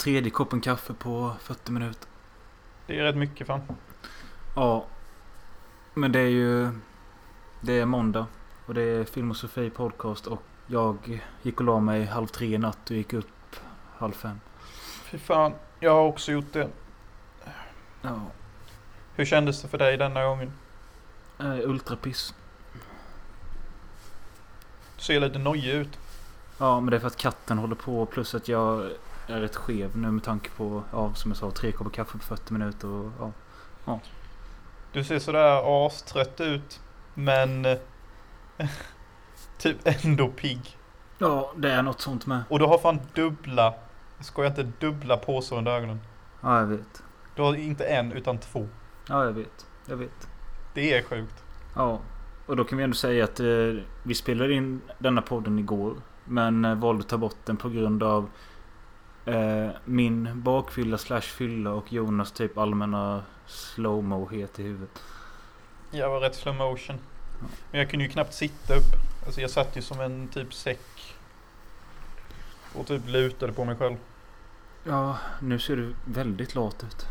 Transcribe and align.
Tredje 0.00 0.30
koppen 0.30 0.60
kaffe 0.60 0.94
på 0.94 1.32
40 1.40 1.72
minuter. 1.72 2.08
Det 2.86 2.98
är 2.98 3.02
rätt 3.02 3.16
mycket 3.16 3.46
fan. 3.46 3.60
Ja. 4.56 4.86
Men 5.94 6.12
det 6.12 6.20
är 6.20 6.28
ju... 6.28 6.68
Det 7.60 7.72
är 7.72 7.86
måndag. 7.86 8.26
Och 8.66 8.74
det 8.74 8.82
är 8.82 9.04
Film 9.04 9.30
och 9.30 9.36
Sofie 9.36 9.70
podcast. 9.70 10.26
Och 10.26 10.42
jag 10.66 11.22
gick 11.42 11.60
och 11.60 11.66
la 11.66 11.80
mig 11.80 12.04
halv 12.04 12.26
tre 12.26 12.54
i 12.54 12.58
natt 12.58 12.90
och 12.90 12.96
gick 12.96 13.12
upp 13.12 13.56
halv 13.98 14.12
fem. 14.12 14.40
Fy 15.04 15.18
fan, 15.18 15.52
jag 15.80 15.90
har 15.90 16.04
också 16.04 16.32
gjort 16.32 16.52
det. 16.52 16.68
Ja. 18.02 18.20
Hur 19.14 19.24
kändes 19.24 19.62
det 19.62 19.68
för 19.68 19.78
dig 19.78 19.96
denna 19.96 20.24
gången? 20.24 20.52
Äh, 21.38 21.58
ultrapiss. 21.68 22.34
Du 24.96 25.02
ser 25.02 25.20
lite 25.20 25.38
nojig 25.38 25.74
ut. 25.74 25.98
Ja, 26.58 26.80
men 26.80 26.90
det 26.90 26.96
är 26.96 27.00
för 27.00 27.06
att 27.06 27.16
katten 27.16 27.58
håller 27.58 27.76
på. 27.76 28.06
Plus 28.06 28.34
att 28.34 28.48
jag 28.48 28.90
är 29.30 29.40
rätt 29.40 29.56
skev 29.56 29.96
nu 29.96 30.10
med 30.10 30.24
tanke 30.24 30.50
på, 30.50 30.82
ja, 30.92 31.14
som 31.14 31.30
jag 31.30 31.38
sa, 31.38 31.50
tre 31.50 31.72
koppar 31.72 31.90
kaffe 31.90 32.18
på 32.18 32.24
40 32.24 32.52
minuter. 32.52 32.88
Och, 32.88 33.32
ja. 33.84 34.00
Du 34.92 35.04
ser 35.04 35.18
sådär 35.18 35.86
astrött 35.86 36.40
ut. 36.40 36.80
Men 37.14 37.64
eh, 37.64 37.78
typ 39.58 39.76
ändå 39.84 40.28
pigg. 40.28 40.78
ja, 41.18 41.52
det 41.56 41.72
är 41.72 41.82
något 41.82 42.00
sånt 42.00 42.26
med. 42.26 42.42
Och 42.48 42.58
du 42.58 42.64
har 42.64 42.78
fan 42.78 43.00
dubbla, 43.14 43.74
jag 44.16 44.26
skojar 44.26 44.50
inte, 44.50 44.62
dubbla 44.62 45.16
påsar 45.16 45.56
under 45.58 45.72
ögonen. 45.72 46.00
Ja, 46.40 46.58
jag 46.58 46.66
vet. 46.66 47.02
Du 47.36 47.42
har 47.42 47.54
inte 47.54 47.84
en 47.84 48.12
utan 48.12 48.38
två. 48.38 48.68
Ja, 49.08 49.24
jag 49.24 49.32
vet. 49.32 49.66
Jag 49.86 49.96
vet. 49.96 50.28
Det 50.74 50.94
är 50.94 51.02
sjukt. 51.02 51.44
Ja, 51.76 52.00
och 52.46 52.56
då 52.56 52.64
kan 52.64 52.78
vi 52.78 52.84
ändå 52.84 52.96
säga 52.96 53.24
att 53.24 53.40
eh, 53.40 53.46
vi 54.02 54.14
spelade 54.14 54.54
in 54.54 54.80
denna 54.98 55.22
podden 55.22 55.58
igår. 55.58 55.94
Men 56.24 56.64
eh, 56.64 56.74
valde 56.74 57.00
att 57.00 57.08
ta 57.08 57.18
bort 57.18 57.36
den 57.44 57.56
på 57.56 57.68
grund 57.68 58.02
av 58.02 58.28
eh, 59.34 59.70
min 59.84 60.42
bakfylla 60.42 60.98
slash 60.98 61.20
fylla 61.20 61.70
och 61.70 61.92
Jonas 61.92 62.32
typ 62.32 62.58
allmänna 62.58 63.22
slowmo-het 63.46 64.58
i 64.58 64.62
huvudet. 64.62 65.02
Jag 65.90 66.10
var 66.10 66.20
rätt 66.20 66.34
slow 66.34 66.54
motion. 66.54 66.98
Men 67.70 67.80
jag 67.80 67.90
kunde 67.90 68.04
ju 68.04 68.10
knappt 68.10 68.34
sitta 68.34 68.74
upp. 68.74 68.94
Alltså 69.26 69.40
jag 69.40 69.50
satt 69.50 69.76
ju 69.76 69.82
som 69.82 70.00
en 70.00 70.28
typ 70.28 70.54
säck. 70.54 71.16
Och 72.74 72.86
typ 72.86 73.08
lutade 73.08 73.52
på 73.52 73.64
mig 73.64 73.76
själv. 73.76 73.96
Ja, 74.84 75.18
nu 75.40 75.58
ser 75.58 75.76
du 75.76 75.94
väldigt 76.04 76.54
lat 76.54 76.84
ut. 76.84 77.06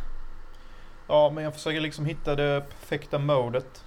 Ja, 1.07 1.29
men 1.29 1.43
jag 1.43 1.53
försöker 1.53 1.81
liksom 1.81 2.05
hitta 2.05 2.35
det 2.35 2.65
perfekta 2.69 3.19
modet. 3.19 3.85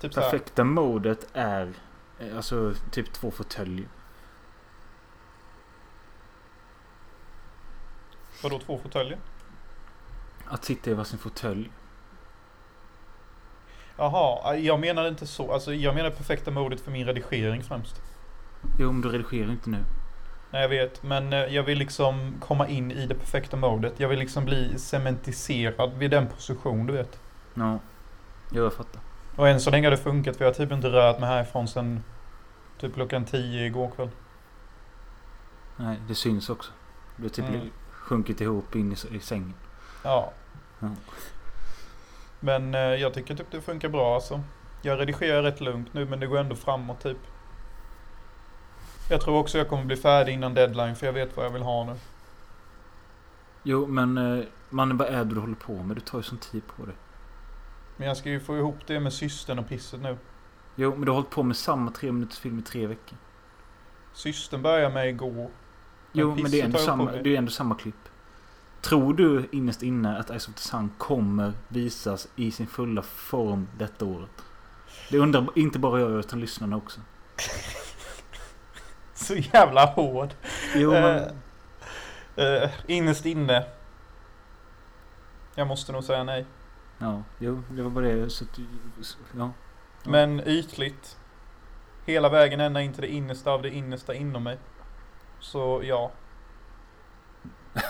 Typ. 0.00 0.14
Perfekta 0.14 0.64
modet 0.64 1.28
är 1.32 1.72
eh, 2.18 2.36
alltså 2.36 2.74
typ 2.90 3.12
två 3.12 3.30
fåtöljer. 3.30 3.88
Vadå 8.42 8.58
två 8.58 8.78
fåtöljer? 8.78 9.18
Att 10.46 10.64
sitta 10.64 10.90
i 10.90 10.94
varsin 10.94 11.18
fåtölj. 11.18 11.70
Jaha, 13.96 14.56
jag 14.56 14.80
menar 14.80 15.08
inte 15.08 15.26
så. 15.26 15.52
Alltså 15.52 15.74
jag 15.74 15.94
menar 15.94 16.10
perfekta 16.10 16.50
modet 16.50 16.80
för 16.80 16.90
min 16.90 17.06
redigering 17.06 17.62
främst. 17.62 18.02
Jo, 18.78 18.92
men 18.92 19.00
du 19.00 19.08
redigerar 19.08 19.50
inte 19.50 19.70
nu. 19.70 19.78
Nej 20.50 20.62
jag 20.62 20.68
vet, 20.68 21.02
men 21.02 21.32
eh, 21.32 21.38
jag 21.38 21.62
vill 21.62 21.78
liksom 21.78 22.34
komma 22.40 22.68
in 22.68 22.90
i 22.90 23.06
det 23.06 23.14
perfekta 23.14 23.56
modet. 23.56 24.00
Jag 24.00 24.08
vill 24.08 24.18
liksom 24.18 24.44
bli 24.44 24.78
cementiserad 24.78 25.92
vid 25.94 26.10
den 26.10 26.28
position 26.28 26.86
du 26.86 26.92
vet. 26.92 27.20
Ja, 27.54 27.78
jo, 28.50 28.62
jag 28.62 28.72
fattar. 28.72 29.00
Och 29.36 29.48
än 29.48 29.60
så 29.60 29.70
länge 29.70 29.86
har 29.86 29.90
det 29.90 29.96
funkat 29.96 30.36
för 30.36 30.44
jag 30.44 30.50
har 30.50 30.54
typ 30.54 30.72
inte 30.72 30.88
rört 30.88 31.18
mig 31.20 31.28
härifrån 31.28 31.68
sen 31.68 32.04
typ 32.78 32.94
klockan 32.94 33.24
10 33.24 33.66
igår 33.66 33.90
kväll. 33.96 34.10
Nej, 35.76 35.96
det 36.08 36.14
syns 36.14 36.50
också. 36.50 36.72
Du 37.16 37.28
typ 37.28 37.48
Mm. 37.48 37.70
Sjunkit 38.12 38.40
ihop 38.40 38.76
in 38.76 38.92
i, 38.92 39.16
i 39.16 39.20
sängen. 39.20 39.54
Ja. 40.02 40.32
Ja. 40.78 40.88
Men 42.40 42.74
eh, 42.74 42.80
jag 42.80 43.14
tycker 43.14 43.34
typ 43.34 43.50
det 43.50 43.60
funkar 43.60 43.88
bra 43.88 44.14
alltså. 44.14 44.40
Jag 44.82 45.00
redigerar 45.00 45.42
rätt 45.42 45.60
lugnt 45.60 45.94
nu 45.94 46.06
men 46.06 46.20
det 46.20 46.26
går 46.26 46.38
ändå 46.38 46.56
framåt 46.56 47.00
typ. 47.00 47.18
Jag 49.10 49.20
tror 49.20 49.38
också 49.38 49.58
jag 49.58 49.68
kommer 49.68 49.84
bli 49.84 49.96
färdig 49.96 50.32
innan 50.32 50.54
deadline 50.54 50.96
för 50.96 51.06
jag 51.06 51.12
vet 51.12 51.36
vad 51.36 51.46
jag 51.46 51.50
vill 51.50 51.62
ha 51.62 51.84
nu. 51.84 51.94
Jo, 53.62 53.86
men 53.86 54.18
eh, 54.18 54.44
mannen 54.70 54.96
vad 54.96 55.08
är 55.08 55.24
det 55.24 55.34
du 55.34 55.40
håller 55.40 55.54
på 55.54 55.72
med? 55.72 55.96
Du 55.96 56.00
tar 56.00 56.18
ju 56.18 56.22
sån 56.22 56.38
tid 56.38 56.62
på 56.76 56.86
det. 56.86 56.94
Men 57.96 58.08
jag 58.08 58.16
ska 58.16 58.30
ju 58.30 58.40
få 58.40 58.56
ihop 58.56 58.78
det 58.86 59.00
med 59.00 59.12
systern 59.12 59.58
och 59.58 59.68
pisset 59.68 60.00
nu. 60.00 60.16
Jo, 60.74 60.90
men 60.90 61.00
du 61.00 61.10
har 61.10 61.14
hållit 61.14 61.30
på 61.30 61.42
med 61.42 61.56
samma 61.56 61.90
tre 61.90 62.12
minuters 62.12 62.38
film 62.38 62.58
i 62.58 62.62
tre 62.62 62.86
veckor. 62.86 63.18
Systern 64.12 64.62
började 64.62 64.94
med 64.94 65.08
igår. 65.08 65.50
Jo, 66.12 66.34
men 66.34 66.50
det 66.50 66.60
är 66.60 66.64
ändå 66.64 66.78
samma, 66.78 67.12
det 67.12 67.34
är 67.34 67.38
ändå 67.38 67.50
samma 67.50 67.74
klipp. 67.74 68.08
Tror 68.80 69.14
du 69.14 69.48
innerst 69.52 69.82
inne 69.82 70.18
att 70.18 70.26
Ice 70.26 70.48
of 70.48 70.54
the 70.54 70.60
Sun 70.60 70.90
kommer 70.98 71.52
visas 71.68 72.28
i 72.36 72.50
sin 72.50 72.66
fulla 72.66 73.02
form 73.02 73.68
detta 73.78 74.04
året? 74.04 74.42
Det 75.10 75.18
undrar 75.18 75.46
inte 75.54 75.78
bara 75.78 76.00
jag 76.00 76.10
utan 76.10 76.40
lyssnarna 76.40 76.76
också. 76.76 77.00
Så 79.14 79.34
jävla 79.34 79.84
hård. 79.84 80.34
Jo, 80.74 80.90
men... 80.90 81.30
Eh, 82.36 82.46
eh, 82.46 82.70
innerst 82.86 83.26
inne. 83.26 83.64
Jag 85.54 85.66
måste 85.66 85.92
nog 85.92 86.04
säga 86.04 86.24
nej. 86.24 86.46
Ja, 86.98 87.22
jo, 87.38 87.62
det 87.70 87.82
var 87.82 87.90
bara 87.90 88.04
det. 88.04 88.30
Så 88.30 88.44
ja. 88.58 89.16
Ja. 89.36 89.50
Men 90.04 90.40
ytligt. 90.48 91.18
Hela 92.06 92.28
vägen 92.28 92.60
ända 92.60 92.80
in 92.80 92.92
till 92.92 93.02
det 93.02 93.12
innersta 93.12 93.50
av 93.50 93.62
det 93.62 93.70
innersta 93.70 94.14
inom 94.14 94.42
mig. 94.42 94.58
Så 95.42 95.80
ja. 95.84 96.10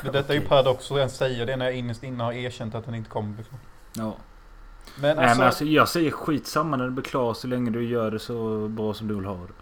Men 0.03 0.13
Detta 0.13 0.35
är 0.35 0.39
ju 0.41 0.47
paradox 0.49 0.91
att 0.91 0.99
ens 0.99 1.17
säga 1.17 1.45
det 1.45 1.57
när 1.57 1.65
jag 1.65 1.75
innerst 1.75 2.03
inne 2.03 2.25
har 2.25 2.33
erkänt 2.33 2.75
att 2.75 2.85
den 2.85 2.95
inte 2.95 3.11
kommer 3.11 3.35
bli 3.35 3.45
klar. 3.45 3.61
ja. 3.93 4.17
Men 4.97 5.17
Nej, 5.17 5.25
alltså, 5.27 5.39
men 5.39 5.47
alltså 5.47 5.65
jag 5.65 5.89
säger 5.89 6.11
skitsamma 6.11 6.77
när 6.77 6.85
det 6.85 6.91
blir 6.91 7.05
klart 7.05 7.37
så 7.37 7.47
länge 7.47 7.71
du 7.71 7.85
gör 7.89 8.11
det 8.11 8.19
så 8.19 8.69
bra 8.69 8.95
som 8.95 9.09
du 9.09 9.15
vill 9.15 9.25
ha 9.25 9.35
det. 9.35 9.53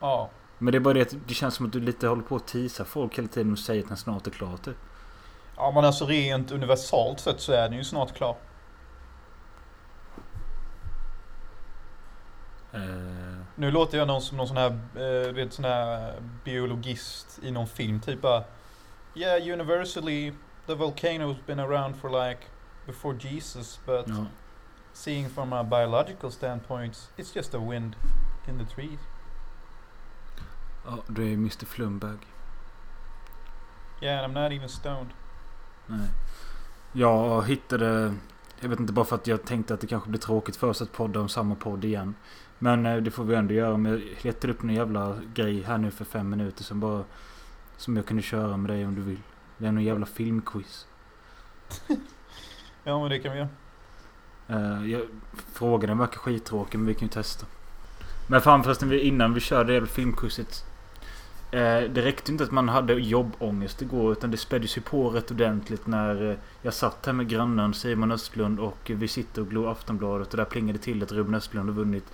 ja. 0.00 0.30
Men 0.58 0.72
det 0.72 0.78
är 0.78 0.80
bara 0.80 0.94
det 0.94 1.02
att 1.02 1.14
det 1.26 1.34
känns 1.34 1.54
som 1.54 1.66
att 1.66 1.72
du 1.72 1.80
lite 1.80 2.06
håller 2.08 2.22
på 2.22 2.36
att 2.36 2.46
tisa 2.46 2.84
folk 2.84 3.18
hela 3.18 3.28
tiden 3.28 3.52
och 3.52 3.58
säger 3.58 3.82
att 3.82 3.88
den 3.88 3.96
snart 3.96 4.26
är 4.26 4.30
klar 4.30 4.56
typ. 4.56 4.76
Ja 5.56 5.70
men 5.74 5.84
alltså 5.84 6.06
rent 6.06 6.50
universalt 6.52 7.20
sett 7.20 7.40
så 7.40 7.52
är 7.52 7.68
den 7.68 7.78
ju 7.78 7.84
snart 7.84 8.14
klar. 8.14 8.36
Eh, 12.72 13.11
Nu 13.54 13.70
låter 13.70 13.98
jag 13.98 14.08
någon 14.08 14.22
som 14.22 14.36
någon 14.36 14.48
sån 14.48 14.56
här, 14.56 14.78
eh, 14.94 15.32
vet 15.32 15.52
sån 15.52 15.64
här 15.64 16.14
biologist 16.44 17.40
i 17.42 17.50
någon 17.50 17.66
film 17.66 18.00
typ 18.00 18.20
bara 18.20 18.44
Yeah 19.14 19.52
universally 19.52 20.32
the 20.66 20.74
volcano's 20.74 21.36
been 21.46 21.60
around 21.60 21.96
for 21.96 22.28
like 22.28 22.40
before 22.86 23.16
Jesus 23.20 23.80
but 23.86 24.08
ja. 24.08 24.26
seeing 24.92 25.28
from 25.28 25.52
a 25.52 25.64
biological 25.64 26.30
standpoint 26.30 27.10
it's 27.16 27.36
just 27.36 27.54
a 27.54 27.58
wind 27.58 27.96
in 28.48 28.58
the 28.58 28.74
trees. 28.74 29.00
ja, 30.84 30.98
du 31.06 31.22
är 31.28 31.32
Mr 31.32 31.66
Flumberg. 31.66 32.18
Yeah 34.00 34.24
and 34.24 34.36
I'm 34.36 34.42
not 34.42 34.52
even 34.52 34.68
stoned. 34.68 35.10
Nej. 35.86 36.08
Jag 36.92 37.46
hittade... 37.46 38.14
Jag 38.60 38.68
vet 38.68 38.80
inte 38.80 38.92
bara 38.92 39.04
för 39.04 39.16
att 39.16 39.26
jag 39.26 39.44
tänkte 39.44 39.74
att 39.74 39.80
det 39.80 39.86
kanske 39.86 40.08
blir 40.08 40.20
tråkigt 40.20 40.56
för 40.56 40.68
oss 40.68 40.82
att 40.82 40.92
podda 40.92 41.20
om 41.20 41.28
samma 41.28 41.54
podd 41.54 41.84
igen. 41.84 42.14
Men 42.62 42.86
eh, 42.86 42.96
det 42.96 43.10
får 43.10 43.24
vi 43.24 43.34
ändå 43.34 43.54
göra. 43.54 43.76
Men 43.76 43.92
jag 43.92 44.02
letade 44.22 44.52
upp 44.52 44.62
en 44.62 44.70
jävla 44.70 45.18
grej 45.34 45.62
här 45.62 45.78
nu 45.78 45.90
för 45.90 46.04
fem 46.04 46.30
minuter 46.30 46.64
som 46.64 46.80
bara... 46.80 47.04
Som 47.76 47.96
jag 47.96 48.06
kunde 48.06 48.22
köra 48.22 48.56
med 48.56 48.70
dig 48.70 48.86
om 48.86 48.94
du 48.94 49.00
vill. 49.00 49.20
Det 49.58 49.66
är 49.66 49.72
någon 49.72 49.84
jävla 49.84 50.06
filmquiz. 50.06 50.86
Ja 52.84 53.00
men 53.00 53.10
det 53.10 53.18
kan 53.18 53.32
vi 53.32 53.38
göra. 53.38 53.48
Uh, 54.50 54.90
jag, 54.90 55.02
frågan 55.52 55.98
verkar 55.98 56.18
skittråkig 56.18 56.78
men 56.78 56.86
vi 56.86 56.94
kan 56.94 57.08
ju 57.08 57.12
testa. 57.12 57.46
Men 58.26 58.40
fan 58.40 58.64
förresten 58.64 58.88
vi- 58.88 59.00
innan 59.00 59.34
vi 59.34 59.40
körde 59.40 59.64
det 59.64 59.72
jävla 59.72 59.88
filmquizet. 59.88 60.64
Uh, 61.54 61.90
det 61.92 62.02
räckte 62.02 62.32
inte 62.32 62.44
att 62.44 62.50
man 62.50 62.68
hade 62.68 62.92
jobbångest 62.94 63.82
igår 63.82 64.12
utan 64.12 64.30
det 64.30 64.36
späddes 64.36 64.76
ju 64.76 64.80
på 64.80 65.10
rätt 65.10 65.30
ordentligt 65.30 65.86
när 65.86 66.30
eh, 66.30 66.36
jag 66.62 66.74
satt 66.74 67.06
här 67.06 67.12
med 67.12 67.28
grannen 67.28 67.74
Simon 67.74 68.12
Östlund 68.12 68.60
och 68.60 68.90
vi 68.94 69.08
sitter 69.08 69.42
och 69.42 69.48
glor 69.48 69.70
Aftonbladet 69.70 70.30
och 70.30 70.36
där 70.36 70.44
plingade 70.44 70.78
till 70.78 71.02
att 71.02 71.12
Ruben 71.12 71.34
Östlund 71.34 71.68
har 71.68 71.76
vunnit 71.76 72.04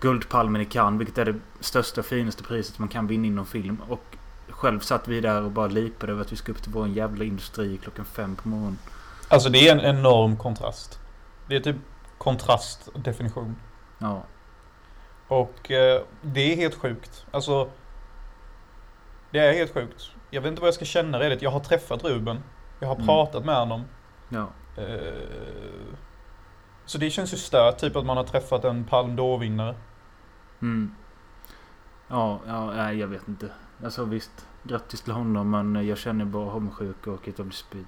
Guldpalmen 0.00 0.62
i 0.62 0.64
Cannes 0.64 1.00
vilket 1.00 1.18
är 1.18 1.24
det 1.24 1.34
största 1.60 2.00
och 2.00 2.06
finaste 2.06 2.42
priset 2.42 2.78
man 2.78 2.88
kan 2.88 3.06
vinna 3.06 3.26
inom 3.26 3.46
film. 3.46 3.82
Och 3.88 4.16
själv 4.48 4.80
satt 4.80 5.08
vi 5.08 5.20
där 5.20 5.42
och 5.42 5.50
bara 5.50 5.66
lipade 5.66 6.12
över 6.12 6.22
att 6.22 6.32
vi 6.32 6.36
ska 6.36 6.52
upp 6.52 6.62
till 6.62 6.72
vår 6.72 6.88
jävla 6.88 7.24
industri 7.24 7.78
klockan 7.82 8.04
fem 8.04 8.36
på 8.36 8.48
morgonen. 8.48 8.78
Alltså 9.28 9.48
det 9.48 9.68
är 9.68 9.72
en 9.78 9.96
enorm 9.96 10.36
kontrast. 10.36 10.98
Det 11.46 11.56
är 11.56 11.60
typ 11.60 11.76
kontrastdefinition. 12.18 13.56
Ja. 13.98 14.22
Och 15.28 15.70
eh, 15.70 16.02
det 16.22 16.52
är 16.52 16.56
helt 16.56 16.74
sjukt. 16.74 17.26
Alltså. 17.30 17.70
Det 19.30 19.38
är 19.38 19.52
helt 19.52 19.74
sjukt. 19.74 20.10
Jag 20.30 20.40
vet 20.40 20.48
inte 20.48 20.60
vad 20.60 20.66
jag 20.68 20.74
ska 20.74 20.84
känna 20.84 21.20
redigt. 21.20 21.42
Jag 21.42 21.50
har 21.50 21.60
träffat 21.60 22.04
Ruben. 22.04 22.42
Jag 22.80 22.88
har 22.88 22.94
Mm. 22.94 23.06
pratat 23.06 23.44
med 23.44 23.56
honom. 23.56 23.84
Ja. 24.28 24.46
Eh, 24.76 25.12
så 26.86 26.98
det 26.98 27.10
känns 27.10 27.32
ju 27.32 27.36
stört, 27.36 27.78
typ 27.78 27.96
att 27.96 28.06
man 28.06 28.16
har 28.16 28.24
träffat 28.24 28.64
en 28.64 28.84
Palme 28.84 29.14
d'Or-vinnare. 29.14 29.74
Mm. 30.62 30.94
Ja, 32.08 32.40
ja, 32.46 32.72
nej 32.72 32.98
jag 32.98 33.06
vet 33.06 33.28
inte. 33.28 33.50
Alltså 33.84 34.04
visst. 34.04 34.46
Grattis 34.62 35.02
till 35.02 35.12
honom 35.12 35.50
men 35.50 35.86
jag 35.86 35.98
känner 35.98 36.24
bara 36.24 36.50
homsjuka 36.50 37.10
och 37.10 37.28
att 37.28 37.38
jag 37.38 37.46
blir 37.46 37.56
spy. 37.56 37.84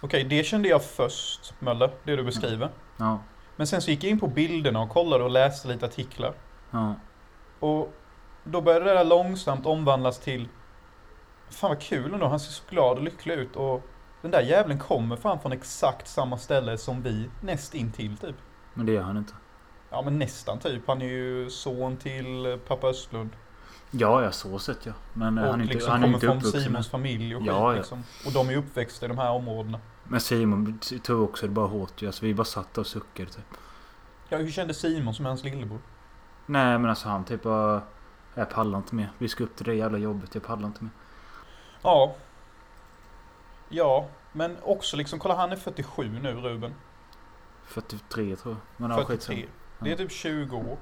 Okej, 0.00 0.24
det 0.24 0.44
kände 0.44 0.68
jag 0.68 0.84
först, 0.84 1.54
Möller, 1.58 1.90
det 2.04 2.16
du 2.16 2.24
beskriver. 2.24 2.70
Ja. 2.96 3.20
Men 3.56 3.66
sen 3.66 3.82
så 3.82 3.90
gick 3.90 4.04
jag 4.04 4.10
in 4.10 4.20
på 4.20 4.26
bilderna 4.26 4.80
och 4.80 4.90
kollade 4.90 5.24
och 5.24 5.30
läste 5.30 5.68
lite 5.68 5.86
artiklar. 5.86 6.34
Ja. 6.70 6.94
Och 7.60 7.94
då 8.44 8.60
började 8.60 8.84
det 8.84 8.94
där 8.94 9.04
långsamt 9.04 9.66
omvandlas 9.66 10.18
till 10.18 10.48
Fan 11.50 11.70
vad 11.70 11.80
kul 11.80 12.14
ändå, 12.14 12.26
han 12.26 12.40
ser 12.40 12.52
så 12.52 12.62
glad 12.70 12.96
och 12.96 13.02
lycklig 13.02 13.34
ut 13.34 13.56
och 13.56 13.82
den 14.22 14.30
där 14.30 14.40
jävlen 14.40 14.78
kommer 14.78 15.16
fram 15.16 15.40
från 15.40 15.52
exakt 15.52 16.08
samma 16.08 16.38
ställe 16.38 16.78
som 16.78 17.02
vi 17.02 17.30
näst 17.40 17.74
intill 17.74 18.16
typ. 18.16 18.36
Men 18.74 18.86
det 18.86 18.92
gör 18.92 19.02
han 19.02 19.16
inte. 19.16 19.32
Ja 19.92 20.02
men 20.02 20.18
nästan 20.18 20.58
typ. 20.58 20.82
Han 20.86 21.02
är 21.02 21.06
ju 21.06 21.50
son 21.50 21.96
till 21.96 22.58
pappa 22.68 22.86
Östlund. 22.86 23.30
Ja, 23.90 24.22
ja 24.22 24.32
så 24.32 24.58
sett 24.58 24.86
ja. 24.86 24.92
Men 25.12 25.38
eh, 25.38 25.44
Och 25.44 25.50
han 25.50 25.60
är 25.60 25.62
inte, 25.62 25.74
liksom 25.74 25.92
han 25.92 26.02
är 26.02 26.06
inte 26.06 26.20
från 26.20 26.36
uppvuxen. 26.36 26.62
Simons 26.62 26.88
familj 26.88 27.36
och 27.36 27.42
skit 27.42 27.48
Ja, 27.48 27.72
ja. 27.72 27.76
liksom. 27.76 28.04
Och 28.26 28.32
de 28.32 28.48
är 28.50 28.56
uppväxta 28.56 29.06
i 29.06 29.08
de 29.08 29.18
här 29.18 29.30
områdena. 29.30 29.80
Men 30.04 30.20
Simon 30.20 30.78
tog 31.02 31.22
också 31.22 31.46
det 31.46 31.52
bara 31.52 31.66
hårt 31.66 32.02
ju. 32.02 32.06
Alltså 32.06 32.24
vi 32.24 32.34
bara 32.34 32.44
satt 32.44 32.78
och 32.78 32.86
suckade 32.86 33.30
typ. 33.30 33.44
Ja, 34.28 34.38
hur 34.38 34.50
kände 34.50 34.74
Simon 34.74 35.14
som 35.14 35.24
är 35.26 35.30
hans 35.30 35.44
lillebror? 35.44 35.80
Nej 36.46 36.78
men 36.78 36.90
alltså 36.90 37.08
han 37.08 37.24
typ 37.24 37.42
bara... 37.42 37.82
Jag 38.34 38.50
pallar 38.50 38.78
inte 38.78 38.94
mer. 38.94 39.10
Vi 39.18 39.28
ska 39.28 39.44
upp 39.44 39.56
till 39.56 39.66
det 39.66 39.74
jävla 39.74 39.98
jobbet. 39.98 40.34
Jag 40.34 40.42
pallar 40.42 40.66
inte 40.66 40.84
mer. 40.84 40.92
Ja. 41.82 42.14
Ja, 43.68 44.08
men 44.32 44.56
också 44.62 44.96
liksom, 44.96 45.18
kolla 45.18 45.36
han 45.36 45.52
är 45.52 45.56
47 45.56 46.18
nu 46.22 46.34
Ruben. 46.34 46.74
43 47.64 48.36
tror 48.36 48.54
jag. 48.54 48.60
Men 48.76 48.90
ja, 48.90 49.04
skitsamma. 49.04 49.36
43. 49.36 49.48
Det 49.84 49.92
är 49.92 49.96
typ 49.96 50.12
20 50.12 50.56
år. 50.56 50.78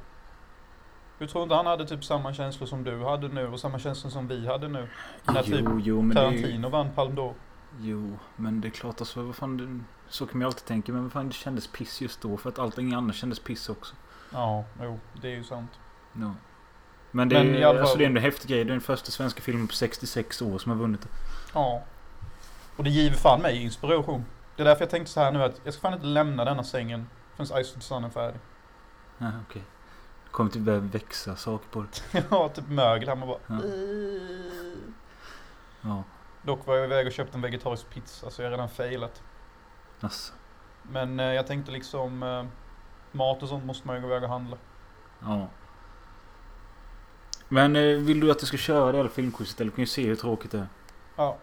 Du 1.19 1.27
tror 1.27 1.43
inte 1.43 1.55
han 1.55 1.67
hade 1.67 1.87
typ 1.87 2.05
samma 2.05 2.35
känslor 2.35 2.67
som 2.67 2.85
du 2.85 3.05
hade 3.05 3.29
nu 3.29 3.47
och 3.49 3.61
samma 3.61 3.79
känslor 3.79 4.11
som 4.11 4.29
vi 4.29 4.47
hade 4.47 4.69
nu? 4.69 4.89
När 5.25 5.43
typ 5.43 5.55
Jo, 5.59 5.81
jo 5.81 6.03
men 6.03 6.17
är 6.17 6.31
ju... 6.31 6.39
Tarantino 6.41 6.69
vann 6.69 6.91
Palme 6.95 7.15
d'Or. 7.15 7.35
Jo, 7.79 8.19
men 8.37 8.61
det 8.61 8.69
är 8.69 8.71
klart 8.71 9.01
alltså. 9.01 9.23
Vad 9.23 9.37
fan, 9.37 9.57
det, 9.57 9.85
så 10.09 10.27
kan 10.27 10.39
man 10.39 10.43
ju 10.43 10.47
alltid 10.47 10.65
tänka. 10.65 10.93
Men 10.93 11.03
vad 11.03 11.13
fan 11.13 11.29
det 11.29 11.35
kändes 11.35 11.67
piss 11.67 12.01
just 12.01 12.21
då. 12.21 12.37
För 12.37 12.49
att 12.49 12.59
allting 12.59 12.95
annat 12.95 13.17
kändes 13.17 13.39
piss 13.39 13.69
också. 13.69 13.95
Ja, 14.33 14.65
jo, 14.83 14.99
det 15.23 15.29
är 15.29 15.37
ju 15.37 15.45
sant. 15.45 15.71
Ja. 16.13 16.35
Men 17.11 17.29
det, 17.29 17.35
Men 17.45 17.55
är, 17.55 17.63
fall- 17.63 17.79
alltså, 17.79 17.99
det 17.99 18.05
är 18.05 18.07
ändå 18.07 18.19
en 18.19 18.25
häftig 18.25 18.51
grej. 18.51 18.65
Det 18.65 18.71
är 18.71 18.73
den 18.73 18.81
första 18.81 19.11
svenska 19.11 19.41
filmen 19.43 19.67
på 19.67 19.75
66 19.75 20.43
år 20.43 20.59
som 20.59 20.73
har 20.73 20.79
vunnit 20.79 21.03
det. 21.03 21.09
Ja. 21.55 21.83
Och 22.77 22.85
det 22.85 22.91
giver 22.91 23.17
fan 23.17 23.43
mig 23.43 23.63
inspiration. 23.63 24.25
Det 24.57 24.63
är 24.63 24.65
därför 24.65 24.83
jag 24.83 24.91
tänkte 24.91 25.13
så 25.13 25.21
här 25.21 25.33
nu 25.33 25.43
att 25.43 25.61
jag 25.65 25.75
ska 25.75 25.81
fan 25.81 25.95
inte 25.95 26.07
lämna 26.07 26.45
denna 26.45 26.65
sängen 26.65 27.07
förrän 27.37 27.65
Ice 27.65 27.73
to 27.73 27.75
the 27.75 27.81
Sun 27.81 28.05
är 28.05 28.11
färdig. 28.11 28.41
Ja, 29.21 29.31
okej. 29.49 29.63
Det 30.25 30.31
kommer 30.31 30.51
typ 30.51 30.63
börja 30.63 30.79
växa 30.79 31.37
saker 31.37 31.69
på 31.71 31.85
det. 32.13 32.21
Har 32.31 32.49
typ 32.49 32.69
mögel 32.69 33.09
här 33.09 33.17
man 33.17 33.29
bara... 33.29 33.39
Ja. 33.47 33.61
Ja, 35.83 36.03
Dock 36.43 36.67
var 36.67 36.77
jag 36.77 36.85
iväg 36.85 37.07
och 37.07 37.13
köpte 37.13 37.37
en 37.37 37.43
vegetarisk 37.43 37.91
pizza 37.91 38.31
så 38.31 38.43
jag 38.43 38.47
har 38.47 38.51
redan 38.51 38.69
failat. 38.69 39.23
alltså. 40.01 40.33
Men 40.83 41.21
eh, 41.21 41.27
jag 41.27 41.47
tänkte 41.47 41.73
liksom 41.73 42.23
eh, 42.23 42.45
mat 43.13 43.43
och 43.43 43.49
sånt 43.49 43.65
måste 43.65 43.87
man 43.87 43.97
ju 43.97 44.03
gå 44.03 44.09
iväg 44.09 44.23
och 44.23 44.29
handla. 44.29 44.57
Ja. 45.23 45.49
Men 47.49 47.77
eh, 47.77 47.83
vill 47.83 48.21
du 48.21 48.31
att 48.31 48.41
jag 48.41 48.49
ska 48.49 48.57
köra 48.57 48.93
det 48.93 48.99
här 48.99 49.09
filmquizet 49.09 49.61
eller 49.61 49.71
kan 49.71 49.83
ju 49.83 49.87
se 49.87 50.07
hur 50.07 50.17
tråkigt 50.17 50.51
det 50.51 50.59
är? 50.59 50.67
Ja, 51.17 51.39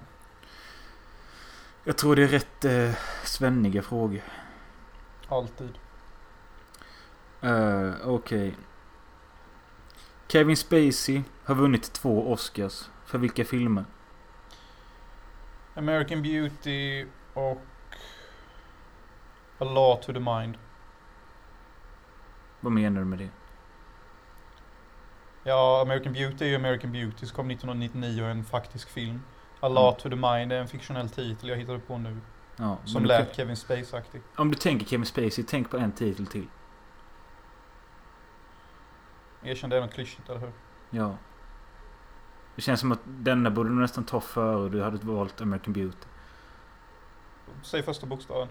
Jag 1.84 1.98
tror 1.98 2.16
det 2.16 2.24
är 2.24 2.28
rätt 2.28 2.66
eh, 2.66 2.92
svenniga 3.24 3.82
frågor. 3.82 4.22
alltid. 5.28 5.78
Uh, 7.44 7.94
Okej. 8.10 8.56
Kevin 10.28 10.58
Spacey 10.58 11.22
har 11.44 11.56
vunnit 11.56 11.94
två 11.94 12.32
Oscars. 12.32 12.90
För 13.06 13.18
vilka 13.18 13.46
filmer? 13.46 13.86
American 15.76 16.22
Beauty 16.22 17.06
och 17.34 17.62
A 19.60 19.64
Law 19.64 19.96
to 20.02 20.14
the 20.14 20.20
Mind. 20.20 20.58
Vad 22.60 22.72
menar 22.72 23.00
du 23.02 23.06
med 23.06 23.20
det? 23.20 23.30
Ja, 25.44 25.82
American 25.82 26.14
Beauty 26.14 26.46
är 26.46 26.50
ju 26.50 26.56
American 26.56 26.92
Beauty 26.92 27.26
som 27.26 27.36
kom 27.36 27.52
1999 27.52 28.22
och 28.22 28.28
är 28.28 28.32
en 28.32 28.44
faktisk 28.46 28.90
film. 28.90 29.22
A 29.60 29.68
Law 29.68 29.88
Mm. 29.88 30.00
to 30.00 30.10
the 30.10 30.16
Mind 30.16 30.52
är 30.54 30.60
en 30.62 30.68
fiktionell 30.68 31.10
titel 31.10 31.50
jag 31.50 31.58
hittade 31.58 31.80
på 31.80 31.98
nu. 31.98 32.18
Ja, 32.56 32.78
Som 32.86 33.06
lät 33.06 33.26
kan- 33.28 33.36
Kevin 33.36 33.56
Spacey-aktig. 33.56 34.22
Om 34.36 34.52
du 34.52 34.56
tänker 34.58 34.86
Kevin 34.86 35.06
Spacey, 35.06 35.44
tänk 35.48 35.70
på 35.70 35.78
en 35.78 35.92
titel 35.92 36.26
till. 36.28 36.48
Erkänn 39.48 39.70
det 39.70 39.78
är 39.78 39.82
något 39.82 39.94
klyschigt, 39.94 40.30
eller 40.30 40.40
hur? 40.40 40.52
Ja. 40.90 41.18
Det 42.56 42.62
känns 42.62 42.80
som 42.80 42.92
att 42.92 43.00
denna 43.06 43.52
borde 43.52 43.70
du 43.70 43.76
nästan 43.76 44.04
ta 44.04 44.20
före 44.20 44.70
du 44.70 44.84
hade 44.84 44.98
valt 44.98 45.42
American 45.42 45.74
Beauty. 45.74 46.08
Säg 47.62 47.84
första 47.84 48.06
bokstaven. 48.06 48.48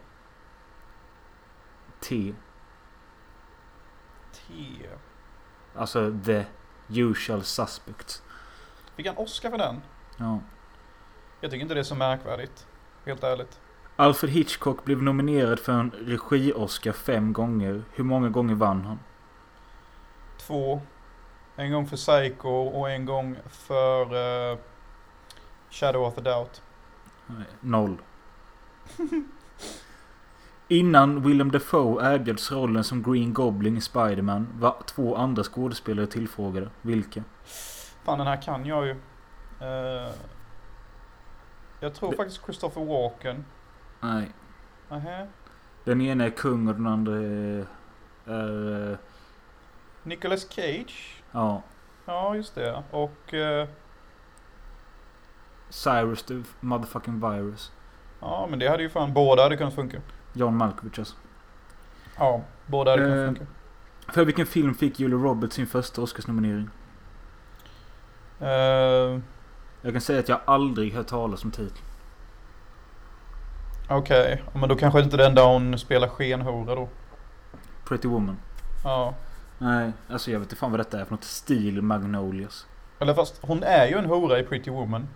T. 2.01 2.35
T. 4.33 4.53
Alltså 5.75 6.19
the 6.25 6.45
usual 6.89 7.43
suspects. 7.43 8.23
Fick 8.97 9.07
han 9.07 9.17
Oscar 9.17 9.51
för 9.51 9.59
den? 9.59 9.83
Ja. 10.17 10.41
Jag 11.41 11.51
tycker 11.51 11.63
inte 11.63 11.75
det 11.75 11.81
är 11.81 11.85
så 11.85 11.95
märkvärdigt. 11.95 12.67
Helt 13.05 13.25
ärligt. 13.25 13.61
Alfred 13.97 14.31
Hitchcock 14.33 14.85
blev 14.85 15.03
nominerad 15.03 15.61
för 15.61 15.73
en 15.73 15.91
regi-Oscar 15.91 16.93
fem 16.93 17.33
gånger. 17.33 17.85
Hur 17.93 18.05
många 18.05 18.29
gånger 18.29 18.55
vann 18.55 18.85
han? 18.85 18.99
Två. 20.47 20.81
En 21.57 21.73
gång 21.73 21.87
för 21.87 21.97
Psycho 21.97 22.49
och 22.49 22.91
en 22.91 23.05
gång 23.05 23.37
för 23.49 24.03
eh, 24.53 24.59
Shadow 25.71 26.03
of 26.03 26.19
a 26.19 26.21
Doubt. 26.21 26.63
Noll. 27.61 27.97
Innan 30.69 31.23
Willem 31.23 31.51
Dafoe 31.51 32.15
erbjöds 32.15 32.53
rollen 32.53 32.85
som 32.85 33.03
Green 33.03 33.33
Goblin 33.35 33.77
i 33.77 33.81
Spider-Man 33.81 34.49
var 34.59 34.77
två 34.87 35.17
andra 35.17 35.43
skådespelare 35.43 36.07
tillfrågade. 36.07 36.71
Vilka? 36.83 37.23
Fan 38.05 38.19
den 38.19 38.27
här 38.27 38.43
kan 38.43 38.67
jag 38.67 38.87
ju. 38.87 38.91
Eh, 39.61 40.13
jag 41.81 41.95
tror 41.95 42.11
Det- 42.11 42.17
faktiskt 42.17 42.45
Christopher 42.45 42.85
Walken. 42.85 43.45
Nej. 44.01 44.31
Nähä. 44.89 45.27
Den 45.85 46.01
ena 46.01 46.25
är 46.25 46.31
kung 46.31 46.69
och 46.69 46.75
den 46.75 46.87
andra 46.87 47.13
är... 47.17 47.67
är 48.27 48.91
eh, 48.93 48.99
Nicolas 50.07 50.49
Cage. 50.51 51.23
ja. 51.33 51.63
Ja, 52.09 52.35
just 52.37 52.55
det. 52.55 52.83
Och 52.91 53.35
eh, 53.35 53.69
Cyrus 55.69 56.23
the 56.23 56.43
motherfucking 56.61 57.21
virus. 57.21 57.73
ja, 58.21 58.47
men 58.51 58.59
det 58.59 58.69
hade 58.69 58.83
ju 58.83 58.89
fan 58.91 59.13
båda 59.15 59.43
hade 59.43 59.57
kunnat 59.57 59.75
funka. 59.75 59.99
John 60.33 60.57
Malkovich 60.57 60.99
alltså. 60.99 61.17
Ja, 62.19 62.41
båda 62.67 62.91
hade 62.91 63.03
kunnat 63.03 63.19
Eh, 63.19 63.27
funka. 63.27 63.47
För 64.13 64.25
vilken 64.25 64.47
film 64.47 64.75
fick 64.75 65.01
Julia 65.01 65.19
Roberts 65.19 65.55
sin 65.57 65.67
första 65.67 66.03
Oscarsnominering? 66.03 66.71
Eh, 68.41 69.21
Jag 69.83 69.93
kan 69.93 70.01
säga 70.01 70.21
att 70.21 70.29
jag 70.29 70.41
aldrig 70.45 70.95
hört 70.95 71.07
talas 71.07 71.45
om 71.45 71.51
titeln. 71.51 71.85
Okej, 73.89 74.43
ja, 74.53 74.59
men 74.61 74.69
då 74.69 74.77
kanske 74.77 75.01
inte 75.01 75.17
den 75.17 75.35
där 75.35 75.45
hon 75.45 75.79
spelar 75.79 76.09
skenhora 76.09 76.75
då. 76.75 76.89
Pretty 77.85 78.09
Woman. 78.09 78.37
Ja. 78.85 79.15
Nej, 79.59 79.93
alltså 80.09 80.31
jag 80.31 80.39
vet 80.39 80.47
inte 80.47 80.57
fan 80.57 80.71
vad 80.71 80.81
detta 80.81 81.01
är 81.01 81.05
för 81.05 81.11
något. 81.13 81.25
Steel 81.25 81.83
Magnolias. 81.83 82.67
Eller 82.99 83.15
fast 83.15 83.39
hon 83.43 83.63
är 83.63 83.87
ju 83.87 83.99
en 83.99 84.05
hora 84.05 84.39
i 84.39 84.43
Pretty 84.43 84.71
Woman. 84.71 85.09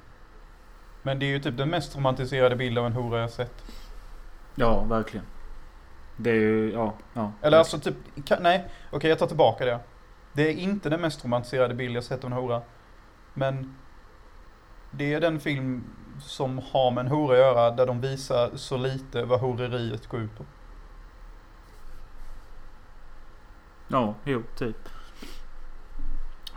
Men 1.03 1.19
det 1.19 1.27
är 1.27 1.31
ju 1.31 1.39
typ 1.41 1.57
den 1.57 1.69
mest 1.71 1.97
romantiserade 1.97 2.57
bilden 2.57 2.85
av 2.85 2.87
en 2.91 2.97
hora 2.97 3.21
jag 3.21 3.31
sett. 3.31 3.65
Ja, 4.55 4.85
verkligen. 4.85 5.27
Det 6.17 6.31
är 6.31 6.35
ju, 6.35 6.73
ja, 6.73 6.95
ja. 7.15 7.33
Eller 7.43 7.59
alltså 7.59 7.79
typ, 7.79 7.95
ka- 8.17 8.39
nej, 8.41 8.69
okej 8.91 9.11
jag 9.11 9.19
tar 9.19 9.27
tillbaka 9.27 9.65
det. 9.65 9.81
Det 10.33 10.43
är 10.49 10.55
inte 10.55 10.89
den 10.91 11.01
mest 11.01 11.25
romantiserade 11.25 11.75
bild 11.75 11.97
jag 11.97 12.05
sett 12.05 12.25
av 12.25 12.31
en 12.31 12.37
hora. 12.37 12.63
Men 13.35 13.77
det 14.91 15.15
är 15.15 15.21
den 15.21 15.41
film 15.41 15.85
som 16.21 16.59
har 16.73 16.91
med 16.91 17.05
en 17.05 17.11
hora 17.11 17.33
att 17.33 17.39
göra 17.39 17.71
där 17.71 17.87
de 17.87 18.01
visar 18.01 18.51
så 18.55 18.77
lite 18.77 19.25
vad 19.25 19.41
horeriet 19.41 20.07
går 20.07 20.21
ut 20.21 20.39
på. 20.39 20.45
Ja, 23.93 24.15
jo, 24.25 24.43
typ. 24.57 24.89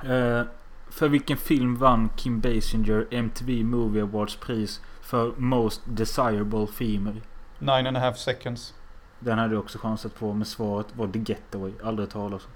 Eh, 0.04 0.44
för 0.90 1.10
vilken 1.10 1.38
film 1.38 1.76
vann 1.76 2.10
Kim 2.10 2.40
Basinger 2.40 3.08
MTV 3.12 3.64
Movie 3.64 4.04
Awards 4.04 4.36
pris 4.36 4.82
för 5.02 5.34
Most 5.38 5.82
Desirable 5.86 6.68
Female? 6.68 7.22
Nine 7.60 7.88
and 7.88 7.98
a 7.98 8.00
half 8.00 8.18
seconds. 8.18 8.74
Den 9.20 9.40
hade 9.40 9.54
jag 9.54 9.64
också 9.64 9.78
chansat 9.78 10.16
på, 10.16 10.34
men 10.34 10.46
svaret 10.46 10.96
var 10.96 11.08
The 11.08 11.20
Getaway. 11.20 11.74
Aldrig 11.84 12.10
talas 12.10 12.46
om. 12.46 12.52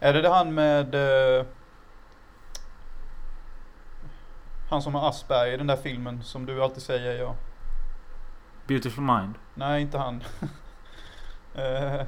Är 0.00 0.12
det 0.12 0.22
det 0.22 0.28
han 0.28 0.54
med... 0.54 0.94
Eh, 0.94 1.46
han 4.70 4.82
som 4.82 4.94
har 4.94 5.08
Asperger 5.08 5.54
i 5.54 5.56
den 5.56 5.66
där 5.66 5.76
filmen 5.76 6.22
som 6.22 6.46
du 6.46 6.62
alltid 6.62 6.82
säger 6.82 7.22
ja. 7.22 7.36
Beautiful 8.66 9.04
Mind. 9.04 9.34
Nej, 9.54 9.82
inte 9.82 9.98
han. 9.98 10.22
Eh, 11.54 12.06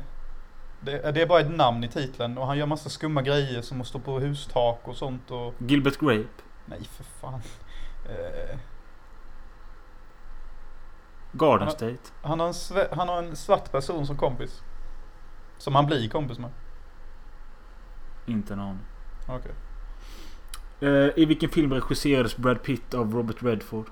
det, 0.85 1.13
det 1.13 1.23
är 1.23 1.27
bara 1.27 1.41
ett 1.41 1.57
namn 1.57 1.85
i 1.85 1.89
titeln 1.89 2.39
och 2.39 2.47
han 2.47 2.59
gör 2.59 2.67
massa 2.67 2.89
skumma 2.89 3.23
grejer 3.23 3.63
som 3.63 3.81
att 3.81 3.87
stå 3.87 3.99
på 3.99 4.19
hustak 4.19 4.81
och 4.85 4.97
sånt 4.97 5.31
och... 5.31 5.55
Gilbert 5.59 5.99
Grape. 5.99 6.43
Nej 6.67 6.85
för 6.85 7.05
fan. 7.05 7.41
Eh, 8.09 8.59
Garden 11.33 11.69
Han 11.69 11.77
State. 11.77 11.99
han, 12.23 12.41
har 12.41 12.49
en 12.49 12.87
han 12.99 13.09
har 13.09 13.19
en 13.19 13.37
svart 13.37 13.73
person 13.73 14.07
som 14.07 14.17
kompis. 14.17 14.63
Som 15.59 15.75
han 15.75 15.87
blir 15.87 16.09
kompis 16.09 16.39
med. 16.39 16.51
Inte 18.27 18.55
aning. 18.55 18.79
Okej. 19.29 19.53
Eh, 20.81 21.11
I 21.17 21.25
vilken 21.25 21.51
film 21.51 21.73
regisserades 21.73 22.37
Brad 22.37 22.63
Pitt 22.63 22.95
av 22.95 23.15
Robert 23.15 23.43
Redford? 23.43 23.87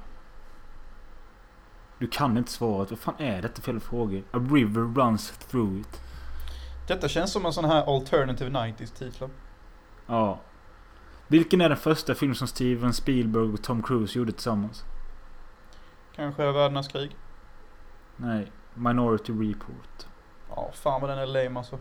Du 1.98 2.06
kan 2.06 2.38
inte 2.38 2.50
svaret. 2.50 2.90
Vad 2.90 2.98
fan 2.98 3.14
är 3.18 3.42
detta 3.42 3.62
för 3.62 3.78
frågor? 3.78 4.22
A 4.30 4.38
river 4.50 5.02
runs 5.02 5.30
through 5.30 5.80
it. 5.80 6.00
Detta 6.92 7.08
känns 7.08 7.32
som 7.32 7.46
en 7.46 7.52
sån 7.52 7.64
här 7.64 7.96
alternative 7.96 8.50
90s 8.50 8.98
titel. 8.98 9.28
Ja. 10.06 10.40
Vilken 11.26 11.60
är 11.60 11.68
den 11.68 11.78
första 11.78 12.14
film 12.14 12.34
som 12.34 12.48
Steven 12.48 12.92
Spielberg 12.92 13.52
och 13.52 13.62
Tom 13.62 13.82
Cruise 13.82 14.18
gjorde 14.18 14.32
tillsammans? 14.32 14.84
Kanske 16.16 16.42
Världarnas 16.42 16.88
krig. 16.88 17.16
Nej. 18.16 18.52
Minority 18.74 19.32
Report. 19.32 20.06
Ja, 20.48 20.70
fan 20.74 21.00
vad 21.00 21.10
den 21.10 21.18
är 21.18 21.26
lame 21.26 21.58
alltså. 21.58 21.76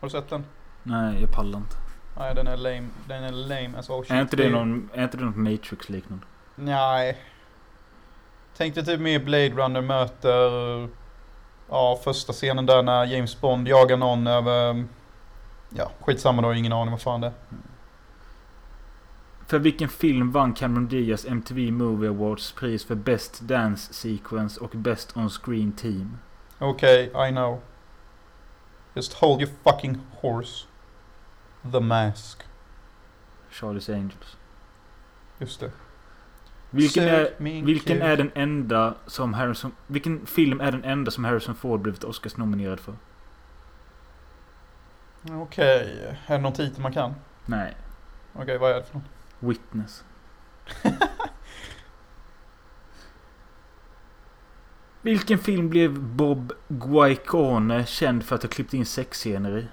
Har 0.00 0.08
du 0.08 0.10
sett 0.10 0.28
den? 0.28 0.44
Nej, 0.82 1.20
jag 1.20 1.32
pallar 1.32 1.58
inte. 1.58 1.76
Nej, 2.18 2.34
den 2.34 2.46
är 2.46 2.56
lame. 2.56 2.88
Den 3.08 3.24
är 3.24 3.32
lame 3.32 3.78
as 3.78 3.90
all 3.90 4.04
shit. 4.04 4.10
Är 4.10 4.20
inte 4.20 4.36
det 4.36 4.50
någon, 4.50 4.90
är 4.92 5.04
inte 5.04 5.16
det 5.16 5.24
något 5.24 5.36
Matrix-liknande? 5.36 6.26
Nej. 6.54 7.18
Tänkte 8.56 8.82
typ 8.82 9.00
mer 9.00 9.18
Blade 9.18 9.50
Runner 9.50 9.80
möter... 9.80 11.03
Ja, 11.68 12.00
första 12.04 12.32
scenen 12.32 12.66
där 12.66 12.82
när 12.82 13.04
James 13.04 13.40
Bond 13.40 13.68
jagar 13.68 13.96
någon 13.96 14.26
över... 14.26 14.84
Ja, 15.70 15.90
skitsamma 16.00 16.42
då, 16.42 16.54
ingen 16.54 16.72
aning 16.72 16.90
vad 16.90 17.00
fan 17.00 17.20
det 17.20 17.26
är. 17.26 17.32
För 19.46 19.58
vilken 19.58 19.88
film 19.88 20.32
vann 20.32 20.54
Cameron 20.54 20.88
Diaz 20.88 21.24
MTV 21.24 21.70
Movie 21.70 22.10
Awards 22.10 22.52
pris 22.52 22.84
för 22.84 22.94
Best 22.94 23.40
Dance 23.40 23.94
Sequence 23.94 24.60
och 24.60 24.70
Best 24.70 25.16
On 25.16 25.30
Screen 25.30 25.72
Team? 25.72 26.18
Okej, 26.58 27.12
I 27.28 27.30
know. 27.30 27.60
Just 28.94 29.12
hold 29.12 29.40
your 29.40 29.52
fucking 29.64 30.00
horse. 30.20 30.66
The 31.72 31.80
Mask. 31.80 32.42
Charlie's 33.50 33.94
Angels. 33.94 34.36
Just 35.38 35.60
det. 35.60 35.70
Vilken 36.74 37.04
är, 37.04 37.30
vilken 37.64 38.02
är 38.02 38.16
den 38.16 38.30
enda 38.34 38.94
som 39.06 39.34
Harrison... 39.34 39.72
Vilken 39.86 40.26
film 40.26 40.60
är 40.60 40.72
den 40.72 40.84
enda 40.84 41.10
som 41.10 41.24
Harrison 41.24 41.54
Ford 41.54 41.80
blivit 41.80 42.04
Oscars-nominerad 42.04 42.80
för? 42.80 42.94
Okej, 45.30 46.16
är 46.26 46.36
det 46.36 46.42
någon 46.42 46.52
titel 46.52 46.82
man 46.82 46.92
kan? 46.92 47.14
Nej. 47.46 47.76
Okej, 48.32 48.58
vad 48.58 48.70
är 48.70 48.74
det 48.74 48.84
för 48.84 48.94
något? 48.94 49.04
Witness. 49.38 50.04
Vilken 55.02 55.38
film 55.38 55.68
blev 55.68 56.00
Bob 56.00 56.52
Guaicone 56.68 57.86
känd 57.86 58.24
för 58.24 58.34
att 58.34 58.42
ha 58.42 58.50
klippt 58.50 58.74
in 58.74 58.86
sexscener 58.86 59.58
i? 59.58 59.68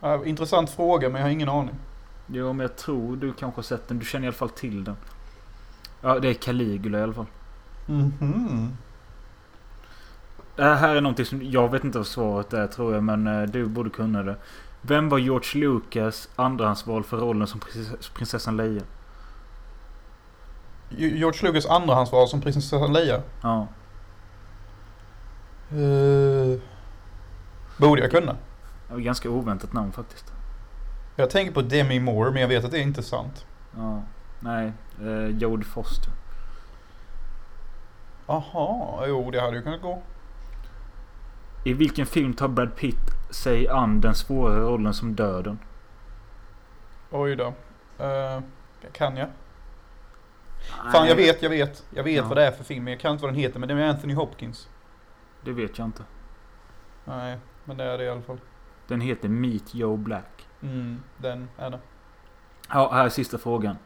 Ja, 0.00 0.24
intressant 0.24 0.70
fråga, 0.70 1.08
men 1.08 1.20
jag 1.20 1.26
har 1.26 1.32
ingen 1.32 1.48
aning. 1.48 1.74
Jo, 2.26 2.52
men 2.52 2.60
jag 2.64 2.76
tror 2.76 3.16
du 3.16 3.32
kanske 3.32 3.58
har 3.58 3.62
sett 3.62 3.88
den. 3.88 3.98
Du 3.98 4.04
känner 4.04 4.24
i 4.24 4.28
alla 4.28 4.36
fall 4.36 4.50
till 4.50 4.84
den. 4.84 4.96
Ja, 6.00 6.18
det 6.18 6.28
är 6.28 6.34
Caligula 6.34 6.98
i 6.98 7.02
alla 7.02 7.12
fall. 7.12 7.26
Mhm. 7.86 8.76
Det 10.56 10.64
här 10.74 10.96
är 10.96 11.00
någonting 11.00 11.26
som... 11.26 11.42
Jag 11.42 11.70
vet 11.70 11.84
inte 11.84 11.98
vad 11.98 12.06
svaret 12.06 12.52
är 12.52 12.66
tror 12.66 12.94
jag, 12.94 13.02
men 13.02 13.26
eh, 13.26 13.42
du 13.42 13.66
borde 13.66 13.90
kunna 13.90 14.22
det. 14.22 14.36
Vem 14.82 15.08
var 15.08 15.18
George 15.18 15.60
Lucas 15.60 16.28
andrahandsval 16.36 17.04
för 17.04 17.16
rollen 17.16 17.46
som 17.46 17.60
prinsess- 17.60 18.10
prinsessan 18.14 18.56
Leia? 18.56 18.82
George 20.88 21.42
Lucas 21.48 21.66
andrahandsval 21.66 22.28
som 22.28 22.40
prinsessan 22.40 22.92
Leia. 22.92 23.22
Ja. 23.42 23.66
Uh, 25.72 26.58
borde 27.76 28.02
jag 28.02 28.10
kunna? 28.10 28.36
Det 28.88 28.94
var 28.94 29.00
ganska 29.00 29.30
oväntat 29.30 29.72
namn 29.72 29.92
faktiskt. 29.92 30.32
Jag 31.16 31.30
tänker 31.30 31.52
på 31.54 31.62
Demi 31.62 32.00
Moore, 32.00 32.30
men 32.30 32.40
jag 32.40 32.48
vet 32.48 32.64
att 32.64 32.70
det 32.70 32.78
är 32.78 32.82
inte 32.82 33.02
sant. 33.02 33.46
Ja. 33.76 34.02
Nej. 34.40 34.72
Eh, 35.00 35.26
Jodie 35.38 35.64
Foster. 35.64 36.12
Aha, 38.26 39.04
jo 39.06 39.30
det 39.30 39.40
hade 39.40 39.56
ju 39.56 39.62
kunnat 39.62 39.82
gå. 39.82 40.02
I 41.64 41.72
vilken 41.72 42.06
film 42.06 42.34
tar 42.34 42.48
Brad 42.48 42.76
Pitt 42.76 43.10
sig 43.30 43.68
an 43.68 44.00
den 44.00 44.14
svåra 44.14 44.60
rollen 44.60 44.94
som 44.94 45.14
döden? 45.14 45.58
Oj 47.10 47.36
då. 47.36 47.46
Uh, 48.04 48.40
kan 48.92 49.16
jag? 49.16 49.28
Fan 50.92 51.08
jag 51.08 51.16
vet, 51.16 51.42
jag 51.42 51.50
vet. 51.50 51.84
Jag 51.90 52.04
vet 52.04 52.16
Ja. 52.16 52.24
vad 52.28 52.36
det 52.36 52.46
är 52.46 52.50
för 52.50 52.64
film, 52.64 52.88
jag 52.88 53.00
kan 53.00 53.12
inte 53.12 53.22
vad 53.22 53.32
den 53.32 53.40
heter. 53.40 53.58
Men 53.60 53.68
det 53.68 53.74
är 53.74 53.76
med 53.76 53.90
Anthony 53.90 54.14
Hopkins. 54.14 54.68
Det 55.44 55.52
vet 55.52 55.78
jag 55.78 55.84
inte. 55.86 56.02
Nej, 57.04 57.38
men 57.64 57.76
det 57.76 57.84
är 57.84 57.98
det 57.98 58.04
i 58.04 58.08
alla 58.08 58.22
fall. 58.22 58.38
Den 58.86 59.00
heter 59.00 59.28
Meet 59.28 59.74
Joe 59.74 59.96
Black. 59.96 60.33
Mm, 60.64 61.02
den 61.18 61.48
är 61.58 61.70
det. 61.70 61.78
Ja, 62.68 62.90
här 62.92 63.04
är 63.04 63.08
sista 63.08 63.38
frågan. 63.38 63.76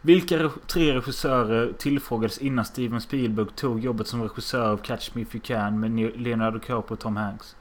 Vilka 0.00 0.38
re- 0.38 0.66
tre 0.66 0.94
regissörer 0.94 1.72
tillfrågades 1.78 2.38
innan 2.38 2.64
Steven 2.64 3.00
Spielberg 3.00 3.46
tog 3.56 3.80
jobbet 3.80 4.06
som 4.06 4.22
regissör 4.22 4.70
av 4.70 4.76
Catch 4.76 5.14
Me 5.14 5.22
If 5.22 5.34
You 5.34 5.42
Can 5.44 5.80
med 5.80 6.18
Leonardo 6.20 6.58
DiCaprio 6.58 6.92
och 6.94 7.00
Tom 7.00 7.16
Hanks? 7.16 7.56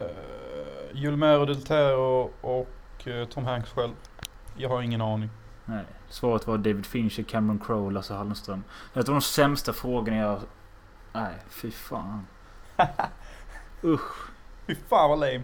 Uh, 0.00 0.06
Julmero 0.92 1.44
del 1.44 1.62
Tero 1.62 2.30
och 2.40 3.08
eh, 3.08 3.28
Tom 3.28 3.44
Hanks 3.44 3.70
själv. 3.70 3.92
Jag 4.56 4.68
har 4.68 4.82
ingen 4.82 5.00
aning. 5.00 5.30
Nej. 5.64 5.84
Svaret 6.08 6.46
var 6.46 6.58
David 6.58 6.86
Fincher, 6.86 7.22
Cameron 7.22 7.58
Crowe 7.58 7.80
och 7.86 7.92
Lasse 7.92 8.14
Hallström. 8.14 8.64
Det 8.94 9.08
var 9.08 9.14
de 9.14 9.20
sämsta 9.20 9.72
frågorna 9.72 10.16
jag... 10.16 10.40
Nej, 11.12 11.34
fy 11.48 11.70
fan. 11.70 12.26
Usch. 13.84 14.30
Fy 14.66 14.74
fan 14.74 15.10
vad 15.10 15.18
lame. 15.20 15.42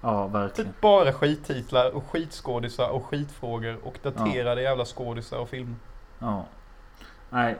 Ja, 0.00 0.26
verkligen. 0.26 0.72
Typ 0.72 0.80
bara 0.80 1.12
skittitlar 1.12 1.90
och 1.90 2.04
skitskådisar 2.10 2.88
och 2.88 3.04
skitfrågor 3.06 3.78
och 3.82 3.98
daterade 4.02 4.62
jävla 4.62 4.84
skådisar 4.84 5.38
och 5.38 5.48
filmer. 5.48 5.76
Ja. 6.18 6.44
Nej. 7.30 7.56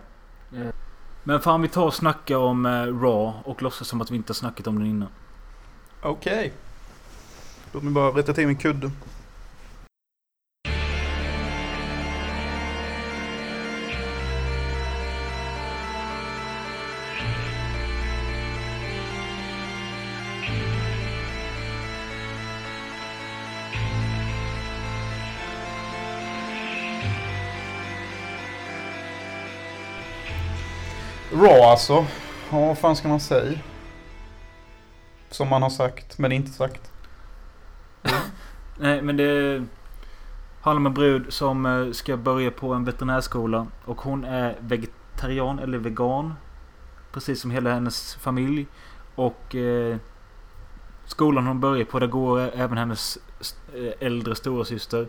Men 1.24 1.40
fan 1.40 1.62
vi 1.62 1.68
tar 1.68 1.84
och 1.84 1.94
snackar 1.94 2.36
om 2.36 2.66
eh, 2.66 2.70
Raw 2.70 3.32
och 3.44 3.62
låtsas 3.62 3.88
som 3.88 4.00
att 4.00 4.10
vi 4.10 4.16
inte 4.16 4.30
har 4.30 4.34
snackat 4.34 4.66
om 4.66 4.78
den 4.78 4.86
innan. 4.86 5.08
Okej. 6.02 6.52
Låt 7.72 7.82
mig 7.82 7.92
bara 7.92 8.10
rätta 8.10 8.32
till 8.32 8.46
min 8.46 8.56
kudde. 8.56 8.90
Raw 31.46 31.62
alltså. 31.62 32.06
Ja, 32.50 32.66
vad 32.66 32.78
fan 32.78 32.96
ska 32.96 33.08
man 33.08 33.20
säga? 33.20 33.58
Som 35.30 35.48
man 35.48 35.62
har 35.62 35.70
sagt, 35.70 36.18
men 36.18 36.32
inte 36.32 36.50
sagt. 36.50 36.92
Nej 38.78 39.02
men 39.02 39.16
det 39.16 39.64
handlar 40.60 40.80
om 40.80 40.86
en 40.86 40.94
brud 40.94 41.32
som 41.32 41.66
eh, 41.66 41.92
ska 41.92 42.16
börja 42.16 42.50
på 42.50 42.72
en 42.72 42.84
veterinärskola. 42.84 43.66
Och 43.84 44.00
hon 44.00 44.24
är 44.24 44.56
vegetarian 44.60 45.58
eller 45.58 45.78
vegan. 45.78 46.34
Precis 47.12 47.40
som 47.40 47.50
hela 47.50 47.74
hennes 47.74 48.14
familj. 48.14 48.66
Och 49.14 49.54
eh, 49.54 49.96
skolan 51.04 51.46
hon 51.46 51.60
börjar 51.60 51.84
på 51.84 51.98
där 51.98 52.06
går 52.06 52.40
även 52.40 52.78
hennes 52.78 53.18
eh, 53.74 54.06
äldre 54.06 54.34
storasyster. 54.34 55.08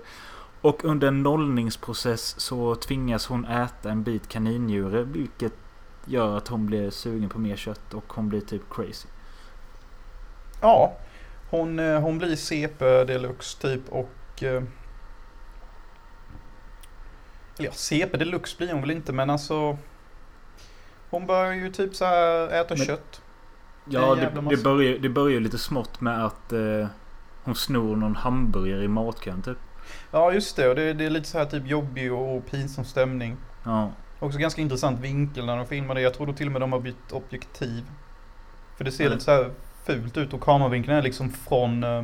Och 0.61 0.85
under 0.85 1.07
en 1.07 1.23
nollningsprocess 1.23 2.39
så 2.39 2.75
tvingas 2.75 3.27
hon 3.27 3.45
äta 3.45 3.91
en 3.91 4.03
bit 4.03 4.27
kaninjure. 4.27 5.03
Vilket 5.03 5.66
gör 6.07 6.37
att 6.37 6.47
hon 6.47 6.65
blir 6.65 6.89
sugen 6.89 7.29
på 7.29 7.39
mer 7.39 7.55
kött 7.55 7.93
och 7.93 8.13
hon 8.13 8.29
blir 8.29 8.41
typ 8.41 8.61
crazy. 8.71 9.07
Ja, 10.61 10.93
hon, 11.49 11.79
eh, 11.79 11.99
hon 11.99 12.17
blir 12.17 12.35
CP 12.35 13.03
deluxe 13.03 13.61
typ 13.61 13.89
och... 13.89 14.43
eh, 14.43 14.63
Eller 17.59 17.67
ja, 17.67 17.71
CP 17.71 18.17
deluxe 18.17 18.57
blir 18.57 18.71
hon 18.71 18.81
väl 18.81 18.91
inte 18.91 19.13
men 19.13 19.29
alltså... 19.29 19.77
Hon 21.09 21.25
börjar 21.25 21.53
ju 21.53 21.71
typ 21.71 21.95
så 21.95 22.05
här 22.05 22.47
äta 22.61 22.75
Men- 22.77 22.85
kött. 22.85 23.21
Ja, 23.89 24.15
det, 24.15 24.41
det, 24.49 24.63
börjar, 24.63 24.97
det 24.99 25.09
börjar 25.09 25.33
ju 25.33 25.39
lite 25.39 25.57
smått 25.57 26.01
med 26.01 26.25
att 26.25 26.53
eh, 26.53 26.87
hon 27.43 27.55
snor 27.55 27.95
någon 27.95 28.15
hamburgare 28.15 28.83
i 28.83 28.87
matkön 28.87 29.41
typ. 29.41 29.57
Ja 30.11 30.31
just 30.33 30.55
det, 30.55 30.69
och 30.69 30.75
det, 30.75 30.93
det 30.93 31.05
är 31.05 31.09
lite 31.09 31.27
så 31.27 31.37
här 31.37 31.45
typ 31.45 31.67
jobbig 31.67 32.13
och 32.13 32.45
pinsam 32.45 32.85
stämning. 32.85 33.37
Ja. 33.63 33.91
Också 34.19 34.39
ganska 34.39 34.61
intressant 34.61 34.99
vinkel 34.99 35.45
när 35.45 35.57
de 35.57 35.65
filmar 35.65 35.95
det. 35.95 36.01
Jag 36.01 36.13
tror 36.13 36.33
till 36.33 36.45
och 36.47 36.51
med 36.51 36.61
de 36.61 36.71
har 36.71 36.79
bytt 36.79 37.11
objektiv. 37.11 37.83
För 38.77 38.83
det 38.83 38.91
ser 38.91 39.03
Mm. 39.05 39.13
lite 39.13 39.25
så 39.25 39.31
här 39.31 39.51
fult 39.85 40.17
ut 40.17 40.33
och 40.33 40.41
kameravinkeln 40.41 40.97
är 40.97 41.01
liksom 41.01 41.29
från... 41.29 41.83
eh, 41.83 42.03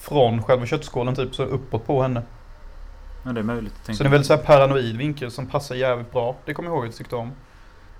från 0.00 0.42
själva 0.42 0.66
köttskålen 0.66 1.14
typ 1.14 1.34
så 1.34 1.42
uppåt 1.42 1.86
på 1.86 2.02
henne. 2.02 2.22
Ja, 3.24 3.32
det 3.32 3.40
är 3.40 3.44
möjligt. 3.44 3.74
Så 3.84 3.92
det 3.92 4.00
är 4.00 4.04
en 4.04 4.10
väldigt 4.10 4.26
så 4.26 4.36
här 4.36 4.42
paranoid 4.42 4.96
vinkel 4.96 5.30
som 5.30 5.46
passar 5.46 5.74
jävligt 5.74 6.12
bra. 6.12 6.36
Det 6.44 6.54
kommer 6.54 6.68
jag 6.68 6.74
ihåg 6.76 6.84
att 6.84 6.90
jag 6.90 6.96
tyckte 6.96 7.16
om. 7.16 7.32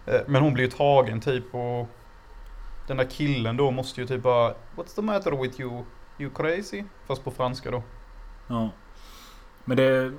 Eh, 0.07 0.21
Men 0.27 0.43
hon 0.43 0.55
blir 0.55 0.65
ju 0.65 0.71
tagen 0.71 1.21
typ 1.21 1.55
och 1.55 1.89
den 2.87 2.97
där 2.97 3.05
killen 3.11 3.57
då 3.57 3.71
måste 3.71 4.01
ju 4.01 4.07
typ 4.07 4.23
bara 4.23 4.55
What's 4.77 4.95
the 4.95 5.03
matter 5.03 5.31
with 5.43 5.61
you? 5.61 5.85
You 6.19 6.31
crazy? 6.35 6.85
Fast 7.07 7.25
på 7.25 7.31
franska 7.31 7.71
då. 7.71 7.83
Ja. 8.47 8.71
Men 9.65 9.77
det, 9.77 10.13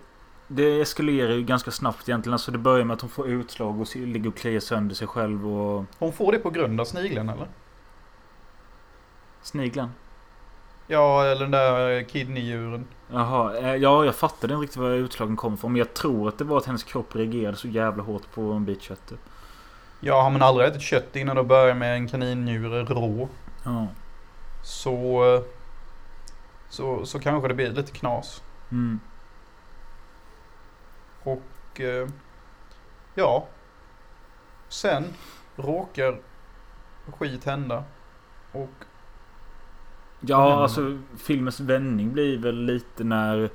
det 0.51 0.81
eskalerar 0.81 1.33
ju 1.33 1.43
ganska 1.43 1.71
snabbt 1.71 2.09
egentligen. 2.09 2.33
Alltså 2.33 2.51
det 2.51 2.57
börjar 2.57 2.85
med 2.85 2.93
att 2.93 3.01
hon 3.01 3.09
får 3.09 3.27
utslag 3.27 3.81
och 3.81 3.95
ligger 3.95 4.29
och 4.29 4.35
kliar 4.37 4.59
sönder 4.59 4.95
sig 4.95 5.07
själv 5.07 5.47
och 5.47 5.85
Hon 5.99 6.13
får 6.13 6.31
det 6.31 6.39
på 6.39 6.49
grund 6.49 6.81
av 6.81 6.85
snigeln 6.85 7.29
eller? 7.29 7.47
sniglan. 9.41 9.91
Ja, 10.87 11.25
eller 11.25 11.41
den 11.41 11.51
där 11.51 12.03
kidneydjuren. 12.03 12.85
Jaha, 13.11 13.57
eh, 13.57 13.75
ja 13.75 14.05
jag 14.05 14.15
fattade 14.15 14.53
inte 14.53 14.63
riktigt 14.63 14.77
var 14.77 14.89
utslagen 14.91 15.35
kom 15.35 15.53
ifrån. 15.53 15.71
Men 15.71 15.79
jag 15.79 15.93
tror 15.93 16.27
att 16.27 16.37
det 16.37 16.43
var 16.43 16.57
att 16.57 16.65
hennes 16.65 16.83
kropp 16.83 17.15
reagerade 17.15 17.57
så 17.57 17.67
jävla 17.67 18.03
hårt 18.03 18.31
på 18.33 18.41
en 18.41 18.65
bit 18.65 18.81
kött. 18.81 19.07
typ. 19.09 19.19
Ja, 19.99 20.21
har 20.21 20.29
man 20.29 20.41
aldrig 20.41 20.67
ätit 20.69 20.81
kött 20.81 21.15
innan 21.15 21.37
och 21.37 21.45
börjar 21.45 21.73
med 21.75 21.95
en 21.95 22.07
kaninjure 22.07 22.83
rå 22.83 23.29
Ja. 23.65 23.87
så, 24.63 25.23
eh, 25.35 25.41
så, 26.69 27.05
så 27.05 27.19
kanske 27.19 27.47
det 27.47 27.53
blir 27.53 27.71
lite 27.71 27.91
knas. 27.91 28.43
Mm. 28.71 28.99
Och 31.33 31.81
eh, 31.81 32.07
ja, 33.15 33.47
sen 34.69 35.03
råkar 35.55 36.19
skit 37.17 37.45
hända. 37.45 37.83
Och 38.51 38.69
Ja, 40.21 40.47
Mm. 40.51 40.59
alltså 40.59 40.99
filmens 41.17 41.59
vändning 41.59 42.13
blir 42.13 42.37
väl 42.37 42.55
lite 42.65 43.03
när 43.03 43.49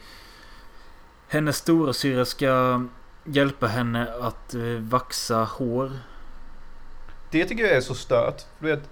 hennes 1.29 1.57
stora 1.57 1.93
syra 1.93 2.25
ska 2.25 2.85
hjälpa 3.25 3.67
henne 3.67 4.15
att 4.21 4.55
eh, 4.55 4.63
vaxa 4.81 5.45
hår. 5.45 5.93
det 7.31 7.45
tycker 7.45 7.65
jag 7.65 7.73
är 7.77 7.81
så 7.81 7.95
stört. 7.95 8.43
Du 8.59 8.67
vet, 8.67 8.91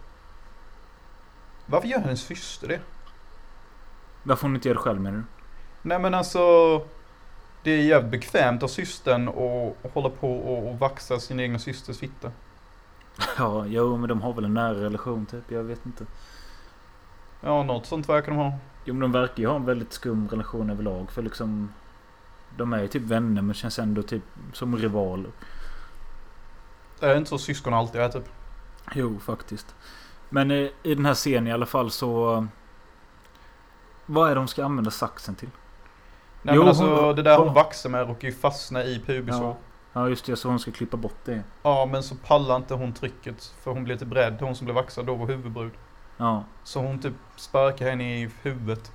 varför 1.67 1.89
gör 1.89 1.99
hennes 1.99 2.21
syster 2.23 2.69
det? 2.69 2.81
Varför 4.23 4.43
hon 4.43 4.55
inte 4.55 4.69
gör 4.69 4.75
det 4.75 4.81
själv 4.81 5.01
menar 5.01 5.19
du? 5.19 5.25
Nej 5.83 5.99
men 5.99 6.15
alltså, 6.15 6.41
det 7.63 7.71
är 7.71 7.83
jävligt 7.83 8.11
bekvämt 8.11 8.63
av 8.63 8.69
systern 8.69 9.29
att 9.29 9.93
hålla 9.93 10.11
på 10.11 10.37
och, 10.39 10.69
och 10.69 10.79
vaxa 10.79 11.21
sin 11.21 11.41
egna 11.41 11.59
systers 11.59 11.99
fitta. 11.99 12.33
Ja, 13.39 13.67
jo 13.67 13.97
men 13.97 14.09
de 14.09 14.23
har 14.23 14.33
väl 14.33 14.45
en 14.45 14.55
nära 14.55 14.75
relation 14.75 15.27
typ. 15.27 15.51
Jag 15.51 15.63
vet 15.65 15.87
inte. 15.87 16.07
Ja, 17.41 17.63
något 17.63 17.87
sånt 17.87 18.09
verkar 18.09 18.29
de 18.33 18.37
ha. 18.39 18.59
Jo 18.85 18.95
men 18.95 19.01
de 19.01 19.13
verkar 19.13 19.37
ju 19.43 19.47
ha 19.49 19.57
en 19.57 19.65
väldigt 19.65 19.93
skum 19.93 20.29
relation 20.29 20.71
överlag. 20.71 21.11
För 21.13 21.23
liksom... 21.23 21.75
De 22.57 22.73
är 22.73 22.81
ju 22.83 22.89
typ 22.89 23.03
vänner 23.03 23.43
men 23.43 23.55
känns 23.55 23.79
ändå 23.79 24.03
typ 24.03 24.25
som 24.53 24.77
rivaler. 24.77 25.33
Det 27.01 27.07
är 27.07 27.17
inte 27.17 27.31
så 27.31 27.39
syskon 27.39 27.75
alltid 27.75 28.01
är 28.01 28.09
typ. 28.09 28.29
Jo, 28.95 29.19
faktiskt. 29.19 29.75
Men 30.29 30.51
eh, 30.51 30.69
i 30.83 30.95
den 30.95 31.07
här 31.07 31.15
scenen 31.15 31.47
i 31.49 31.53
alla 31.53 31.67
fall 31.67 31.91
så... 31.91 32.35
eh, 32.37 32.45
Vad 34.07 34.27
är 34.31 34.35
det 34.35 34.41
de 34.41 34.49
ska 34.49 34.65
använda 34.65 34.91
saxen 34.91 35.35
till? 35.35 35.51
Nej 36.43 36.55
Jo, 36.55 36.61
men 36.61 36.69
alltså 36.69 37.05
hon- 37.05 37.17
det 37.17 37.23
där 37.23 37.37
hon 37.39 37.47
hon- 37.47 37.55
vaxar 37.55 37.91
med 37.91 38.09
råkar 38.09 38.29
ju 38.29 38.35
fastna 38.35 38.85
i 38.85 39.03
pubishår. 39.07 39.43
Ja. 39.45 39.57
Ja 39.93 40.09
just 40.09 40.27
det, 40.27 40.37
så 40.37 40.49
hon 40.49 40.59
ska 40.59 40.71
klippa 40.71 40.97
bort 40.97 41.19
det. 41.25 41.43
Ja 41.63 41.87
men 41.87 42.03
så 42.03 42.15
pallar 42.15 42.57
inte 42.57 42.75
hon 42.75 42.93
trycket 42.93 43.45
för 43.63 43.71
hon 43.71 43.85
blir 43.85 43.97
typ 43.97 44.13
rädd. 44.13 44.37
Hon 44.41 44.57
som 44.57 44.65
blev 44.65 44.75
vaxad 44.75 45.07
då 45.07 45.15
var 45.15 45.27
huvudbrud. 45.27 45.73
Ja. 46.17 46.45
Så 46.65 46.81
hon 46.81 46.99
typ 46.99 47.15
sparkar 47.37 47.91
henne 47.91 48.21
i 48.23 48.31
huvudet. 48.43 48.93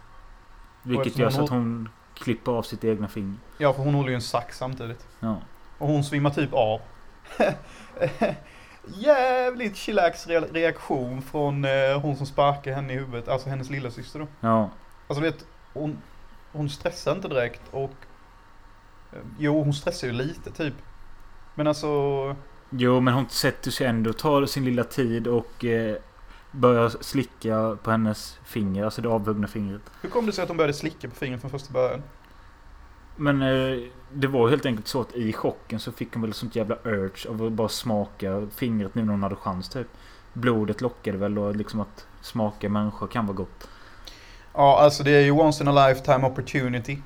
Vilket 0.84 1.18
gör 1.18 1.30
så 1.30 1.44
att 1.44 1.50
hon 1.50 1.90
klipper 2.14 2.52
av 2.52 2.62
sitt 2.62 2.84
egna 2.84 3.08
finger. 3.08 3.36
Ja 3.58 3.74
för 3.74 3.84
hon 3.84 3.94
håller 3.94 4.10
ju 4.10 4.16
en 4.16 4.22
sax 4.22 4.58
samtidigt. 4.58 5.06
Ja. 5.20 5.38
Och 5.78 5.88
hon 5.88 6.04
svimmar 6.04 6.30
typ 6.30 6.54
av. 6.54 6.80
Jävligt 8.96 9.76
chillax 9.78 10.28
re- 10.28 10.54
reaktion 10.54 11.22
från 11.22 11.66
eh, 11.66 12.02
hon 12.02 12.16
som 12.16 12.26
sparkar 12.26 12.74
henne 12.74 12.94
i 12.94 12.96
huvudet. 12.96 13.28
Alltså 13.28 13.50
hennes 13.50 13.70
lilla 13.70 13.92
syster 13.92 14.20
då. 14.20 14.28
Ja. 14.40 14.70
Alltså 15.08 15.24
vet, 15.24 15.46
hon, 15.74 15.98
hon 16.58 16.70
stressar 16.70 17.12
inte 17.12 17.28
direkt 17.28 17.62
och... 17.72 17.94
eh, 19.12 19.20
Jo, 19.38 19.64
hon 19.64 19.74
stressar 19.74 20.08
ju 20.08 20.14
lite 20.14 20.52
typ. 20.52 20.74
Men 21.56 21.68
alltså... 21.68 21.88
Jo 22.70 23.00
men 23.00 23.14
hon 23.14 23.30
sätter 23.30 23.72
sig 23.72 23.88
ändå, 23.88 24.14
tar 24.14 24.46
sin 24.46 24.66
lilla 24.66 24.84
tid 24.84 25.28
och 25.28 25.66
eh, 25.66 25.98
börjar 26.52 26.90
slicka 26.90 27.78
på 27.84 27.92
hennes 27.92 28.40
finger. 28.46 28.86
Alltså 28.86 29.02
det 29.02 29.10
avhuggna 29.10 29.48
fingret. 29.48 29.82
Hur 30.02 30.10
kom 30.10 30.26
det 30.26 30.32
sig 30.32 30.42
att 30.44 30.48
hon 30.48 30.58
började 30.58 30.74
slicka 30.74 31.10
på 31.10 31.16
fingret 31.16 31.42
från 31.42 31.52
första 31.52 31.74
början? 31.74 32.04
Men 33.16 33.42
eh, 33.42 33.80
det 34.14 34.28
var 34.28 34.50
helt 34.50 34.66
enkelt 34.66 34.88
så 34.88 35.02
att 35.02 35.16
i 35.16 35.34
chocken 35.34 35.80
så 35.80 35.92
fick 35.92 36.14
hon 36.14 36.22
väl 36.22 36.34
sånt 36.34 36.56
jävla 36.56 36.78
urge 36.84 37.30
av 37.30 37.44
att 37.44 37.52
bara 37.52 37.70
smaka 37.70 38.48
fingret 38.56 38.96
nu 38.96 39.04
när 39.06 39.12
hon 39.12 39.24
hade 39.24 39.36
chans 39.36 39.70
typ. 39.70 39.88
Blodet 40.34 40.82
lockade 40.82 41.18
väl 41.18 41.38
och 41.38 41.56
liksom 41.56 41.80
att 41.80 42.08
smaka 42.22 42.70
människa 42.70 43.08
kan 43.08 43.26
vara 43.26 43.36
gott. 43.38 43.70
Ja, 44.58 44.80
alltså 44.80 45.04
det 45.04 45.12
är 45.12 45.22
ju 45.22 45.32
once 45.32 45.64
in 45.64 45.68
a 45.68 45.88
lifetime 45.88 46.28
opportunity. 46.28 46.98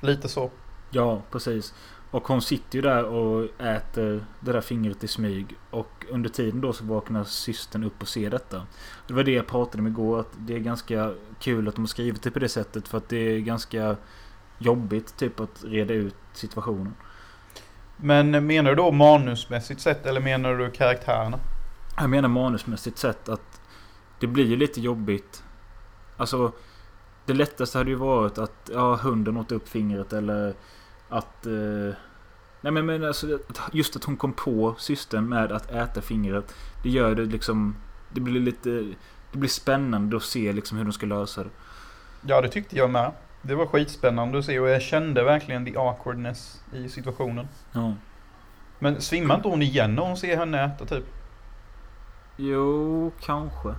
Lite 0.00 0.28
så. 0.28 0.50
Ja, 0.90 1.22
precis. 1.30 1.74
Och 2.10 2.28
hon 2.28 2.42
sitter 2.42 2.76
ju 2.76 2.82
där 2.82 3.04
och 3.04 3.60
äter 3.60 4.24
det 4.40 4.52
där 4.52 4.60
fingret 4.60 5.04
i 5.04 5.08
smyg. 5.08 5.56
Och 5.70 6.06
under 6.08 6.30
tiden 6.30 6.60
då 6.60 6.72
så 6.72 6.84
vaknar 6.84 7.24
systern 7.24 7.84
upp 7.84 8.02
och 8.02 8.08
ser 8.08 8.30
detta. 8.30 8.66
Det 9.06 9.14
var 9.14 9.24
det 9.24 9.30
jag 9.30 9.46
pratade 9.46 9.78
om 9.78 9.86
igår. 9.86 10.20
Att 10.20 10.32
det 10.38 10.54
är 10.54 10.58
ganska 10.58 11.12
kul 11.40 11.68
att 11.68 11.74
de 11.74 11.82
har 11.82 11.86
skrivit 11.86 12.22
det 12.22 12.30
på 12.30 12.38
det 12.38 12.48
sättet. 12.48 12.88
För 12.88 12.98
att 12.98 13.08
det 13.08 13.16
är 13.16 13.38
ganska 13.38 13.96
jobbigt 14.58 15.16
typ 15.16 15.40
att 15.40 15.64
reda 15.64 15.94
ut 15.94 16.16
situationen. 16.32 16.94
Men 17.96 18.46
menar 18.46 18.70
du 18.70 18.76
då 18.76 18.90
manusmässigt 18.90 19.80
sett 19.80 20.06
eller 20.06 20.20
menar 20.20 20.54
du 20.54 20.70
karaktärerna? 20.70 21.38
Jag 21.96 22.10
menar 22.10 22.28
manusmässigt 22.28 22.98
sett 22.98 23.28
att 23.28 23.60
det 24.20 24.26
blir 24.26 24.46
ju 24.46 24.56
lite 24.56 24.80
jobbigt. 24.80 25.42
Alltså 26.16 26.52
det 27.26 27.34
lättaste 27.34 27.78
hade 27.78 27.90
ju 27.90 27.96
varit 27.96 28.38
att 28.38 28.70
ja, 28.72 28.96
hunden 28.96 29.36
åt 29.36 29.52
upp 29.52 29.68
fingret 29.68 30.12
eller 30.12 30.54
att... 31.08 31.46
Eh, 31.46 31.94
nej 32.60 32.72
men, 32.72 32.86
men 32.86 33.04
alltså, 33.04 33.38
just 33.72 33.96
att 33.96 34.04
hon 34.04 34.16
kom 34.16 34.32
på 34.32 34.74
systern 34.78 35.28
med 35.28 35.52
att 35.52 35.70
äta 35.70 36.00
fingret. 36.00 36.54
Det 36.82 36.90
gör 36.90 37.14
det 37.14 37.24
liksom... 37.24 37.76
Det 38.12 38.20
blir 38.20 38.40
lite... 38.40 38.70
Det 39.32 39.38
blir 39.38 39.50
spännande 39.50 40.16
att 40.16 40.22
se 40.22 40.52
liksom 40.52 40.78
hur 40.78 40.84
de 40.84 40.92
ska 40.92 41.06
lösa 41.06 41.44
det. 41.44 41.50
Ja, 42.26 42.40
det 42.40 42.48
tyckte 42.48 42.76
jag 42.76 42.90
med. 42.90 43.12
Det 43.42 43.54
var 43.54 43.66
skitspännande 43.66 44.38
att 44.38 44.44
se 44.44 44.60
och 44.60 44.68
jag 44.68 44.82
kände 44.82 45.24
verkligen 45.24 45.64
the 45.64 45.76
awkwardness 45.76 46.62
i 46.72 46.88
situationen. 46.88 47.48
Ja. 47.72 47.94
Men 48.78 49.00
svimmar 49.00 49.34
inte 49.34 49.48
hon 49.48 49.62
igen 49.62 49.94
när 49.94 50.02
hon 50.02 50.16
ser 50.16 50.36
henne 50.36 50.64
äta 50.64 50.86
typ? 50.86 51.04
Jo, 52.36 53.12
kanske. 53.20 53.74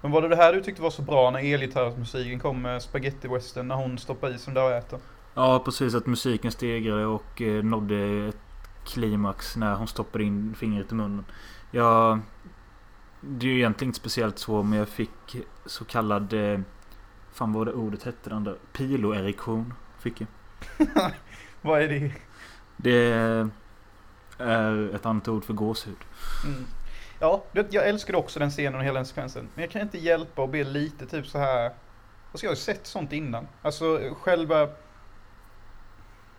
Men 0.00 0.10
var 0.10 0.22
det 0.22 0.28
det 0.28 0.36
här 0.36 0.52
du 0.52 0.62
tyckte 0.62 0.82
var 0.82 0.90
så 0.90 1.02
bra 1.02 1.30
när 1.30 1.54
elgitarrsmusiken 1.54 2.40
kom 2.40 2.62
med 2.62 2.82
spaghetti 2.82 3.28
western 3.28 3.68
när 3.68 3.74
hon 3.74 3.98
stoppar 3.98 4.34
i 4.34 4.38
sig 4.38 4.54
där 4.54 4.64
och 4.64 4.70
äter? 4.70 4.98
Ja, 5.34 5.62
precis. 5.64 5.94
Att 5.94 6.06
musiken 6.06 6.52
stegrade 6.52 7.06
och 7.06 7.42
eh, 7.42 7.64
nådde 7.64 8.28
ett 8.28 8.36
klimax 8.84 9.56
när 9.56 9.74
hon 9.74 9.88
stoppade 9.88 10.24
in 10.24 10.54
fingret 10.58 10.92
i 10.92 10.94
munnen. 10.94 11.24
Ja, 11.70 12.18
det 13.20 13.46
är 13.46 13.50
ju 13.50 13.56
egentligen 13.56 13.88
inte 13.88 14.00
speciellt 14.00 14.38
så, 14.38 14.62
men 14.62 14.78
jag 14.78 14.88
fick 14.88 15.36
så 15.66 15.84
kallad... 15.84 16.32
Eh, 16.32 16.60
fan 17.32 17.52
vad 17.52 17.66
det 17.66 17.72
ordet 17.72 18.02
hette 18.02 18.30
den 18.30 18.44
där? 18.44 18.56
Piloerektion. 18.72 19.74
Fick 19.98 20.20
jag. 20.20 20.28
Vad 21.62 21.82
är 21.82 21.88
det? 21.88 22.12
Det 22.76 23.12
är 24.38 24.94
ett 24.94 25.06
annat 25.06 25.28
ord 25.28 25.44
för 25.44 25.54
gåshud. 25.54 25.96
Mm. 26.44 26.64
Ja, 27.20 27.42
jag 27.52 27.88
älskade 27.88 28.18
också 28.18 28.38
den 28.38 28.50
scenen 28.50 28.74
och 28.74 28.84
hela 28.84 28.98
den 28.98 29.06
sekvensen. 29.06 29.48
Men 29.54 29.62
jag 29.62 29.70
kan 29.70 29.82
inte 29.82 29.98
hjälpa 29.98 30.42
att 30.44 30.50
bli 30.50 30.64
lite 30.64 31.06
typ 31.06 31.26
så 31.26 31.38
här. 31.38 31.64
Alltså 32.32 32.46
jag 32.46 32.50
har 32.50 32.54
ju 32.54 32.60
sett 32.60 32.86
sånt 32.86 33.12
innan. 33.12 33.48
Alltså 33.62 34.00
själva... 34.20 34.68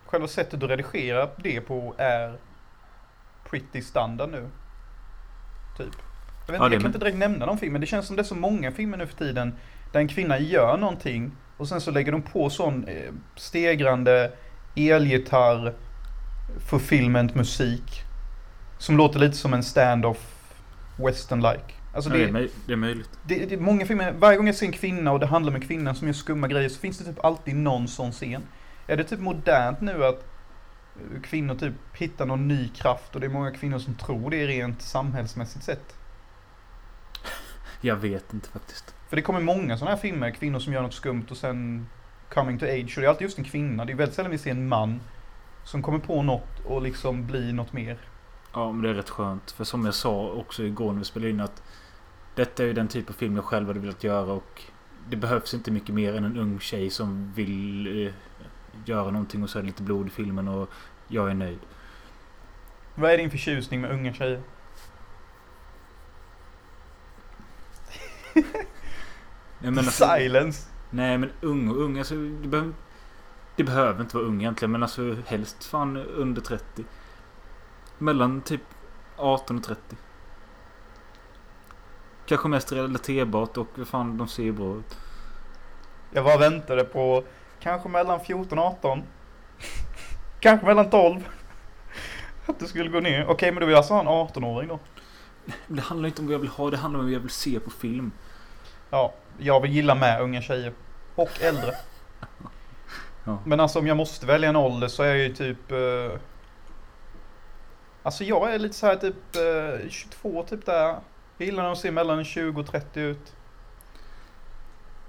Själva 0.06 0.28
sättet 0.28 0.62
att 0.62 0.70
redigera 0.70 1.28
det 1.36 1.60
på 1.60 1.94
är 1.98 2.38
pretty 3.50 3.82
standard 3.82 4.30
nu. 4.30 4.48
Typ. 5.76 5.94
Jag, 6.46 6.52
vet, 6.52 6.60
Ja, 6.60 6.64
jag 6.64 6.72
kan 6.72 6.78
men- 6.82 6.86
inte 6.86 6.98
direkt 6.98 7.18
nämna 7.18 7.46
någon 7.46 7.58
film, 7.58 7.72
men 7.72 7.80
det 7.80 7.86
känns 7.86 8.06
som 8.06 8.16
det 8.16 8.22
är 8.22 8.24
så 8.24 8.34
många 8.34 8.72
filmer 8.72 8.98
nu 8.98 9.06
för 9.06 9.16
tiden. 9.16 9.54
Där 9.92 10.00
en 10.00 10.08
kvinna 10.08 10.38
gör 10.38 10.76
någonting 10.76 11.32
och 11.56 11.68
sen 11.68 11.80
så 11.80 11.90
lägger 11.90 12.12
de 12.12 12.22
på 12.22 12.50
sån 12.50 12.88
eh, 12.88 13.12
stegrande 13.36 14.32
elgitarr 14.76 15.74
fulfillment 16.70 17.34
musik. 17.34 18.02
Som 18.78 18.96
låter 18.96 19.18
lite 19.18 19.36
som 19.36 19.54
en 19.54 19.62
stand-off 19.62 20.36
western-like. 21.06 21.72
Alltså 21.94 22.10
det, 22.10 22.24
är 22.24 22.48
det, 22.66 22.72
är 22.72 22.76
möjligt. 22.76 23.10
det, 23.22 23.46
det 23.46 23.56
många 23.56 23.86
filmer, 23.86 24.12
varje 24.12 24.36
gång 24.36 24.46
jag 24.46 24.56
ser 24.56 24.66
en 24.66 24.72
kvinna 24.72 25.12
och 25.12 25.20
det 25.20 25.26
handlar 25.26 25.50
om 25.50 25.54
en 25.54 25.60
kvinna 25.60 25.94
som 25.94 26.06
gör 26.06 26.14
skumma 26.14 26.48
grejer 26.48 26.68
så 26.68 26.80
finns 26.80 26.98
det 26.98 27.04
typ 27.04 27.24
alltid 27.24 27.56
någon 27.56 27.88
sån 27.88 28.12
scen. 28.12 28.42
Är 28.86 28.96
det 28.96 29.04
typ 29.04 29.20
modernt 29.20 29.80
nu 29.80 30.04
att 30.04 30.24
eh, 30.96 31.20
kvinnor 31.22 31.54
typ 31.54 31.74
hittar 31.94 32.26
någon 32.26 32.48
ny 32.48 32.68
kraft 32.68 33.14
och 33.14 33.20
det 33.20 33.26
är 33.26 33.30
många 33.30 33.50
kvinnor 33.50 33.78
som 33.78 33.94
tror 33.94 34.30
det 34.30 34.46
rent 34.46 34.82
samhällsmässigt 34.82 35.64
sett? 35.64 35.96
Jag 37.80 37.96
vet 37.96 38.32
inte 38.32 38.48
faktiskt. 38.48 38.94
För 39.08 39.16
det 39.16 39.22
kommer 39.22 39.40
många 39.40 39.78
sådana 39.78 39.94
här 39.94 40.02
filmer, 40.02 40.30
kvinnor 40.30 40.58
som 40.58 40.72
gör 40.72 40.82
något 40.82 40.94
skumt 40.94 41.26
och 41.30 41.36
sen 41.36 41.86
coming 42.28 42.58
to 42.58 42.64
age. 42.66 42.92
Och 42.96 43.00
det 43.00 43.06
är 43.06 43.08
alltid 43.08 43.24
just 43.24 43.38
en 43.38 43.44
kvinna. 43.44 43.84
Det 43.84 43.92
är 43.92 43.96
väldigt 43.96 44.14
sällan 44.14 44.30
vi 44.30 44.38
ser 44.38 44.50
en 44.50 44.68
man 44.68 45.00
som 45.64 45.82
kommer 45.82 45.98
på 45.98 46.22
något 46.22 46.60
och 46.64 46.82
liksom 46.82 47.26
blir 47.26 47.52
något 47.52 47.72
mer. 47.72 47.98
Ja, 48.52 48.72
men 48.72 48.82
det 48.82 48.90
är 48.90 48.94
rätt 48.94 49.10
skönt. 49.10 49.50
För 49.50 49.64
som 49.64 49.84
jag 49.84 49.94
sa 49.94 50.30
också 50.30 50.62
igår 50.62 50.92
när 50.92 50.98
vi 50.98 51.04
spelade 51.04 51.30
in 51.30 51.40
att 51.40 51.62
detta 52.34 52.62
är 52.62 52.66
ju 52.66 52.72
den 52.72 52.88
typ 52.88 53.10
av 53.10 53.14
film 53.14 53.36
jag 53.36 53.44
själv 53.44 53.66
hade 53.66 53.80
velat 53.80 54.04
göra 54.04 54.32
och 54.32 54.62
det 55.08 55.16
behövs 55.16 55.54
inte 55.54 55.70
mycket 55.70 55.94
mer 55.94 56.14
än 56.14 56.24
en 56.24 56.36
ung 56.36 56.60
tjej 56.60 56.90
som 56.90 57.32
vill 57.32 57.86
eh, 58.06 58.12
göra 58.84 59.10
någonting 59.10 59.42
och 59.42 59.50
så 59.50 59.58
är 59.58 59.62
det 59.62 59.66
lite 59.66 59.82
blod 59.82 60.06
i 60.06 60.10
filmen 60.10 60.48
och 60.48 60.70
jag 61.08 61.30
är 61.30 61.34
nöjd. 61.34 61.58
Vad 62.94 63.10
är 63.10 63.18
din 63.18 63.30
förtjusning 63.30 63.80
med 63.80 63.90
unga 63.90 64.14
tjejer? 64.14 64.42
Nej, 69.58 69.78
alltså, 69.78 70.04
Silence! 70.04 70.68
nej 70.90 71.18
men 71.18 71.30
ung 71.40 71.68
och 71.68 71.76
ung, 71.76 71.98
alltså 71.98 72.14
det, 72.14 72.48
behöver, 72.48 72.72
det 73.56 73.64
behöver 73.64 74.00
inte 74.02 74.16
vara 74.16 74.26
ung 74.26 74.40
egentligen 74.40 74.72
men 74.72 74.82
alltså 74.82 75.16
helst 75.26 75.64
fan 75.64 75.96
under 75.96 76.42
30. 76.42 76.84
Mellan 78.02 78.40
typ 78.40 78.60
18 79.16 79.56
och 79.56 79.64
30. 79.64 79.80
Kanske 82.26 82.48
mest 82.48 82.72
relaterbart 82.72 83.56
och 83.56 83.66
fan 83.86 84.18
de 84.18 84.28
ser 84.28 84.42
ju 84.42 84.52
bra 84.52 84.76
ut. 84.76 84.96
Jag 86.10 86.24
bara 86.24 86.36
väntade 86.36 86.84
på 86.84 87.24
kanske 87.60 87.88
mellan 87.88 88.20
14 88.20 88.58
och 88.58 88.64
18. 88.64 89.02
kanske 90.40 90.66
mellan 90.66 90.90
12. 90.90 91.28
Att 92.46 92.58
det 92.58 92.66
skulle 92.66 92.90
gå 92.90 93.00
ner. 93.00 93.26
Okej, 93.28 93.52
men 93.52 93.60
du 93.60 93.66
vill 93.66 93.76
alltså 93.76 93.94
ha 93.94 94.00
en 94.00 94.08
18-åring 94.08 94.68
då? 94.68 94.78
Det 95.66 95.80
handlar 95.80 96.08
inte 96.08 96.22
om 96.22 96.26
vad 96.26 96.34
jag 96.34 96.38
vill 96.38 96.48
ha, 96.48 96.70
det 96.70 96.76
handlar 96.76 97.00
om 97.00 97.06
vad 97.06 97.14
jag 97.14 97.20
vill 97.20 97.30
se 97.30 97.60
på 97.60 97.70
film. 97.70 98.12
Ja, 98.90 99.14
jag 99.38 99.60
vill 99.60 99.72
gilla 99.72 99.94
med 99.94 100.22
unga 100.22 100.42
tjejer. 100.42 100.72
Och 101.14 101.42
äldre. 101.42 101.74
Ja. 103.24 103.38
Men 103.44 103.60
alltså 103.60 103.78
om 103.78 103.86
jag 103.86 103.96
måste 103.96 104.26
välja 104.26 104.48
en 104.48 104.56
ålder 104.56 104.88
så 104.88 105.02
är 105.02 105.08
jag 105.08 105.18
ju 105.18 105.34
typ... 105.34 105.72
Eh, 105.72 106.20
alltså 108.02 108.24
jag 108.24 108.54
är 108.54 108.58
lite 108.58 108.74
så 108.74 108.86
här 108.86 108.96
typ 108.96 109.36
eh, 109.36 109.88
22 109.88 110.42
typ 110.42 110.66
där. 110.66 111.00
Jag 111.38 111.46
gillar 111.46 111.62
när 111.62 111.70
de 111.70 111.76
ser 111.76 111.90
mellan 111.90 112.24
20 112.24 112.60
och 112.60 112.66
30 112.66 113.00
ut. 113.00 113.34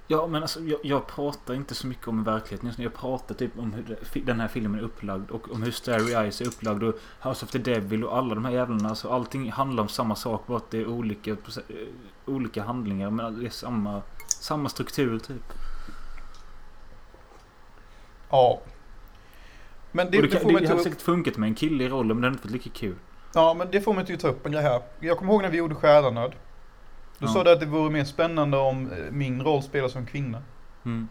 Ja 0.07 0.27
men 0.27 0.41
alltså 0.41 0.59
jag, 0.59 0.79
jag 0.83 1.07
pratar 1.07 1.53
inte 1.53 1.75
så 1.75 1.87
mycket 1.87 2.07
om 2.07 2.23
verkligheten 2.23 2.67
just 2.67 2.77
nu. 2.77 2.83
Jag 2.83 2.93
pratar 2.93 3.35
typ 3.35 3.59
om 3.59 3.73
hur 3.73 3.97
den 4.25 4.39
här 4.39 4.47
filmen 4.47 4.79
är 4.79 4.83
upplagd 4.83 5.31
och 5.31 5.51
om 5.51 5.63
hur 5.63 5.71
Starry 5.71 6.13
Eyes 6.13 6.41
är 6.41 6.47
upplagd 6.47 6.83
och 6.83 6.95
House 7.21 7.45
of 7.45 7.51
the 7.51 7.57
Devil 7.57 8.03
och 8.03 8.17
alla 8.17 8.35
de 8.35 8.45
här 8.45 8.51
jävlarna. 8.51 8.89
Alltså 8.89 9.09
allting 9.09 9.51
handlar 9.51 9.83
om 9.83 9.89
samma 9.89 10.15
sak 10.15 10.47
bara 10.47 10.57
att 10.57 10.71
det 10.71 10.77
är 10.77 10.87
olika, 10.87 11.31
eh, 11.31 11.37
olika 12.25 12.63
handlingar 12.63 13.09
men 13.09 13.39
det 13.39 13.45
är 13.45 13.49
samma, 13.49 14.01
samma 14.27 14.69
struktur 14.69 15.19
typ. 15.19 15.53
Ja. 18.29 18.61
Men 19.91 20.11
det, 20.11 20.17
och 20.17 20.23
det, 20.23 20.29
det, 20.29 20.37
kan, 20.39 20.53
det, 20.53 20.59
det 20.59 20.73
att- 20.73 20.83
säkert 20.83 21.01
funkat 21.01 21.37
med 21.37 21.47
en 21.47 21.55
kille 21.55 21.83
i 21.83 21.89
rollen 21.89 22.07
men 22.07 22.21
det 22.21 22.27
hade 22.27 22.35
inte 22.35 22.47
varit 22.47 22.65
lika 22.65 22.69
kul. 22.79 22.95
Ja, 23.33 23.53
men 23.53 23.67
det 23.71 23.81
får 23.81 23.93
mig 23.93 24.05
till 24.05 24.15
att 24.15 24.21
ta 24.21 24.27
upp 24.27 24.45
en 24.45 24.51
grej 24.51 24.61
här. 24.63 24.81
Jag 24.99 25.17
kommer 25.17 25.33
ihåg 25.33 25.41
när 25.41 25.49
vi 25.49 25.57
gjorde 25.57 25.75
Stjärnanöd. 25.75 26.31
Då 27.19 27.27
Ja. 27.27 27.33
sa 27.33 27.43
du 27.43 27.51
att 27.51 27.59
det 27.59 27.65
vore 27.65 27.89
mer 27.89 28.03
spännande 28.03 28.57
om 28.57 28.91
eh, 28.91 28.97
min 29.11 29.41
roll 29.41 29.63
spelas 29.63 29.91
som 29.91 30.05
kvinna. 30.05 30.41
Mm. 30.85 31.07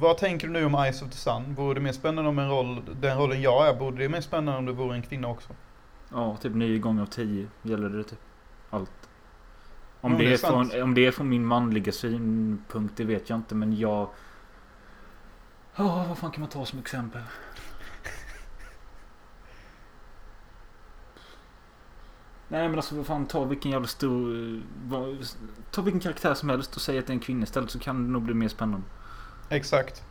Vad 0.00 0.18
tänker 0.18 0.46
du 0.46 0.52
nu 0.52 0.64
om 0.64 0.74
Eyes 0.74 1.02
of 1.02 1.10
the 1.10 1.16
Sun? 1.16 1.54
Vore 1.54 1.74
det 1.74 1.80
mer 1.80 1.92
spännande 1.92 2.28
om 2.30 2.38
en 2.38 2.48
roll, 2.50 2.82
den 3.00 3.18
rollen 3.18 3.42
jag 3.42 3.68
är, 3.68 3.74
borde 3.74 3.98
det 3.98 4.08
mer 4.08 4.20
spännande 4.20 4.58
om 4.58 4.66
det 4.66 4.72
vore 4.72 4.94
en 4.96 5.02
kvinna 5.02 5.28
också? 5.28 5.48
Ja, 6.12 6.36
typ 6.36 6.54
nio 6.54 6.78
gånger 6.78 7.02
av 7.02 7.06
tio 7.06 7.46
gäller 7.62 7.88
det 7.88 8.04
typ. 8.04 8.18
Allt. 8.70 8.90
Om, 10.00 10.12
Ja, 10.12 10.18
det 10.18 10.24
det 10.24 10.32
är 10.32 10.36
från, 10.36 10.82
om 10.82 10.94
det 10.94 11.06
är 11.06 11.10
från 11.10 11.28
min 11.28 11.46
manliga 11.46 11.92
synpunkt, 11.92 12.96
det 12.96 13.04
vet 13.04 13.30
jag 13.30 13.38
inte. 13.38 13.54
Men 13.54 13.76
jag... 13.76 14.08
Ja, 15.76 16.04
vad 16.08 16.18
fan 16.18 16.30
kan 16.30 16.40
man 16.40 16.50
ta 16.50 16.64
som 16.64 16.78
exempel? 16.78 17.22
Nej 22.48 22.68
men 22.68 22.78
alltså 22.78 22.96
vad 22.96 23.06
fan, 23.06 23.26
ta 23.26 23.44
vilken 23.44 23.70
jävla 23.70 23.88
stor... 23.88 24.36
eh, 24.92 25.26
Ta 25.70 25.82
vilken 25.82 26.00
karaktär 26.00 26.34
som 26.34 26.48
helst 26.48 26.76
och 26.76 26.82
säg 26.82 26.98
att 26.98 27.06
det 27.06 27.10
är 27.10 27.14
en 27.14 27.20
kvinna 27.20 27.42
istället 27.42 27.70
så 27.70 27.78
kan 27.78 28.04
det 28.04 28.10
nog 28.10 28.22
bli 28.22 28.34
mer 28.34 28.48
spännande. 28.48 28.86
Exakt. 29.48 30.04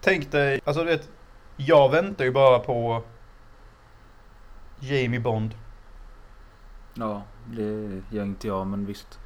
Tänk 0.00 0.30
dig, 0.30 0.60
alltså 0.64 0.84
du 0.84 0.90
vet, 0.90 1.10
jag 1.56 1.90
väntar 1.90 2.24
ju 2.24 2.32
bara 2.32 2.58
på 2.58 3.02
Jamie 4.80 5.20
Bond. 5.20 5.54
Ja, 6.94 7.22
det 7.46 8.02
gör 8.10 8.24
inte 8.24 8.46
jag 8.46 8.66
men 8.66 8.86
visst. 8.86 9.18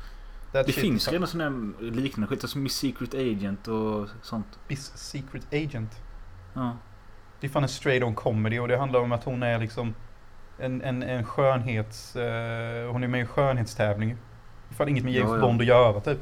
That 0.52 0.66
Det 0.66 0.72
finns 0.72 1.02
is 1.02 1.12
redan 1.12 1.28
sådana 1.28 1.72
liknande 1.80 2.26
skit, 2.26 2.50
som 2.50 2.62
Miss 2.62 2.76
Secret 2.76 3.14
Agent 3.14 3.68
och 3.68 4.08
sånt. 4.22 4.58
Miss 4.68 4.96
Secret 4.96 5.46
Agent. 5.52 5.92
Ja. 6.54 6.76
Det 7.40 7.46
är 7.46 7.50
fan 7.50 7.62
en 7.62 7.68
straight 7.68 8.02
on 8.04 8.14
comedy 8.14 8.58
och 8.58 8.68
det 8.68 8.78
handlar 8.78 9.00
om 9.00 9.12
att 9.12 9.24
hon 9.24 9.42
är 9.42 9.58
liksom 9.58 9.94
en, 10.58 10.82
en, 10.82 11.02
en 11.02 11.24
skönhets... 11.24 12.16
eh, 12.16 12.92
hon 12.92 13.04
är 13.04 13.08
med 13.08 13.18
i 13.18 13.20
en 13.20 13.26
skönhetstävling. 13.26 14.16
Fan 14.70 14.88
inget 14.88 15.04
med 15.04 15.12
James 15.12 15.30
Ja, 15.30 15.36
ja. 15.36 15.40
Bond 15.40 15.60
att 15.60 15.66
göra 15.66 16.00
typ. 16.00 16.18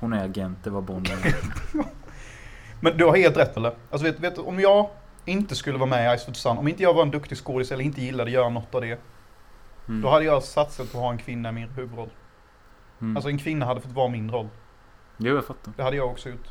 Hon 0.00 0.12
är 0.12 0.24
agent, 0.24 0.58
det 0.64 0.70
var 0.70 0.80
Bond. 0.80 1.08
Men 2.80 2.96
du 2.96 3.04
har 3.04 3.16
helt 3.16 3.36
rätt 3.36 3.56
eller? 3.56 3.74
Alltså 3.90 4.06
vet, 4.06 4.20
vet 4.20 4.38
om 4.38 4.60
jag 4.60 4.90
inte 5.24 5.54
skulle 5.54 5.78
vara 5.78 5.90
med 5.90 6.14
i 6.14 6.18
Ice 6.18 6.24
for 6.24 6.32
the 6.32 6.38
Sun, 6.38 6.58
om 6.58 6.68
inte 6.68 6.82
jag 6.82 6.94
var 6.94 7.02
en 7.02 7.10
duktig 7.10 7.38
skådis 7.38 7.72
eller 7.72 7.84
inte 7.84 8.00
gillade 8.00 8.28
att 8.28 8.34
göra 8.34 8.48
något 8.48 8.74
av 8.74 8.80
det. 8.80 9.00
Mm. 9.88 10.00
Då 10.02 10.08
hade 10.08 10.24
jag 10.24 10.42
satsat 10.42 10.92
på 10.92 10.98
att 10.98 11.04
ha 11.04 11.10
en 11.10 11.18
kvinna 11.18 11.48
i 11.48 11.52
min 11.52 11.68
huvudroll. 11.68 12.10
Mm. 13.00 13.16
Alltså 13.16 13.30
en 13.30 13.38
kvinna 13.38 13.66
hade 13.66 13.80
fått 13.80 13.92
vara 13.92 14.08
min 14.08 14.30
roll. 14.30 14.48
Jo, 15.16 15.34
jag 15.34 15.44
fattar. 15.44 15.72
Det 15.76 15.82
hade 15.82 15.96
jag 15.96 16.10
också 16.10 16.28
gjort. 16.28 16.48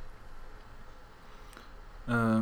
Uh, 2.09 2.41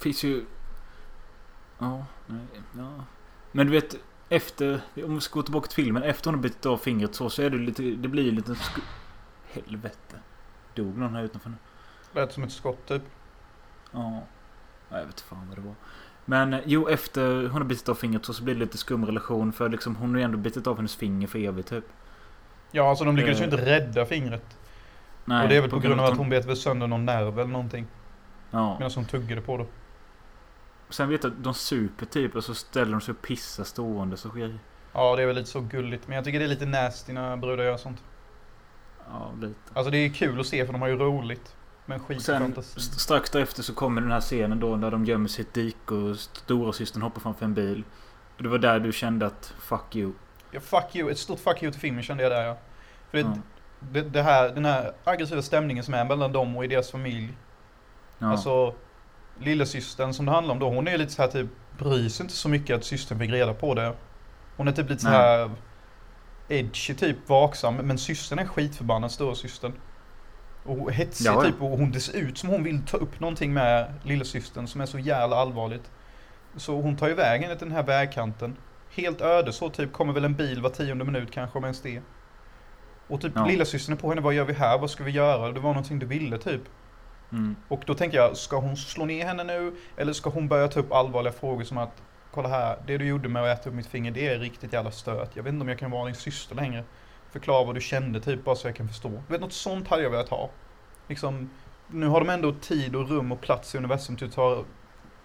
finns 0.00 0.24
ju... 0.24 0.44
Ja, 1.78 2.04
nej, 2.26 2.46
ja. 2.78 3.04
Men 3.52 3.66
du 3.66 3.72
vet, 3.72 3.96
efter... 4.28 4.80
Om 5.04 5.14
vi 5.14 5.20
ska 5.20 5.34
gå 5.38 5.42
tillbaka 5.42 5.66
till 5.66 5.84
filmen. 5.84 6.02
Efter 6.02 6.30
hon 6.30 6.34
har 6.34 6.42
bitit 6.42 6.66
av 6.66 6.76
fingret 6.76 7.14
så, 7.14 7.30
så 7.30 7.42
är 7.42 7.50
det 7.50 7.58
lite... 7.58 7.82
Det 7.82 8.08
blir 8.08 8.32
lite... 8.32 8.54
Sku... 8.54 8.80
Helvete. 9.52 10.16
Dog 10.74 10.98
någon 10.98 11.14
här 11.14 11.22
utanför 11.22 11.50
nu? 11.50 11.56
Lät 12.12 12.32
som 12.32 12.42
ett 12.42 12.52
skott 12.52 12.86
typ. 12.86 13.02
Ja. 13.92 14.22
Jag 14.88 14.98
vet 14.98 15.06
inte 15.06 15.22
fan 15.22 15.48
vad 15.48 15.58
det 15.58 15.62
var. 15.62 15.74
Men 16.24 16.52
eh, 16.54 16.60
jo, 16.64 16.88
efter 16.88 17.42
hon 17.42 17.50
har 17.50 17.64
bitit 17.64 17.88
av 17.88 17.94
fingret 17.94 18.24
så, 18.24 18.34
så 18.34 18.44
blir 18.44 18.54
det 18.54 18.60
lite 18.60 18.78
skum 18.78 19.06
relation. 19.06 19.52
För 19.52 19.68
liksom 19.68 19.96
hon 19.96 20.10
har 20.10 20.18
ju 20.18 20.24
ändå 20.24 20.38
bitit 20.38 20.66
av 20.66 20.76
hennes 20.76 20.96
finger 20.96 21.26
för 21.26 21.38
evigt 21.38 21.68
typ. 21.68 21.84
Ja, 22.70 22.88
alltså 22.90 23.04
de 23.04 23.16
lyckades 23.16 23.40
ju 23.40 23.44
Eh. 23.44 23.52
inte 23.52 23.64
rädda 23.66 24.06
fingret. 24.06 24.56
Nej, 25.24 25.42
och 25.42 25.48
det 25.48 25.56
är 25.56 25.60
väl 25.60 25.70
på 25.70 25.78
grund 25.78 26.00
av 26.00 26.06
att 26.06 26.18
hon 26.18 26.28
bet 26.28 26.44
väl 26.46 26.56
sönder 26.56 26.86
någon 26.86 27.04
nerv 27.04 27.38
eller 27.38 27.50
någonting. 27.50 27.86
Ja. 28.50 28.76
Medan 28.78 28.90
hon 28.94 29.04
tuggade 29.04 29.40
på 29.40 29.56
det. 29.56 29.66
Sen 30.90 31.08
vet 31.08 31.24
jag 31.24 31.32
att 31.32 31.44
de 31.44 31.54
super 31.54 32.06
typ 32.06 32.36
och 32.36 32.44
så 32.44 32.54
ställer 32.54 32.92
de 32.92 33.00
sig 33.00 33.12
och 33.12 33.22
pissar 33.22 33.64
stående 33.64 34.16
så 34.16 34.28
sker 34.28 34.58
Ja, 34.92 35.16
det 35.16 35.22
är 35.22 35.26
väl 35.26 35.36
lite 35.36 35.50
så 35.50 35.60
gulligt. 35.60 36.08
Men 36.08 36.16
jag 36.16 36.24
tycker 36.24 36.38
det 36.38 36.44
är 36.44 36.48
lite 36.48 36.66
nasty 36.66 37.12
när 37.12 37.36
brudar 37.36 37.64
gör 37.64 37.76
sånt. 37.76 38.02
Ja, 39.10 39.32
lite. 39.40 39.54
Alltså 39.72 39.90
det 39.90 39.98
är 39.98 40.08
kul 40.08 40.40
att 40.40 40.46
se 40.46 40.66
för 40.66 40.72
de 40.72 40.82
har 40.82 40.88
ju 40.88 40.96
roligt. 40.96 41.56
Men 41.86 42.00
skit 42.00 42.22
Sen 42.22 42.54
st- 42.58 42.80
strax 42.80 43.30
därefter 43.30 43.62
så 43.62 43.74
kommer 43.74 44.00
den 44.00 44.10
här 44.12 44.20
scenen 44.20 44.60
då 44.60 44.76
när 44.76 44.90
de 44.90 45.04
gömmer 45.04 45.28
sig 45.28 45.44
i 45.44 45.48
ett 45.48 45.54
dike 45.54 45.94
och 45.94 46.16
stora 46.16 46.72
systern 46.72 47.02
hoppar 47.02 47.20
framför 47.20 47.44
en 47.44 47.54
bil. 47.54 47.84
Och 48.36 48.42
det 48.42 48.48
var 48.48 48.58
där 48.58 48.80
du 48.80 48.92
kände 48.92 49.26
att 49.26 49.54
fuck 49.58 49.96
you. 49.96 50.12
Ja, 50.50 50.60
fuck 50.60 50.96
you. 50.96 51.10
Ett 51.10 51.18
stort 51.18 51.40
fuck 51.40 51.62
you 51.62 51.72
till 51.72 51.80
filmen 51.80 52.02
kände 52.02 52.22
jag 52.22 52.32
där 52.32 52.44
ja. 52.44 52.56
För 53.10 53.18
det, 53.18 53.24
Ja. 53.24 53.36
det, 53.80 54.02
det 54.02 54.22
här, 54.22 54.48
den 54.48 54.64
här 54.64 54.92
aggressiva 55.04 55.42
stämningen 55.42 55.84
som 55.84 55.94
är 55.94 56.04
mellan 56.04 56.32
dem 56.32 56.56
och 56.56 56.64
i 56.64 56.68
deras 56.68 56.90
familj. 56.90 57.36
Ja. 58.18 58.30
Alltså, 58.30 58.74
lillasystern 59.40 60.14
som 60.14 60.26
det 60.26 60.32
handlar 60.32 60.54
om 60.54 60.58
då, 60.58 60.68
hon 60.68 60.88
är 60.88 60.98
lite 60.98 61.12
så 61.12 61.22
här 61.22 61.28
typ, 61.28 61.46
bryr 61.78 62.08
sig 62.08 62.24
inte 62.24 62.36
så 62.36 62.48
mycket 62.48 62.76
att 62.76 62.84
systern 62.84 63.18
fick 63.18 63.30
reda 63.30 63.54
på 63.54 63.74
det. 63.74 63.92
Hon 64.56 64.68
är 64.68 64.72
typ 64.72 64.90
lite 64.90 65.02
så 65.02 65.08
Nej. 65.08 65.18
här 65.18 65.50
edgy 66.48 66.94
typ, 66.94 67.28
vaksam. 67.28 67.74
Men 67.76 67.98
systern 67.98 68.38
är 68.38 68.46
skitförbannad, 68.46 69.12
stora 69.12 69.34
systern. 69.34 69.72
Och 70.64 70.92
hetsig 70.92 71.26
ja. 71.26 71.42
typ, 71.42 71.62
och 71.62 71.68
hon 71.78 71.90
det 71.90 72.00
ser 72.00 72.18
ut 72.18 72.38
som 72.38 72.48
hon 72.48 72.62
vill 72.62 72.86
ta 72.86 72.96
upp 72.96 73.20
någonting 73.20 73.52
med 73.52 73.94
lillasystern 74.02 74.66
som 74.66 74.80
är 74.80 74.86
så 74.86 74.98
jävla 74.98 75.36
allvarligt. 75.36 75.90
Så 76.56 76.80
hon 76.80 76.96
tar 76.96 77.08
ju 77.08 77.14
vägen 77.14 77.58
till 77.58 77.66
den 77.68 77.76
här 77.76 77.82
vägkanten. 77.82 78.56
Helt 78.90 79.20
öde 79.20 79.52
så 79.52 79.70
typ, 79.70 79.92
kommer 79.92 80.12
väl 80.12 80.24
en 80.24 80.34
bil 80.34 80.62
var 80.62 80.70
tionde 80.70 81.04
minut 81.04 81.30
kanske 81.32 81.58
om 81.58 81.64
ens 81.64 81.82
det. 81.82 82.02
Och 83.08 83.20
typ 83.20 83.32
Ja. 83.34 83.46
lillasystern 83.46 83.96
är 83.96 84.00
på 84.00 84.08
henne, 84.08 84.20
vad 84.20 84.34
gör 84.34 84.44
vi 84.44 84.52
här, 84.52 84.78
vad 84.78 84.90
ska 84.90 85.04
vi 85.04 85.10
göra? 85.10 85.52
Det 85.52 85.60
var 85.60 85.70
någonting 85.70 85.98
du 85.98 86.06
ville 86.06 86.38
typ. 86.38 86.62
Mm. 87.32 87.56
Och 87.68 87.82
då 87.86 87.94
tänker 87.94 88.16
jag, 88.16 88.36
ska 88.36 88.58
hon 88.58 88.76
slå 88.76 89.04
ner 89.04 89.26
henne 89.26 89.44
nu? 89.44 89.72
Eller 89.96 90.12
ska 90.12 90.30
hon 90.30 90.48
börja 90.48 90.68
ta 90.68 90.80
upp 90.80 90.92
allvarliga 90.92 91.32
frågor 91.32 91.64
som 91.64 91.78
att 91.78 92.02
Kolla 92.36 92.48
här, 92.48 92.78
det 92.86 92.98
du 92.98 93.06
gjorde 93.06 93.28
med 93.28 93.42
att 93.42 93.60
äta 93.60 93.68
upp 93.68 93.74
mitt 93.76 93.86
finger, 93.86 94.10
det 94.10 94.28
är 94.28 94.38
riktigt 94.38 94.72
jävla 94.72 94.90
stört. 94.90 95.30
Jag 95.34 95.42
vet 95.42 95.52
inte 95.52 95.62
om 95.62 95.68
jag 95.68 95.78
kan 95.78 95.90
vara 95.90 96.06
din 96.06 96.14
syster 96.14 96.54
längre. 96.54 96.84
Förklara 97.32 97.64
vad 97.64 97.74
du 97.74 97.80
kände 97.80 98.20
typ, 98.20 98.44
bara 98.44 98.56
så 98.56 98.68
jag 98.68 98.76
kan 98.76 98.88
förstå. 98.88 99.08
Du 99.08 99.32
vet, 99.32 99.40
något 99.40 99.52
sånt 99.52 99.88
hade 99.88 100.02
jag 100.02 100.10
velat 100.10 100.28
ha. 100.28 100.50
Liksom, 101.08 101.50
nu 101.88 102.06
har 102.06 102.20
de 102.20 102.30
ändå 102.30 102.52
tid 102.52 102.96
och 102.96 103.08
rum 103.08 103.32
och 103.32 103.40
plats 103.40 103.74
i 103.74 103.78
universum 103.78 104.16
till 104.16 104.26
att 104.26 104.32
ta 104.32 104.64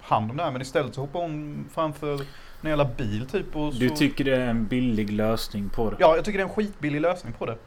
hand 0.02 0.32
om 0.32 0.38
det 0.38 0.44
här. 0.44 0.52
Men 0.52 0.62
istället 0.62 0.96
så 0.96 1.02
hoppar 1.02 1.22
hon 1.22 1.66
framför 1.74 2.14
En 2.62 2.70
jävla 2.70 2.86
bil 2.86 3.28
typ 3.32 3.56
och 3.56 3.74
så... 3.74 3.80
Du 3.80 3.90
tycker 3.90 4.24
det 4.24 4.36
är 4.36 4.48
en 4.48 4.68
billig 4.68 5.12
lösning 5.12 5.70
på 5.70 5.90
det? 5.90 5.98
Ja, 6.00 6.16
jag 6.16 6.26
tycker 6.26 6.38
det 6.38 6.44
är 6.44 6.48
en 6.48 6.54
skitbillig 6.54 7.02
lösning 7.02 7.34
på 7.34 7.46
det. 7.46 7.58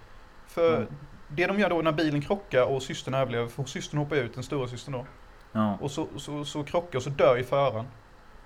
För 0.47 0.77
Mm. 0.77 0.89
Det 1.37 1.47
de 1.47 1.59
gör 1.61 1.71
då 1.71 1.83
när 1.83 1.93
bilen 1.93 2.21
krockar 2.21 2.63
och 2.65 2.83
systern 2.83 3.15
överlever, 3.15 3.49
för 3.49 3.65
systern 3.65 3.99
hoppar 3.99 4.17
ut, 4.17 4.35
den 4.35 4.43
stora 4.43 4.69
systern 4.69 4.93
då. 4.93 5.07
Ja. 5.53 5.79
Och 5.81 5.91
så, 5.91 6.07
så, 6.17 6.45
så 6.45 6.65
krockar 6.65 6.97
och 6.99 7.03
så 7.03 7.11
dör 7.11 7.37
ju 7.37 7.45
föraren. 7.45 7.87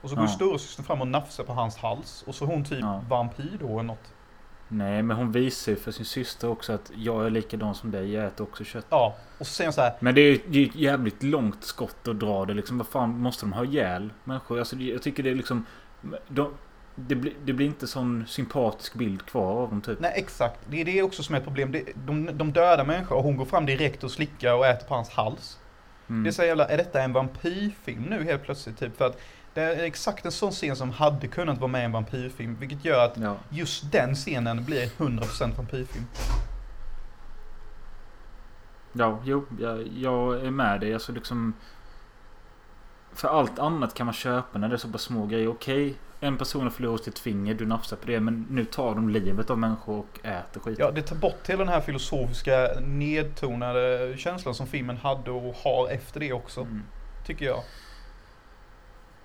Och 0.03 0.11
så 0.11 0.17
går 0.17 0.25
Ja. 0.25 0.29
stora 0.29 0.59
systern 0.59 0.85
fram 0.87 1.01
och 1.01 1.09
nafsar 1.09 1.45
på 1.45 1.53
hans 1.53 1.77
hals. 1.77 2.25
Och 2.27 2.35
så 2.35 2.45
är 2.45 2.49
hon 2.49 2.65
typ 2.65 2.79
Ja. 2.81 3.05
vampyr 3.09 3.57
då 3.61 3.67
eller 3.69 3.83
något. 3.83 4.13
Nej, 4.69 5.03
men 5.03 5.17
hon 5.17 5.33
visar 5.33 5.73
ju 5.73 5.77
för 5.79 5.91
sin 5.93 6.05
syster 6.05 6.49
också 6.49 6.73
att 6.73 6.91
jag 6.95 7.27
är 7.27 7.31
likadan 7.31 7.75
som 7.75 7.91
dig. 7.91 8.13
Jag 8.13 8.25
äter 8.25 8.45
också 8.45 8.65
kött. 8.65 8.87
Ja, 8.91 9.15
och 9.39 9.47
så 9.47 9.53
säger 9.53 9.67
han 9.67 9.73
så 9.73 9.81
här. 9.81 9.93
Men 10.01 10.15
det 10.15 10.21
är 10.21 10.39
ju 10.51 10.67
ett 10.67 10.75
jävligt 10.75 11.23
långt 11.23 11.65
skott 11.65 12.09
att 12.09 12.21
dra 12.21 12.45
det 12.45 12.55
liksom. 12.55 12.79
Vad 12.79 12.87
fan 12.87 13.11
måste 13.21 13.45
de 13.47 13.53
ha 13.53 13.65
ihjäl 13.65 14.13
människor? 14.25 14.59
Alltså, 14.59 14.77
jag 14.77 15.03
tycker 15.03 15.23
det 15.23 15.31
är 15.31 15.35
liksom... 15.35 15.67
De, 16.29 16.55
det, 17.07 17.15
blir, 17.15 17.33
det 17.45 17.53
blir 17.53 17.67
inte 17.67 17.87
sån 17.87 18.25
sympatisk 18.27 18.95
bild 18.95 19.27
kvar 19.27 19.63
av 19.63 19.69
dem 19.71 19.81
typ. 19.81 20.01
Nej 20.01 20.13
exakt, 20.17 20.61
det 20.69 20.81
är 20.81 20.85
det 20.85 21.03
också 21.03 21.23
som 21.23 21.35
är 21.35 21.39
ett 21.39 21.45
problem. 21.45 21.73
Det, 21.73 21.85
de, 21.95 22.39
de 22.39 22.53
dödar 22.53 22.85
människor 22.85 23.17
och 23.17 23.23
hon 23.23 23.37
går 23.37 23.45
fram 23.45 23.67
direkt 23.67 24.05
och 24.05 24.11
slickar 24.11 24.55
och 24.55 24.67
äter 24.67 24.87
på 24.87 24.95
hans 24.95 25.09
hals. 25.11 25.59
Mm. 26.09 26.23
Det 26.23 26.31
är 26.31 26.33
så 26.33 26.45
jävla, 26.45 26.69
är 26.69 26.77
detta 26.77 27.03
en 27.03 27.13
vampyrfilm 27.13 28.03
nu 28.03 28.25
helt 28.25 28.43
plötsligt? 28.43 28.79
Typ 28.79 28.97
för 28.97 29.07
att 29.07 29.19
det 29.55 29.61
är 29.63 29.85
exakt 29.85 30.25
en 30.25 30.33
sån 30.33 30.51
scen 30.51 30.77
som 30.77 30.91
hade 30.91 31.27
kunnat 31.27 31.59
vara 31.59 31.71
med 31.71 31.83
i 31.83 31.85
en 31.85 31.93
vampyrfilm. 31.93 32.57
Vilket 32.61 32.85
gör 32.85 33.05
att 33.05 33.17
Ja. 33.19 33.37
just 33.51 33.93
den 33.93 34.15
scenen 34.15 34.65
blir 34.65 34.87
100% 34.87 35.57
vampyrfilm. 35.57 36.05
Ja, 38.93 39.19
jo, 39.25 39.45
jag, 39.61 39.89
jag 39.97 40.41
är 40.47 40.51
med 40.51 40.81
dig. 40.81 40.95
Alltså 40.95 41.13
liksom... 41.13 41.55
För 43.19 43.29
allt 43.29 43.59
annat 43.59 43.95
kan 43.95 44.07
man 44.07 44.15
köpa 44.15 44.59
när 44.59 44.69
det 44.69 44.75
är 44.75 44.79
så 44.79 44.89
pass 44.89 45.03
små 45.03 45.27
grejer. 45.27 45.49
Okej, 45.49 45.95
en 46.21 46.39
person 46.39 46.63
har 46.63 46.71
förlorat 46.71 47.05
sitt 47.05 47.19
finger, 47.19 47.55
du 47.55 47.67
nafsar 47.67 47.97
på 47.97 48.07
det. 48.07 48.21
Men 48.21 48.47
nu 48.51 48.65
tar 48.65 48.95
de 48.95 49.09
livet 49.09 49.51
av 49.51 49.59
människor 49.59 49.99
och 49.99 50.27
äter 50.27 50.61
skit. 50.61 50.79
Ja, 50.79 50.91
det 50.91 51.03
tar 51.03 51.17
bort 51.17 51.49
hela 51.49 51.59
den 51.59 51.73
här 51.73 51.81
filosofiska 51.81 52.69
nedtonade 52.81 54.15
känslan 54.19 54.55
som 54.55 54.67
filmen 54.67 54.97
hade 54.97 55.31
och 55.31 55.55
har 55.55 55.89
efter 55.91 56.21
det 56.21 56.33
också. 56.33 56.61
Mm. 56.61 56.83
Tycker 57.27 57.47
jag. 57.47 57.63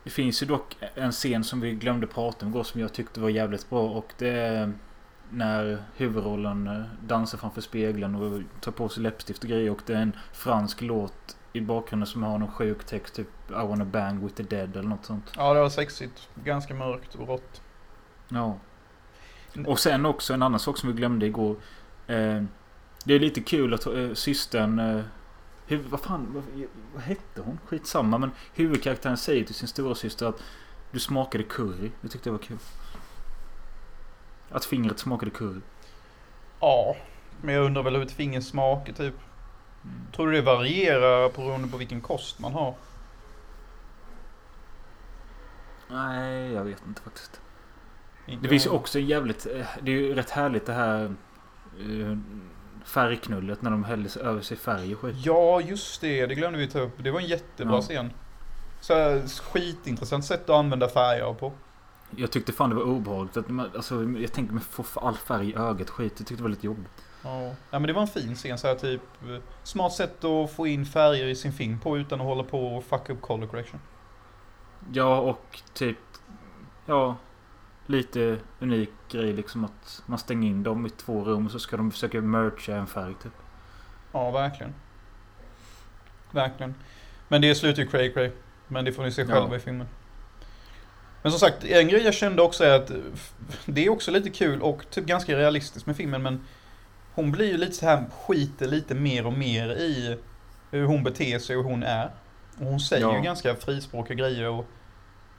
Det 0.03 0.09
finns 0.09 0.43
ju 0.43 0.47
dock 0.47 0.77
en 0.95 1.11
scen 1.11 1.43
som 1.43 1.61
vi 1.61 1.71
glömde 1.71 2.07
prata 2.07 2.45
om 2.45 2.51
igår 2.51 2.63
som 2.63 2.81
jag 2.81 2.93
tyckte 2.93 3.19
var 3.19 3.29
jävligt 3.29 3.69
bra. 3.69 3.89
Och 3.89 4.13
det 4.17 4.29
är 4.29 4.73
när 5.29 5.83
huvudrollen 5.95 6.67
eh, 6.67 6.81
dansar 7.07 7.37
framför 7.37 7.61
spegeln 7.61 8.15
och 8.15 8.41
tar 8.61 8.71
på 8.71 8.89
sig 8.89 9.03
läppstift 9.03 9.43
och 9.43 9.49
grejer. 9.49 9.71
Och 9.71 9.81
det 9.85 9.93
är 9.93 10.01
en 10.01 10.15
fransk 10.33 10.81
låt 10.81 11.37
i 11.53 11.61
bakgrunden 11.61 12.07
som 12.07 12.23
har 12.23 12.37
någon 12.37 12.51
sjuk 12.51 12.83
text. 12.83 13.15
Typ 13.15 13.27
I 13.49 13.53
wanna 13.53 13.85
bang 13.85 14.23
with 14.23 14.35
the 14.35 14.43
dead 14.43 14.77
eller 14.77 14.89
något 14.89 15.05
sånt. 15.05 15.31
Ja, 15.35 15.53
det 15.53 15.59
var 15.59 15.69
sexigt. 15.69 16.29
Ganska 16.43 16.73
mörkt 16.73 17.15
och 17.15 17.27
rått. 17.27 17.61
Ja. 18.29 18.57
Och 19.67 19.79
sen 19.79 20.05
också 20.05 20.33
en 20.33 20.43
annan 20.43 20.59
sak 20.59 20.77
som 20.77 20.89
vi 20.89 20.95
glömde 20.95 21.25
igår. 21.25 21.55
Eh, 22.07 22.43
det 23.05 23.13
är 23.13 23.19
lite 23.19 23.41
kul 23.41 23.73
att 23.73 23.85
eh, 23.85 24.13
systern... 24.13 24.79
Eh, 24.79 25.03
hur, 25.67 25.83
vad 25.89 25.99
fan, 25.99 26.27
vad, 26.33 26.43
vad 26.93 27.03
hette 27.03 27.41
hon? 27.41 27.59
Skitsamma. 27.65 28.17
Men 28.17 28.31
huvudkaraktären 28.53 29.17
säger 29.17 29.43
till 29.43 29.55
sin 29.55 29.67
stora 29.67 29.95
syster 29.95 30.25
att 30.25 30.43
du 30.91 30.99
smakade 30.99 31.43
curry. 31.43 31.91
Det 32.01 32.07
tyckte 32.07 32.29
jag 32.29 32.33
var 32.33 32.43
kul. 32.43 32.57
Att 34.49 34.65
fingret 34.65 34.99
smakade 34.99 35.31
curry. 35.31 35.61
Ja, 36.59 36.95
men 37.41 37.55
jag 37.55 37.65
undrar 37.65 37.83
väl 37.83 37.95
hur 37.95 38.03
ett 38.03 38.11
finger 38.11 38.41
smakar 38.41 38.93
typ. 38.93 39.15
Tror 40.15 40.27
du 40.27 40.33
det 40.33 40.41
varierar 40.41 41.29
beroende 41.29 41.67
på 41.67 41.77
vilken 41.77 42.01
kost 42.01 42.39
man 42.39 42.53
har? 42.53 42.75
Nej, 45.89 46.51
jag 46.51 46.63
vet 46.63 46.83
inte 46.87 47.01
faktiskt. 47.01 47.41
Inte 48.25 48.43
Det 48.43 48.49
finns 48.49 48.65
ju 48.65 48.69
också 48.69 48.99
en 48.99 49.05
jävligt... 49.05 49.45
eh, 49.45 49.65
Det 49.81 49.91
är 49.91 49.95
ju 49.95 50.13
rätt 50.13 50.29
härligt 50.29 50.65
det 50.65 50.73
här... 50.73 51.03
eh, 51.79 52.17
Färgknullet 52.85 53.61
när 53.61 53.71
de 53.71 53.83
häller 53.83 54.09
sig 54.09 54.21
över 54.21 54.41
sig 54.41 54.57
färg 54.57 54.93
och 54.95 55.01
skit. 55.01 55.15
Ja, 55.25 55.61
just 55.61 56.01
det. 56.01 56.25
Det 56.25 56.35
glömde 56.35 56.59
vi 56.59 56.67
ta 56.67 56.79
upp. 56.79 56.93
Det 57.03 57.11
var 57.11 57.19
en 57.19 57.25
jättebra 57.27 57.75
Ja. 57.75 57.81
scen. 57.81 58.11
Så 58.81 58.93
här, 58.93 59.27
skitintressant 59.43 60.25
sätt 60.25 60.43
att 60.49 60.55
använda 60.55 60.87
färger 60.89 61.33
på. 61.33 61.51
Jag 62.15 62.31
tyckte 62.31 62.51
fan 62.51 62.69
det 62.69 62.75
var 62.75 62.83
obehagligt. 62.83 63.37
Att 63.37 63.49
man, 63.49 63.69
alltså, 63.75 64.03
jag 64.03 64.31
tänkte 64.33 64.53
mig 64.53 64.63
få 64.63 64.99
all 64.99 65.15
färg 65.17 65.49
i 65.49 65.55
ögat 65.55 65.89
skit. 65.89 66.13
Jag 66.17 66.27
tyckte 66.27 66.35
det 66.35 66.43
var 66.43 66.49
lite 66.49 66.65
jobbigt. 66.65 66.91
Ja. 67.23 67.41
ja, 67.71 67.79
men 67.79 67.83
det 67.83 67.93
var 67.93 68.01
en 68.01 68.07
fin 68.07 68.35
scen. 68.35 68.57
Så 68.57 68.67
här, 68.67 68.75
typ, 68.75 69.01
eh, 69.23 69.37
smart 69.63 69.93
sätt 69.93 70.23
att 70.23 70.51
få 70.51 70.67
in 70.67 70.85
färger 70.85 71.25
i 71.27 71.35
sin 71.35 71.53
film 71.53 71.79
på 71.79 71.97
utan 71.97 72.21
att 72.21 72.27
hålla 72.27 72.43
på 72.43 72.67
och 72.77 72.83
fucka 72.83 73.13
upp 73.13 73.21
color 73.21 73.47
correction. 73.47 73.79
Ja, 74.93 75.19
och 75.19 75.61
typ... 75.73 75.97
Ja, 76.85 77.15
lite 77.85 78.37
unik 78.59 78.89
grej 79.11 79.33
liksom 79.33 79.65
att 79.65 80.03
man 80.05 80.19
stänger 80.19 80.49
in 80.49 80.63
dem 80.63 80.85
i 80.85 80.89
två 80.89 81.23
rum 81.23 81.49
så 81.49 81.59
ska 81.59 81.77
de 81.77 81.91
försöka 81.91 82.21
mercha 82.21 82.75
en 82.75 82.87
färg 82.87 83.13
typ. 83.23 83.33
Ja, 84.11 84.31
verkligen. 84.31 84.73
Verkligen. 86.31 86.75
Men 87.27 87.41
det 87.41 87.55
slutar 87.55 87.81
ju 87.83 87.87
cray 87.89 88.13
cray. 88.13 88.31
Men 88.67 88.85
det 88.85 88.91
får 88.93 89.03
ni 89.03 89.11
se 89.11 89.21
Ja. 89.21 89.27
själva 89.27 89.55
i 89.55 89.59
filmen. 89.59 89.87
Men 91.21 91.31
som 91.31 91.39
sagt, 91.39 91.63
en 91.63 91.87
grej 91.87 92.03
jag 92.03 92.13
kände 92.13 92.41
också 92.41 92.63
är 92.63 92.75
att 92.75 92.89
eh, 92.89 92.97
det 93.65 93.85
är 93.85 93.89
också 93.89 94.11
lite 94.11 94.29
kul 94.29 94.61
och 94.61 94.89
typ 94.89 95.05
ganska 95.05 95.37
realistiskt 95.37 95.85
med 95.85 95.95
filmen 95.97 96.23
men 96.23 96.45
hon 97.15 97.31
blir 97.31 97.51
ju 97.51 97.57
lite 97.57 97.73
så 97.73 97.85
här 97.85 98.05
skiter 98.25 98.67
lite 98.67 98.95
mer 98.95 99.25
och 99.25 99.33
mer 99.33 99.69
i 99.69 100.19
hur 100.71 100.85
hon 100.85 101.03
beter 101.03 101.39
sig 101.39 101.55
och 101.57 101.63
hur 101.63 101.69
hon 101.69 101.83
är. 101.83 102.11
Och 102.59 102.65
hon 102.65 102.79
säger 102.79 103.05
Ja. 103.07 103.15
ju 103.15 103.21
ganska 103.21 103.55
frispråkiga 103.55 104.15
grejer 104.17 104.49
och 104.49 104.65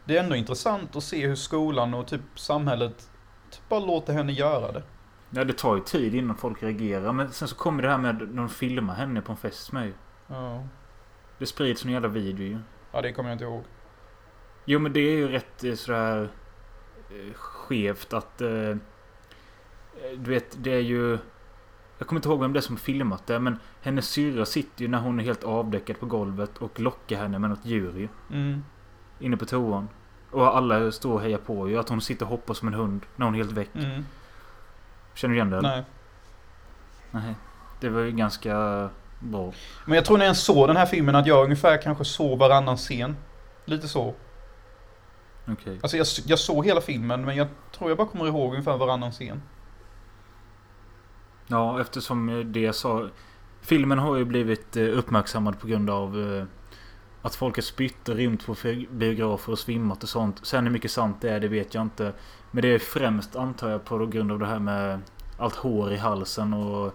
det 0.04 0.16
är 0.16 0.22
ändå 0.22 0.36
intressant 0.36 0.96
att 0.96 1.04
se 1.04 1.26
hur 1.26 1.34
skolan 1.34 1.94
och 1.94 2.06
typ 2.06 2.20
samhället 2.34 3.10
typ 3.50 3.68
bara 3.68 3.80
låter 3.80 4.12
henne 4.12 4.32
göra 4.32 4.72
det. 4.72 4.82
Ja, 5.30 5.44
det 5.44 5.52
tar 5.58 5.74
ju 5.76 5.82
tid 5.82 6.14
innan 6.14 6.36
folk 6.36 6.62
reagerar. 6.62 7.12
Men 7.12 7.32
sen 7.32 7.48
så 7.48 7.56
kommer 7.56 7.82
det 7.82 7.88
här 7.88 7.98
med 7.98 8.14
när 8.16 8.36
de 8.36 8.48
filmar 8.48 8.94
henne 8.94 9.20
på 9.20 9.32
en 9.32 9.38
fest 9.38 9.72
med 9.72 9.86
ju. 9.86 9.92
Ja, 10.26 10.62
Det 11.38 11.46
sprids 11.46 11.84
en 11.84 11.90
jävla 11.90 12.08
video 12.08 12.46
ju. 12.46 12.58
ja 12.92 13.02
det 13.02 13.12
kommer 13.12 13.30
jag 13.30 13.34
inte 13.34 13.44
ihåg. 13.44 13.64
Jo 14.64 14.78
men 14.78 14.92
det 14.92 15.00
är 15.00 15.16
ju 15.16 15.28
rätt 15.28 15.64
eh, 15.64 15.74
sådär 15.74 16.28
eh, 17.10 17.32
skevt 17.34 18.12
att... 18.12 18.40
Eh, 18.40 18.76
du 20.16 20.30
vet, 20.30 20.64
det 20.64 20.70
är 20.74 20.80
ju... 20.80 21.18
Jag 22.04 22.08
kommer 22.08 22.18
inte 22.18 22.28
ihåg 22.28 22.40
vem 22.40 22.52
det 22.52 22.58
är 22.58 22.60
som 22.60 22.76
filmat 22.76 23.26
det 23.26 23.38
men 23.38 23.58
hennes 23.82 24.08
syrra 24.08 24.44
sitter 24.44 24.82
ju 24.82 24.88
när 24.88 24.98
hon 24.98 25.20
är 25.20 25.24
helt 25.24 25.44
avdäckad 25.44 26.00
på 26.00 26.06
golvet 26.06 26.58
och 26.58 26.80
lockar 26.80 27.16
henne 27.16 27.38
med 27.38 27.50
något 27.50 27.64
djur 27.64 27.98
ju. 27.98 28.08
Mm. 28.32 28.64
Inne 29.20 29.36
på 29.36 29.46
toan. 29.46 29.88
Och 30.30 30.56
alla 30.56 30.92
står 30.92 31.12
och 31.12 31.20
hejar 31.20 31.38
på 31.38 31.68
ju. 31.68 31.78
Att 31.78 31.88
hon 31.88 32.00
sitter 32.00 32.24
och 32.24 32.30
hoppar 32.30 32.54
som 32.54 32.68
en 32.68 32.74
hund 32.74 33.02
när 33.16 33.26
hon 33.26 33.34
är 33.34 33.38
helt 33.38 33.52
väck. 33.52 33.68
Mm. 33.74 34.04
Känner 35.14 35.32
du 35.32 35.38
igen 35.38 35.50
det? 35.50 35.58
eller? 35.58 35.68
Nej. 35.68 35.84
Nej. 37.10 37.34
Det 37.80 37.88
var 37.88 38.00
ju 38.00 38.10
ganska 38.10 38.88
bra. 39.20 39.52
Men 39.84 39.94
jag 39.94 40.04
tror 40.04 40.18
när 40.18 40.26
jag 40.26 40.36
såg 40.36 40.68
den 40.68 40.76
här 40.76 40.86
filmen 40.86 41.14
att 41.14 41.26
jag 41.26 41.44
ungefär 41.44 41.82
kanske 41.82 42.04
såg 42.04 42.38
varannan 42.38 42.76
scen. 42.76 43.16
Lite 43.64 43.88
så. 43.88 44.14
Okej. 45.48 45.78
Alltså 45.82 45.96
jag, 45.96 46.06
jag 46.26 46.38
såg 46.38 46.66
hela 46.66 46.80
filmen 46.80 47.24
men 47.24 47.36
jag 47.36 47.48
tror 47.72 47.90
jag 47.90 47.96
bara 47.96 48.08
kommer 48.08 48.26
ihåg 48.26 48.50
ungefär 48.50 48.76
varannan 48.76 49.12
scen. 49.12 49.42
Ja, 51.46 51.80
eftersom 51.80 52.28
eh, 52.28 52.38
det 52.38 52.60
jag 52.60 52.74
sa... 52.74 53.08
Filmen 53.60 53.98
har 53.98 54.16
ju 54.16 54.24
blivit 54.24 54.76
eh, 54.76 54.98
uppmärksammad 54.98 55.60
på 55.60 55.66
grund 55.66 55.90
av 55.90 56.20
eh, 56.20 56.44
att 57.22 57.34
folk 57.34 57.56
har 57.56 57.62
spytt 57.62 58.08
och 58.08 58.16
rymt 58.16 58.46
på 58.46 58.56
biografer 58.90 59.52
och 59.52 59.58
svimmat 59.58 60.02
och 60.02 60.08
sånt. 60.08 60.46
Sen 60.46 60.64
hur 60.64 60.72
mycket 60.72 60.90
sant 60.90 61.16
det 61.20 61.30
är, 61.30 61.40
det 61.40 61.48
vet 61.48 61.74
jag 61.74 61.82
inte. 61.82 62.12
Men 62.50 62.62
det 62.62 62.68
är 62.68 62.78
främst, 62.78 63.36
antar 63.36 63.70
jag, 63.70 63.84
på 63.84 64.06
grund 64.06 64.32
av 64.32 64.38
det 64.38 64.46
här 64.46 64.58
med 64.58 65.00
allt 65.38 65.54
hår 65.56 65.92
i 65.92 65.96
halsen 65.96 66.54
och 66.54 66.94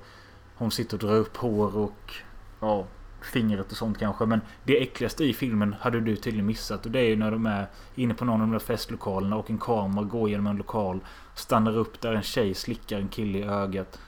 hon 0.56 0.72
sitter 0.72 0.98
och 0.98 1.04
drar 1.04 1.16
upp 1.16 1.38
hår 1.38 1.78
och 1.78 2.14
ja, 2.60 2.86
fingret 3.22 3.72
och 3.72 3.78
sånt 3.78 4.00
kanske. 4.00 4.26
Men 4.26 4.42
det 4.64 4.82
äckligaste 4.82 5.24
i 5.24 5.34
filmen 5.34 5.76
hade 5.80 6.00
du 6.00 6.16
tydligen 6.16 6.46
missat 6.46 6.86
och 6.86 6.92
det 6.92 7.00
är 7.00 7.10
ju 7.10 7.16
när 7.16 7.32
de 7.32 7.46
är 7.46 7.68
inne 7.96 8.14
på 8.14 8.26
någon 8.26 8.42
av 8.42 8.48
de 8.48 8.52
där 8.52 8.60
festlokalerna 8.60 9.36
och 9.36 9.50
en 9.50 9.58
kamera 9.58 10.06
går 10.06 10.30
genom 10.30 10.48
en 10.48 10.58
lokal. 10.58 11.00
Stannar 11.36 11.78
upp 11.78 12.02
där 12.02 12.14
en 12.14 12.22
tjej 12.22 12.54
slickar 12.54 13.00
en 13.00 13.08
kille 13.08 13.40
i 13.40 13.44
ögat. 13.44 14.00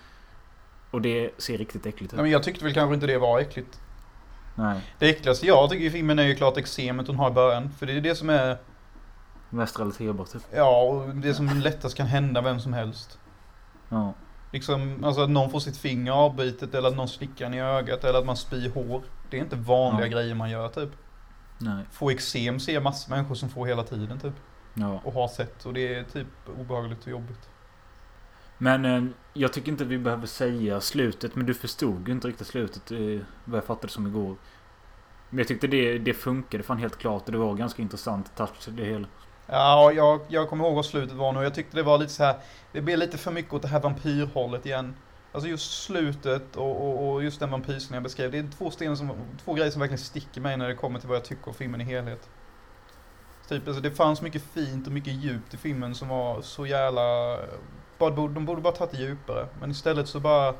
Och 0.91 1.01
det 1.01 1.31
ser 1.41 1.57
riktigt 1.57 1.85
äckligt 1.85 2.13
ut. 2.13 2.17
Nej, 2.17 2.21
men 2.23 2.31
jag 2.31 2.43
tyckte 2.43 2.63
väl 2.65 2.73
kanske 2.73 2.93
inte 2.93 3.07
det 3.07 3.17
var 3.17 3.39
äckligt. 3.39 3.79
Nej. 4.55 4.81
Det 4.99 5.09
äckligaste 5.09 5.45
jag 5.47 5.69
tycker 5.69 5.85
i 5.85 5.89
filmen 5.89 6.19
är 6.19 6.23
ju 6.23 6.35
klart 6.35 6.57
eksemet 6.57 7.07
hon 7.07 7.15
har 7.15 7.29
i 7.29 7.33
början. 7.33 7.71
För 7.71 7.85
det 7.85 7.93
är 7.93 8.01
det 8.01 8.15
som 8.15 8.29
är, 8.29 8.57
Mest 9.49 9.79
relaterbart 9.79 10.31
typ. 10.31 10.41
ja, 10.55 10.81
och 10.81 11.15
det 11.15 11.33
som 11.33 11.47
lättast 11.59 11.95
kan 11.97 12.07
hända 12.07 12.41
vem 12.41 12.59
som 12.59 12.73
helst. 12.73 13.19
Ja. 13.89 14.13
Liksom, 14.53 15.03
alltså 15.03 15.21
att 15.21 15.29
någon 15.29 15.49
får 15.49 15.59
sitt 15.59 15.77
finger 15.77 16.11
avbitet 16.11 16.73
eller 16.75 16.89
att 16.89 16.95
någon 16.95 17.07
slickar 17.07 17.45
en 17.45 17.53
i 17.53 17.61
ögat 17.61 18.03
eller 18.03 18.19
att 18.19 18.25
man 18.25 18.37
spyr 18.37 18.69
hår. 18.69 19.01
Det 19.29 19.37
är 19.37 19.41
inte 19.41 19.55
vanliga 19.55 20.07
Ja. 20.07 20.11
grejer 20.13 20.35
man 20.35 20.49
gör 20.49 20.67
typ. 20.67 20.89
Nej. 21.57 21.83
Få 21.91 22.11
eksem 22.11 22.59
ser 22.59 22.73
jag 22.73 22.83
massor 22.83 23.09
människor 23.15 23.35
som 23.35 23.49
får 23.49 23.65
hela 23.65 23.83
tiden 23.83 24.19
typ. 24.19 24.33
Ja. 24.73 25.01
Och 25.03 25.13
har 25.13 25.27
sett 25.27 25.65
och 25.65 25.73
det 25.73 25.95
är 25.95 26.03
typ 26.03 26.27
obehagligt 26.59 27.01
och 27.01 27.07
jobbigt. 27.11 27.49
Men 28.63 28.85
eh, 28.85 29.03
jag 29.33 29.53
tycker 29.53 29.71
inte 29.71 29.85
vi 29.85 29.97
behöver 29.97 30.27
säga 30.27 30.81
slutet. 30.81 31.35
Men 31.35 31.45
du 31.45 31.53
förstod 31.53 32.07
ju 32.07 32.13
inte 32.13 32.27
riktigt 32.27 32.47
slutet. 32.47 32.91
Eh, 32.91 32.97
vad 33.45 33.57
jag 33.57 33.65
fattade 33.65 33.93
som 33.93 34.07
igår. 34.07 34.35
Men 35.29 35.37
jag 35.37 35.47
tyckte 35.47 35.67
det, 35.67 35.97
det 35.97 36.13
funkade 36.13 36.63
fan 36.63 36.77
helt 36.77 36.97
klart. 36.97 37.25
Och 37.25 37.31
det 37.31 37.37
var 37.37 37.55
ganska 37.55 37.81
intressant 37.81 38.35
touch 38.35 38.67
det 38.67 38.85
hela. 38.85 39.07
Ja, 39.47 39.91
jag, 39.91 40.21
jag 40.27 40.49
kommer 40.49 40.65
ihåg 40.65 40.75
vad 40.75 40.85
slutet 40.85 41.15
var 41.17 41.33
nu. 41.33 41.43
Jag 41.43 41.53
tyckte 41.53 41.77
det 41.77 41.83
var 41.83 41.97
lite 41.97 42.11
så 42.11 42.23
här. 42.23 42.35
Det 42.71 42.81
blev 42.81 42.97
lite 42.97 43.17
för 43.17 43.31
mycket 43.31 43.53
åt 43.53 43.61
det 43.61 43.67
här 43.67 43.81
vampyrhållet 43.81 44.65
igen. 44.65 44.93
Alltså 45.31 45.49
just 45.49 45.83
slutet 45.83 46.55
och, 46.55 46.87
och, 46.87 47.13
och 47.13 47.23
just 47.23 47.39
den 47.39 47.51
vampyrscenen 47.51 47.93
jag 47.93 48.03
beskrev. 48.03 48.31
Det 48.31 48.37
är 48.37 48.47
två, 48.57 48.71
stenar 48.71 48.95
som, 48.95 49.11
två 49.45 49.53
grejer 49.53 49.71
som 49.71 49.79
verkligen 49.79 50.03
sticker 50.03 50.41
mig 50.41 50.57
när 50.57 50.67
det 50.67 50.75
kommer 50.75 50.99
till 50.99 51.09
vad 51.09 51.17
jag 51.17 51.25
tycker 51.25 51.47
om 51.47 51.53
filmen 51.53 51.81
i 51.81 51.83
helhet. 51.83 52.29
Typ, 53.47 53.67
alltså 53.67 53.81
det 53.81 53.91
fanns 53.91 54.21
mycket 54.21 54.43
fint 54.43 54.87
och 54.87 54.93
mycket 54.93 55.13
djupt 55.13 55.53
i 55.53 55.57
filmen 55.57 55.95
som 55.95 56.07
var 56.07 56.41
så 56.41 56.65
jävla... 56.65 57.37
Bara, 58.01 58.27
de 58.27 58.45
borde 58.45 58.61
bara 58.61 58.73
tagit 58.73 58.91
det 58.91 58.97
djupare. 58.97 59.47
Men 59.59 59.71
istället 59.71 60.07
så 60.07 60.19
bara 60.19 60.55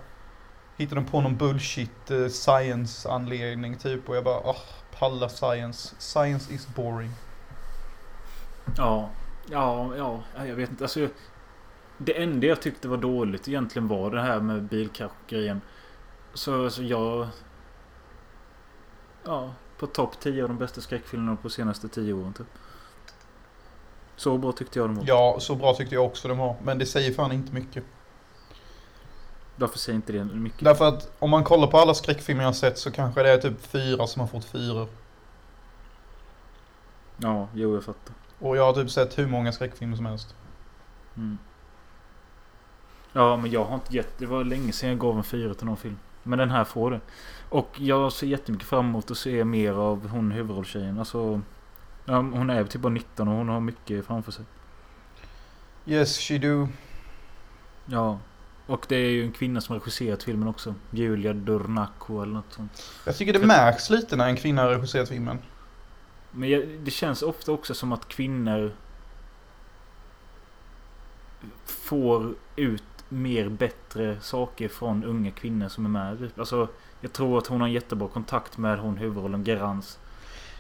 hittade 0.78 1.02
de 1.02 1.08
på 1.08 1.22
någon 1.22 1.38
bullshit 1.38 2.12
eh, 2.12 2.28
science-anledning 2.28 3.78
typ. 3.78 4.10
Och 4.10 4.16
jag 4.16 4.24
bara, 4.24 4.36
ah, 4.36 4.44
åh, 4.46 5.00
palla 5.00 5.30
science. 5.30 5.96
Science 6.00 6.54
is 6.54 6.68
boring. 6.76 7.12
Ja, 8.78 9.10
ja, 9.50 9.96
ja, 9.98 10.24
jag 10.46 10.56
vet 10.56 10.70
inte. 10.70 10.84
Alltså, 10.84 11.08
det 11.98 12.22
enda 12.24 12.48
jag 12.48 12.62
tyckte 12.62 12.88
var 12.88 12.98
dåligt 12.98 13.48
egentligen 13.48 13.88
var 13.88 14.12
det 14.12 14.22
här 14.22 14.40
med 14.40 14.64
bilkraschgrejen. 14.64 15.62
Så, 16.34 16.70
så 16.70 16.84
jag... 16.84 17.28
Ja, 19.24 19.54
på 19.78 19.88
topp 19.88 20.20
10 20.20 20.44
av 20.44 20.50
de 20.50 20.58
bästa 20.58 20.82
skräckfilmerna 20.82 21.36
på 21.36 21.50
senaste 21.50 21.88
10 21.88 22.14
åren 22.14 22.34
typ. 22.34 22.48
Så 24.22 24.38
bra 24.38 24.52
tyckte 24.52 24.80
jag 24.80 24.90
de 24.90 24.96
var. 24.96 25.04
Ja, 25.08 25.38
så 25.40 25.56
bra 25.56 25.74
tyckte 25.74 25.96
jag 25.96 26.06
också 26.06 26.28
de 26.28 26.38
var. 26.38 26.56
Men 26.64 26.78
det 26.78 26.86
säger 26.86 27.14
fan 27.14 27.32
inte 27.32 27.54
mycket. 27.54 27.84
Varför 29.56 29.80
säger 29.80 29.96
inte 29.96 30.14
det 30.14 30.24
mycket? 30.24 30.64
Därför 30.64 30.88
att 30.88 31.12
om 31.20 31.30
man 31.30 31.44
kollar 31.44 31.68
på 31.68 31.78
alla 31.78 31.94
skräckfilmer 31.94 32.44
jag 32.44 32.48
har 32.48 32.54
sett 32.54 32.78
så 32.78 32.92
kanske 32.92 33.24
det 33.24 33.30
är 33.30 33.38
typ 33.38 33.62
fyra 33.62 34.08
som 34.08 34.20
har 34.20 34.28
fått 34.28 34.46
fyra. 34.46 34.88
Ja, 37.18 37.48
jo 37.54 37.74
jag 37.74 37.84
fattar. 37.84 38.16
Och 38.40 38.58
jag 38.58 38.66
har 38.66 38.74
typ 38.74 38.92
sett 38.92 39.18
hur 39.18 39.28
många 39.28 39.52
skräckfilmer 39.52 39.96
som 39.96 40.06
helst. 40.06 40.36
Mm. 41.18 41.38
Ja, 43.14 43.38
men 43.38 43.52
jag 43.52 43.66
har 43.66 43.76
inte 43.76 43.96
gett... 43.96 44.18
Det 44.18 44.26
var 44.26 44.44
länge 44.44 44.72
sedan 44.72 44.90
jag 44.90 45.00
gav 45.00 45.18
en 45.18 45.24
fyra 45.24 45.54
till 45.54 45.66
någon 45.66 45.78
film. 45.78 45.98
Men 46.24 46.40
den 46.40 46.50
här 46.50 46.64
får 46.64 46.92
det. 46.92 47.00
Och 47.50 47.70
jag 47.78 48.12
ser 48.12 48.28
jättemycket 48.28 48.68
fram 48.68 48.86
emot 48.86 49.12
att 49.12 49.18
se 49.18 49.44
mer 49.44 49.74
av 49.74 50.08
hon 50.08 50.32
huvudrollstjejen. 50.32 51.00
Alltså... 51.00 51.42
Ja, 52.06 52.16
hon 52.16 52.50
är 52.50 52.64
typ 52.64 52.82
bara 52.82 52.94
19 52.94 53.28
och 53.28 53.34
hon 53.36 53.50
har 53.50 53.60
mycket 53.60 54.06
framför 54.06 54.32
sig. 54.32 54.46
Yes, 55.86 56.20
she 56.20 56.38
do. 56.38 56.68
Ja. 57.86 58.20
Och 58.68 58.86
det 58.90 58.96
är 58.96 59.10
ju 59.10 59.24
en 59.24 59.32
kvinna 59.32 59.62
som 59.62 59.76
regisserat 59.76 60.24
filmen 60.24 60.48
också. 60.48 60.76
Julia 60.92 61.34
Dornaco 61.34 62.22
eller 62.22 62.34
något 62.34 62.54
sånt. 62.54 62.92
Jag 63.06 63.18
tycker 63.18 63.34
det 63.34 63.46
märks 63.46 63.90
lite 63.90 64.16
när 64.16 64.28
en 64.28 64.36
kvinna 64.36 64.62
har 64.62 64.70
regisserat 64.70 65.10
filmen. 65.10 65.38
Men 66.32 66.50
jag, 66.50 66.68
det 66.68 66.92
känns 66.92 67.22
ofta 67.22 67.52
också 67.52 67.74
som 67.74 67.92
att 67.92 68.08
kvinnor 68.08 68.72
får 71.66 72.34
ut 72.56 72.84
mer 73.10 73.50
bättre 73.50 74.22
saker 74.22 74.68
från 74.68 75.04
unga 75.04 75.32
kvinnor 75.32 75.68
som 75.68 75.86
är 75.86 75.90
med. 75.90 76.32
Alltså, 76.38 76.68
jag 77.02 77.14
tror 77.14 77.38
att 77.38 77.48
hon 77.48 77.62
har 77.62 77.68
en 77.68 77.74
jättebra 77.74 78.08
kontakt 78.08 78.58
med 78.58 78.80
hon 78.80 78.98
huvudrollen 78.98 79.44
Gerans. 79.44 80.00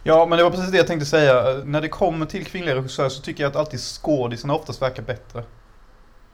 Ja, 0.03 0.25
men 0.25 0.37
det 0.37 0.43
var 0.43 0.51
precis 0.51 0.71
det 0.71 0.77
jag 0.77 0.87
tänkte 0.87 1.05
säga. 1.05 1.63
När 1.65 1.81
det 1.81 1.89
kommer 1.89 2.25
till 2.25 2.45
kvinnliga 2.45 2.75
regissörer 2.75 3.09
så 3.09 3.21
tycker 3.21 3.43
jag 3.43 3.49
att 3.49 3.55
alltid 3.55 3.79
skådisarna 3.79 4.55
oftast 4.55 4.81
verkar 4.81 5.03
bättre. 5.03 5.43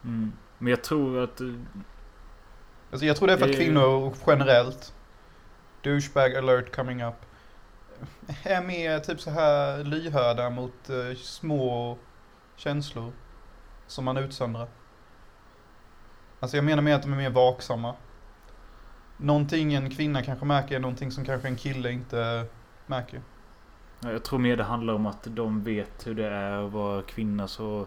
Mm. 0.04 0.32
Men 0.58 0.70
jag 0.70 0.84
tror 0.84 1.24
att... 1.24 1.40
eh, 1.40 1.46
Alltså 2.90 3.06
jag 3.06 3.16
tror 3.16 3.26
det 3.26 3.32
är 3.32 3.36
för 3.36 3.44
att 3.46 3.56
kvinnor 3.56 4.14
generellt, 4.26 4.94
douchebag 5.82 6.36
alert 6.36 6.76
coming 6.76 7.02
up, 7.04 7.26
är 8.44 8.62
mer 8.62 9.00
typ 9.00 9.20
så 9.20 9.30
här 9.30 9.84
lyhörda 9.84 10.50
mot 10.50 10.90
eh, 10.90 11.16
små 11.16 11.98
känslor 12.56 13.12
som 13.86 14.04
man 14.04 14.16
utsöndrar. 14.16 14.68
Alltså 16.40 16.56
jag 16.56 16.64
menar 16.64 16.82
mer 16.82 16.94
att 16.94 17.02
de 17.02 17.12
är 17.12 17.16
mer 17.16 17.30
vaksamma. 17.30 17.96
Någonting 19.16 19.74
en 19.74 19.90
kvinna 19.90 20.22
kanske 20.22 20.44
märker 20.46 20.76
är 20.76 20.80
någonting 20.80 21.12
som 21.12 21.24
kanske 21.24 21.48
en 21.48 21.56
kille 21.56 21.90
inte 21.92 22.46
märker. 22.86 23.22
Jag 24.00 24.22
tror 24.22 24.38
mer 24.38 24.56
det 24.56 24.64
handlar 24.64 24.94
om 24.94 25.06
att 25.06 25.26
de 25.30 25.62
vet 25.62 26.06
hur 26.06 26.14
det 26.14 26.26
är 26.26 26.66
att 26.66 26.72
vara 26.72 27.02
kvinna 27.02 27.48
så... 27.48 27.86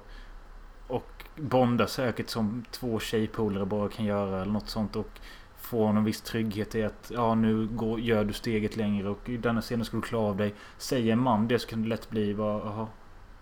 Och 0.88 1.24
bondar 1.36 1.86
säkert 1.86 2.30
som 2.30 2.65
två 2.71 3.00
tjejpolare 3.00 3.65
bara 3.65 3.89
kan 3.89 4.06
göra 4.06 4.41
eller 4.41 4.52
något 4.52 4.69
sånt 4.69 4.95
och 4.95 5.19
får 5.58 5.93
någon 5.93 6.04
viss 6.04 6.21
trygghet 6.21 6.76
i 6.76 6.84
att 6.84 7.12
ja 7.15 7.36
nu 7.36 7.67
går, 7.67 8.00
gör 8.00 8.24
du 8.24 8.34
steget 8.34 8.78
längre 8.78 9.10
och 9.10 9.30
i 9.30 9.38
denna 9.38 9.62
scenen 9.62 9.86
ska 9.86 9.97
du 9.97 10.02
klara 10.02 10.28
av 10.28 10.38
dig. 10.38 10.56
Säger 10.78 11.13
en 11.13 11.19
man 11.19 11.47
det 11.47 11.60
så 11.60 11.67
kan 11.67 11.84
det 11.84 11.89
lätt 11.89 12.10
bli 12.10 12.34
bara 12.36 12.60
jaha, 12.65 12.88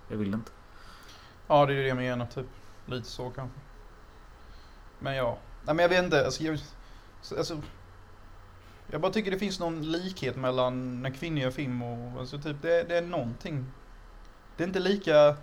jag 0.08 0.18
vill 0.18 0.34
inte. 0.34 0.52
Ja, 1.48 1.66
det 1.66 1.74
är 1.74 1.78
det 1.78 1.88
jag 1.88 1.98
menar 1.98 2.26
typ. 2.26 2.48
Lite 2.86 3.08
så 3.08 3.30
kanske. 3.30 3.60
Men 5.00 5.16
ja. 5.16 5.38
Nej 5.66 5.76
men 5.76 5.84
jag 5.84 5.90
vet 5.90 6.04
inte. 6.04 6.26
Alltså, 6.26 6.44
jag, 6.44 6.60
alltså, 7.38 7.62
jag 8.92 9.02
bara 9.02 9.12
tycker 9.12 9.32
det 9.32 9.40
finns 9.40 9.60
någon 9.60 9.92
likhet 9.92 10.36
mellan 10.36 11.02
när 11.02 11.10
kvinnor 11.10 11.40
gör 11.40 11.52
film 11.52 11.82
och 11.82 12.20
alltså 12.20 12.38
typ 12.40 12.62
det, 12.62 12.84
det 12.84 12.98
är 12.98 13.02
någonting. 13.02 13.66
Det 14.58 14.64
är 14.64 14.68
inte 14.68 14.80
lika... 14.80 15.12
Jag 15.12 15.36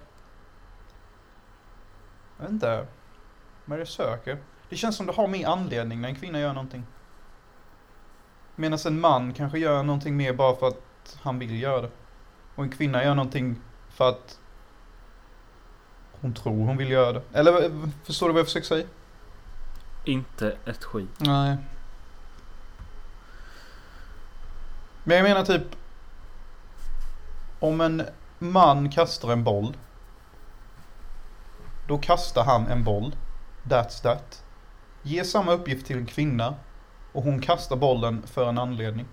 vet 2.39 2.51
inte. 2.51 2.87
Vad 3.65 3.81
jag 3.81 3.89
söker. 3.89 4.39
Det 4.69 4.77
känns 4.77 4.97
som 4.97 5.07
det 5.07 5.13
har 5.13 5.29
mer 5.29 5.47
anledning 5.47 6.01
när 6.01 6.09
en 6.09 6.15
kvinna 6.15 6.41
gör 6.41 6.53
någonting. 6.53 6.87
Medan 8.57 8.79
en 8.87 9.01
man 9.01 9.35
kanske 9.35 9.59
gör 9.59 9.83
någonting 9.83 10.17
mer 10.17 10.33
bara 10.33 10.57
för 10.57 10.69
att 10.69 11.19
han 11.23 11.39
vill 11.39 11.63
göra 11.63 11.83
det. 11.83 11.91
Och 12.55 12.65
en 12.65 12.71
kvinna 12.71 13.05
gör 13.05 13.15
någonting 13.15 13.57
för 13.89 14.09
att 14.09 14.41
hon 16.21 16.35
tror 16.35 16.67
hon 16.67 16.77
vill 16.77 16.91
göra 16.91 17.13
det. 17.13 17.23
Eller 17.33 17.65
eh, 17.65 17.89
förstår 18.05 18.27
du 18.27 18.33
vad 18.33 18.41
jag 18.41 18.47
försöker 18.47 18.67
säga? 18.67 18.87
Inte 20.05 20.57
ett 20.65 20.85
skit. 20.85 21.11
Nej. 21.19 21.57
Men 25.09 25.17
jag 25.17 25.25
menar 25.25 25.45
typ. 25.45 25.63
Om 27.61 27.81
en 27.81 28.03
man 28.39 28.91
kastar 28.91 29.33
en 29.33 29.45
boll. 29.45 29.77
Då 31.89 31.99
kastar 31.99 32.45
han 32.45 32.67
en 32.67 32.85
boll. 32.85 33.17
That's 33.63 34.03
that. 34.03 34.45
Ge 35.03 35.25
samma 35.25 35.53
uppgift 35.53 35.87
till 35.87 35.97
en 35.97 36.07
kvinna. 36.07 36.55
Och 37.13 37.23
hon 37.23 37.41
kastar 37.41 37.77
bollen 37.77 38.23
för 38.27 38.49
en 38.49 38.59
anledning. 38.59 39.07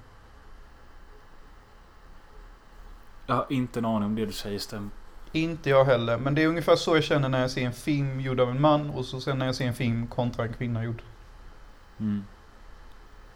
Jag 3.26 3.36
har 3.36 3.46
inte 3.50 3.80
en 3.80 3.86
aning 3.86 4.06
om 4.06 4.16
det 4.16 4.26
du 4.26 4.32
säger 4.32 4.60
stämmer. 4.60 4.90
Inte 5.32 5.70
jag 5.70 5.86
heller. 5.86 6.18
Men 6.18 6.36
det 6.36 6.44
är 6.44 6.48
ungefär 6.48 6.76
så 6.76 6.96
jag 6.96 7.04
känner 7.04 7.30
när 7.30 7.42
jag 7.42 7.52
ser 7.52 7.66
en 7.66 7.74
film 7.74 8.22
gjord 8.22 8.40
av 8.40 8.50
en 8.50 8.62
man. 8.62 8.90
Och 8.90 9.06
så 9.06 9.22
sen 9.22 9.40
när 9.40 9.46
jag 9.46 9.56
ser 9.56 9.68
en 9.68 9.74
film 9.74 10.08
kontra 10.08 10.46
en 10.46 10.54
kvinna 10.54 10.84
gjord. 10.84 11.02
Mm. 12.00 12.24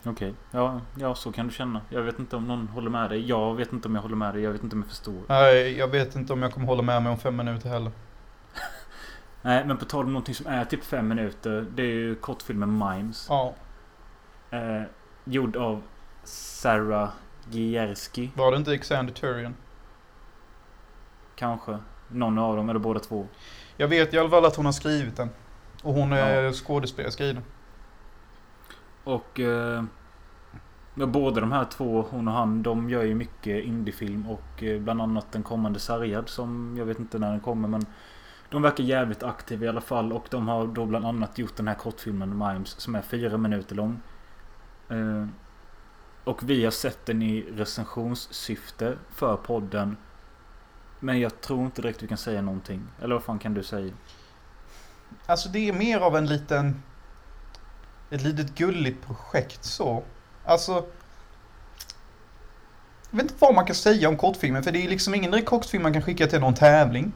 Okej, 0.07 0.33
ja, 0.51 0.81
ja 0.95 1.15
så 1.15 1.31
kan 1.31 1.47
du 1.47 1.53
känna. 1.53 1.81
Jag 1.89 2.01
vet 2.01 2.19
inte 2.19 2.35
om 2.35 2.47
någon 2.47 2.67
håller 2.67 2.89
med 2.89 3.09
dig. 3.09 3.27
Jag 3.29 3.55
vet 3.55 3.73
inte 3.73 3.87
om 3.87 3.95
jag 3.95 4.01
håller 4.01 4.15
med 4.15 4.33
dig. 4.33 4.43
Jag 4.43 4.51
vet 4.51 4.63
inte 4.63 4.75
om 4.75 4.81
jag 4.81 4.89
förstår. 4.89 5.21
Nej, 5.27 5.77
jag 5.77 5.87
vet 5.87 6.15
inte 6.15 6.33
om 6.33 6.41
jag 6.41 6.53
kommer 6.53 6.67
hålla 6.67 6.81
med 6.81 7.03
mig 7.03 7.11
om 7.11 7.17
fem 7.17 7.35
minuter 7.35 7.69
heller. 7.69 7.91
Nej, 9.41 9.65
men 9.65 9.77
på 9.77 9.85
tal 9.85 10.05
om 10.05 10.13
någonting 10.13 10.35
som 10.35 10.47
är 10.47 10.65
typ 10.65 10.83
fem 10.83 11.07
minuter. 11.07 11.65
Det 11.75 11.81
är 11.83 11.87
ju 11.87 12.15
kortfilmen 12.15 12.77
Mimes. 12.77 13.25
Ja, 13.29 13.53
Eh, 14.49 14.81
gjord 15.25 15.55
av 15.55 15.81
Sarah 16.23 17.09
Gierski. 17.49 18.31
var 18.35 18.51
det 18.51 18.57
inte 18.57 18.77
Xander 18.77 19.13
Turian? 19.13 19.55
Kanske. 21.35 21.77
Någon 22.07 22.37
av 22.37 22.55
dem 22.55 22.69
eller 22.69 22.79
båda 22.79 22.99
två. 22.99 23.27
Jag 23.77 23.87
vet 23.87 24.13
i 24.13 24.19
alla 24.19 24.29
fall 24.29 24.45
att 24.45 24.55
hon 24.55 24.65
har 24.65 24.71
skrivit 24.71 25.17
den. 25.17 25.29
Och 25.83 25.93
hon 25.93 26.13
är 26.13 26.43
Ja. 26.43 26.51
skådespelerska 26.53 27.23
i 27.25 27.33
den. 27.33 27.43
Och 29.03 29.39
eh, 29.39 29.83
men 30.99 31.11
båda 31.11 31.41
de 31.41 31.51
här 31.51 31.65
två, 31.65 32.05
hon 32.09 32.27
och 32.27 32.33
han, 32.33 32.63
de 32.63 32.89
gör 32.89 33.03
ju 33.03 33.15
mycket 33.15 33.63
indiefilm 33.63 34.27
och 34.27 34.63
eh, 34.63 34.81
bland 34.81 35.01
annat 35.01 35.31
den 35.31 35.43
kommande 35.43 35.79
Sargad 35.79 36.29
som 36.29 36.75
jag 36.77 36.85
vet 36.85 36.99
inte 36.99 37.19
när 37.19 37.31
den 37.31 37.39
kommer 37.39 37.67
men 37.67 37.85
de 38.49 38.61
verkar 38.61 38.83
jävligt 38.83 39.23
aktiva 39.23 39.65
i 39.65 39.67
alla 39.67 39.81
fall 39.81 40.13
och 40.13 40.27
de 40.29 40.47
har 40.47 40.67
då 40.67 40.85
bland 40.85 41.05
annat 41.05 41.37
gjort 41.37 41.55
den 41.55 41.67
här 41.67 41.75
kortfilmen 41.75 42.37
Mimes 42.37 42.69
som 42.69 42.95
är 42.95 43.01
fyra 43.01 43.37
minuter 43.37 43.75
lång. 43.75 43.99
Eh, 44.89 45.27
och 46.23 46.49
vi 46.49 46.63
har 46.63 46.71
sett 46.71 47.05
den 47.05 47.21
i 47.21 47.41
recensionssyfte 47.41 48.97
för 49.09 49.37
podden. 49.37 49.97
Men 50.99 51.19
jag 51.19 51.41
tror 51.41 51.65
inte 51.65 51.81
direkt 51.81 52.03
vi 52.03 52.07
kan 52.07 52.17
säga 52.17 52.41
någonting. 52.41 52.81
Eller 53.01 53.15
vad 53.15 53.23
fan 53.23 53.39
kan 53.39 53.53
du 53.53 53.63
säga? 53.63 53.93
Alltså 55.25 55.49
det 55.49 55.69
är 55.69 55.73
mer 55.73 55.99
av 55.99 56.15
en 56.17 56.25
liten... 56.25 56.83
Ett 58.09 58.21
litet 58.21 58.55
gulligt 58.55 59.05
projekt 59.05 59.63
så. 59.63 60.03
Alltså... 60.47 60.85
Jag 63.11 63.17
vet 63.17 63.21
inte 63.23 63.35
vad 63.39 63.55
man 63.55 63.65
kan 63.65 63.75
säga 63.75 64.09
om 64.09 64.17
kortfilmen 64.17 64.63
för 64.63 64.71
det 64.71 64.85
är 64.85 64.89
liksom 64.89 65.15
ingen 65.15 65.31
direkt 65.31 65.47
kortfilm 65.47 65.83
man 65.83 65.93
kan 65.93 66.01
skicka 66.01 66.27
till 66.27 66.39
någon 66.39 66.53
tävling. 66.53 67.11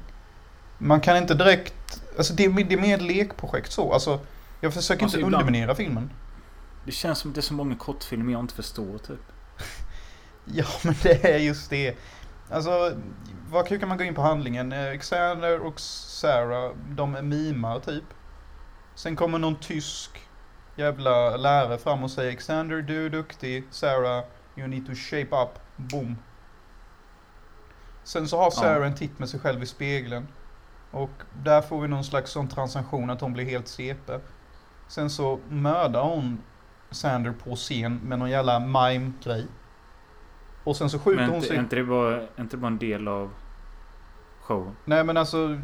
Man 0.78 1.02
kan 1.02 1.18
inte 1.18 1.34
direkt... 1.34 2.02
Alltså 2.18 2.34
det 2.34 2.46
är, 2.46 2.50
det 2.64 2.76
är 2.76 2.80
mer 2.82 2.96
ett 2.96 3.02
lekprojekt 3.02 3.72
så. 3.72 3.94
Alltså 3.94 4.20
jag 4.62 4.74
försöker 4.74 5.04
Alltså, 5.04 5.18
inte 5.18 5.28
ibland- 5.28 5.42
underminera 5.44 5.76
filmen. 5.76 6.10
Det 6.86 6.92
känns 6.92 7.20
som 7.20 7.32
att 7.32 7.36
det 7.36 7.40
är 7.40 7.44
så 7.44 7.54
många 7.54 7.76
kortfilmer 7.76 8.32
jag 8.32 8.40
inte 8.40 8.54
förstår 8.56 8.98
typ. 8.98 9.20
Ja 10.46 10.66
men 10.84 10.96
det 11.04 11.26
är 11.26 11.38
just 11.40 11.70
det. 11.70 11.96
Alltså 12.52 12.94
vad 13.50 13.70
hur 13.70 13.80
kan 13.80 13.90
man 13.90 13.98
gå 13.98 14.04
in 14.04 14.16
på 14.16 14.22
handlingen? 14.22 14.72
Eh, 14.72 14.98
Xander 15.00 15.60
och 15.60 15.80
Sarah, 15.80 16.72
de 16.90 17.16
är 17.16 17.22
mimar 17.22 17.80
typ. 17.80 18.04
Sen 18.96 19.16
kommer 19.16 19.40
någon 19.40 19.56
tysk 19.56 20.10
jävla 20.76 21.38
lärare 21.38 21.78
fram 21.78 22.04
och 22.04 22.12
säger 22.12 22.36
Xander, 22.36 22.82
du 22.82 23.06
är 23.06 23.10
duktig. 23.10 23.64
Sarah, 23.70 24.24
you 24.56 24.68
need 24.68 24.86
to 24.86 24.96
shape 24.96 25.36
up. 25.36 25.60
Boom. 25.76 26.18
Sen 28.04 28.28
så 28.28 28.38
har 28.38 28.52
Sarah 28.52 28.88
en 28.88 28.96
titt 28.96 29.20
med 29.20 29.30
sig 29.30 29.40
själv 29.40 29.64
i 29.64 29.66
spegeln. 29.66 30.28
Och 30.92 31.12
där 31.44 31.62
får 31.62 31.82
vi 31.82 31.88
någon 31.88 32.04
slags 32.04 32.32
sån 32.32 32.48
transaktion 32.48 33.10
att 33.10 33.22
hon 33.22 33.34
blir 33.34 33.46
helt 33.46 33.68
CP. 33.68 34.20
Sen 34.88 35.10
så 35.10 35.40
mördar 35.50 36.04
hon 36.04 36.42
Sander 36.92 37.32
på 37.32 37.56
scen 37.56 38.00
med 38.04 38.20
någon 38.20 38.30
jävla 38.30 38.60
mime-grej. 38.60 39.48
Och 40.64 40.78
sen 40.78 40.90
så 40.90 41.00
skjuter 41.00 41.22
Men 41.22 41.30
hon 41.30 41.42
sig... 41.42 41.56
är 41.56 41.60
inte, 41.60 41.76
det 41.76 41.84
bara, 41.84 42.22
inte 42.40 42.58
bara 42.58 42.68
en 42.68 42.78
del 42.78 43.08
av 43.08 43.32
showen? 44.42 44.76
Nej 44.86 45.04
men 45.04 45.18
alltså, 45.18 45.60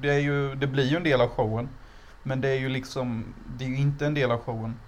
det, 0.00 0.10
är 0.10 0.18
ju, 0.18 0.54
det 0.54 0.66
blir 0.66 0.84
ju 0.84 0.96
en 0.96 1.02
del 1.02 1.20
av 1.20 1.28
showen. 1.28 1.68
Men 2.22 2.40
det 2.40 2.48
är 2.48 2.58
ju 2.58 2.68
liksom, 2.68 3.34
det 3.56 3.64
är 3.64 3.68
ju 3.68 3.76
inte 3.76 4.06
en 4.06 4.14
del 4.14 4.30
av 4.30 4.38
showen. 4.38 4.78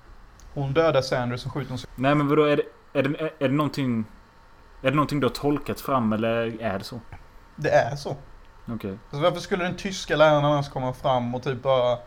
Hon 0.55 0.73
dödar 0.73 1.03
Sanders 1.03 1.47
och 1.47 1.53
skjuter 1.53 1.69
hon 1.69 1.79
sig. 1.79 1.91
Nej 1.95 2.15
men 2.15 2.29
vadå, 2.29 2.45
är 2.45 2.57
det, 2.57 2.63
är 2.93 3.03
det, 3.03 3.31
är 3.39 3.49
det 3.49 3.55
någonting... 3.55 4.05
Är 4.83 4.91
det 4.91 4.97
någonting 4.97 5.21
du 5.21 5.27
har 5.27 5.35
tolkat 5.35 5.81
fram 5.81 6.13
eller 6.13 6.63
är 6.63 6.79
det 6.79 6.85
så? 6.85 7.01
Det 7.57 7.71
är 7.71 7.97
så. 7.97 8.17
Okej. 8.67 8.99
Alltså 9.11 9.23
varför 9.23 9.41
skulle 9.41 9.65
den 9.65 9.77
tyska 9.77 10.17
läraren 10.17 10.45
annars 10.45 10.69
komma 10.69 10.93
fram 10.93 11.35
och 11.35 11.43
typ 11.43 11.63
bara 11.63 11.99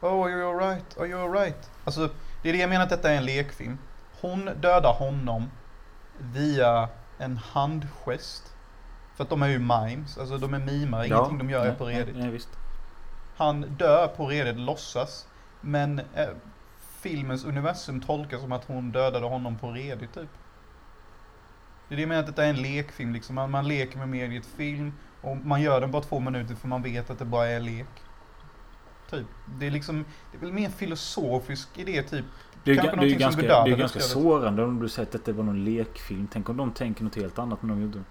Oh, 0.00 0.24
are 0.24 0.30
you 0.30 0.42
alright? 0.42 0.98
Are 0.98 1.06
you 1.06 1.20
alright? 1.20 1.70
Alltså, 1.84 2.08
det 2.42 2.48
är 2.48 2.52
det 2.52 2.58
jag 2.58 2.70
menar 2.70 2.84
att 2.84 2.90
detta 2.90 3.10
är 3.10 3.16
en 3.16 3.24
lekfilm. 3.24 3.78
Hon 4.20 4.44
dödar 4.44 4.92
honom 4.92 5.50
via 6.18 6.88
en 7.18 7.36
handgest. 7.36 8.54
För 9.16 9.24
att 9.24 9.30
de 9.30 9.42
är 9.42 9.48
ju 9.48 9.58
mimes, 9.58 10.18
alltså 10.18 10.38
de 10.38 10.54
är 10.54 10.58
mimar, 10.58 11.04
ingenting 11.04 11.38
de 11.38 11.50
gör 11.50 11.60
är 11.60 11.68
nej, 11.68 11.78
på 11.78 11.84
redigt. 11.84 12.14
Nej, 12.14 12.22
nej, 12.22 12.32
visst. 12.32 12.48
Han 13.40 13.60
dör 13.60 14.08
på 14.08 14.26
redigt, 14.26 14.56
låtsas. 14.56 15.28
Men 15.60 15.98
eh, 15.98 16.28
filmens 17.00 17.44
universum 17.44 18.00
tolkas 18.00 18.40
som 18.40 18.52
att 18.52 18.64
hon 18.64 18.92
dödade 18.92 19.26
honom 19.26 19.58
på 19.58 19.70
redigt 19.70 20.14
typ. 20.14 20.28
Det 21.88 21.94
är 21.94 21.96
det 21.96 22.02
jag 22.02 22.08
menar 22.08 22.20
att 22.20 22.26
detta 22.26 22.44
är 22.44 22.50
en 22.50 22.62
lekfilm 22.62 23.12
liksom. 23.12 23.34
Man, 23.34 23.50
man 23.50 23.68
leker 23.68 23.98
med 23.98 24.08
mediet 24.08 24.46
film 24.46 24.92
och 25.20 25.36
man 25.36 25.62
gör 25.62 25.80
den 25.80 25.90
bara 25.90 26.02
två 26.02 26.20
minuter 26.20 26.54
för 26.54 26.68
man 26.68 26.82
vet 26.82 27.10
att 27.10 27.18
det 27.18 27.24
bara 27.24 27.46
är 27.46 27.60
lek. 27.60 27.86
Typ. 29.10 29.26
Det 29.58 29.66
är 29.66 29.70
liksom, 29.70 30.04
det 30.32 30.38
är 30.38 30.40
väl 30.40 30.52
mer 30.52 30.66
en 30.66 30.72
filosofisk 30.72 31.78
idé 31.78 32.02
typ. 32.02 32.24
Det 32.64 32.70
är, 32.70 32.76
Kanske 32.76 32.96
det 32.96 33.06
är 33.06 33.18
ganska, 33.18 33.42
det 33.42 33.70
är 33.70 33.76
ganska 33.76 34.00
sårande 34.00 34.64
om 34.64 34.80
du 34.80 34.88
säger 34.88 35.06
att 35.06 35.12
detta 35.12 35.32
var 35.32 35.44
någon 35.44 35.64
lekfilm. 35.64 36.28
Tänk 36.32 36.48
om 36.48 36.56
de 36.56 36.72
tänker 36.72 37.04
något 37.04 37.16
helt 37.16 37.38
annat 37.38 37.62
än 37.62 37.68
de 37.68 37.82
gjorde. 37.82 38.02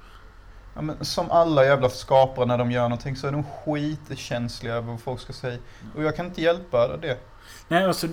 Ja, 0.79 0.83
men 0.83 1.05
som 1.05 1.31
alla 1.31 1.65
jävla 1.65 1.89
skapare 1.89 2.45
när 2.45 2.57
de 2.57 2.71
gör 2.71 2.83
någonting 2.83 3.15
så 3.15 3.27
är 3.27 3.31
de 3.31 3.43
skitkänsliga 3.43 4.73
över 4.73 4.87
vad 4.87 5.01
folk 5.01 5.21
ska 5.21 5.33
säga. 5.33 5.57
Och 5.95 6.03
jag 6.03 6.15
kan 6.15 6.25
inte 6.25 6.41
hjälpa 6.41 6.97
det. 6.97 7.17
Nej 7.67 7.85
alltså, 7.85 8.07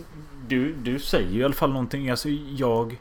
du, 0.47 0.73
du 0.75 0.99
säger 0.99 1.31
ju 1.31 1.41
i 1.41 1.45
alla 1.45 1.55
fall 1.55 1.73
någonting. 1.73 2.11
Alltså 2.11 2.29
jag... 2.29 3.01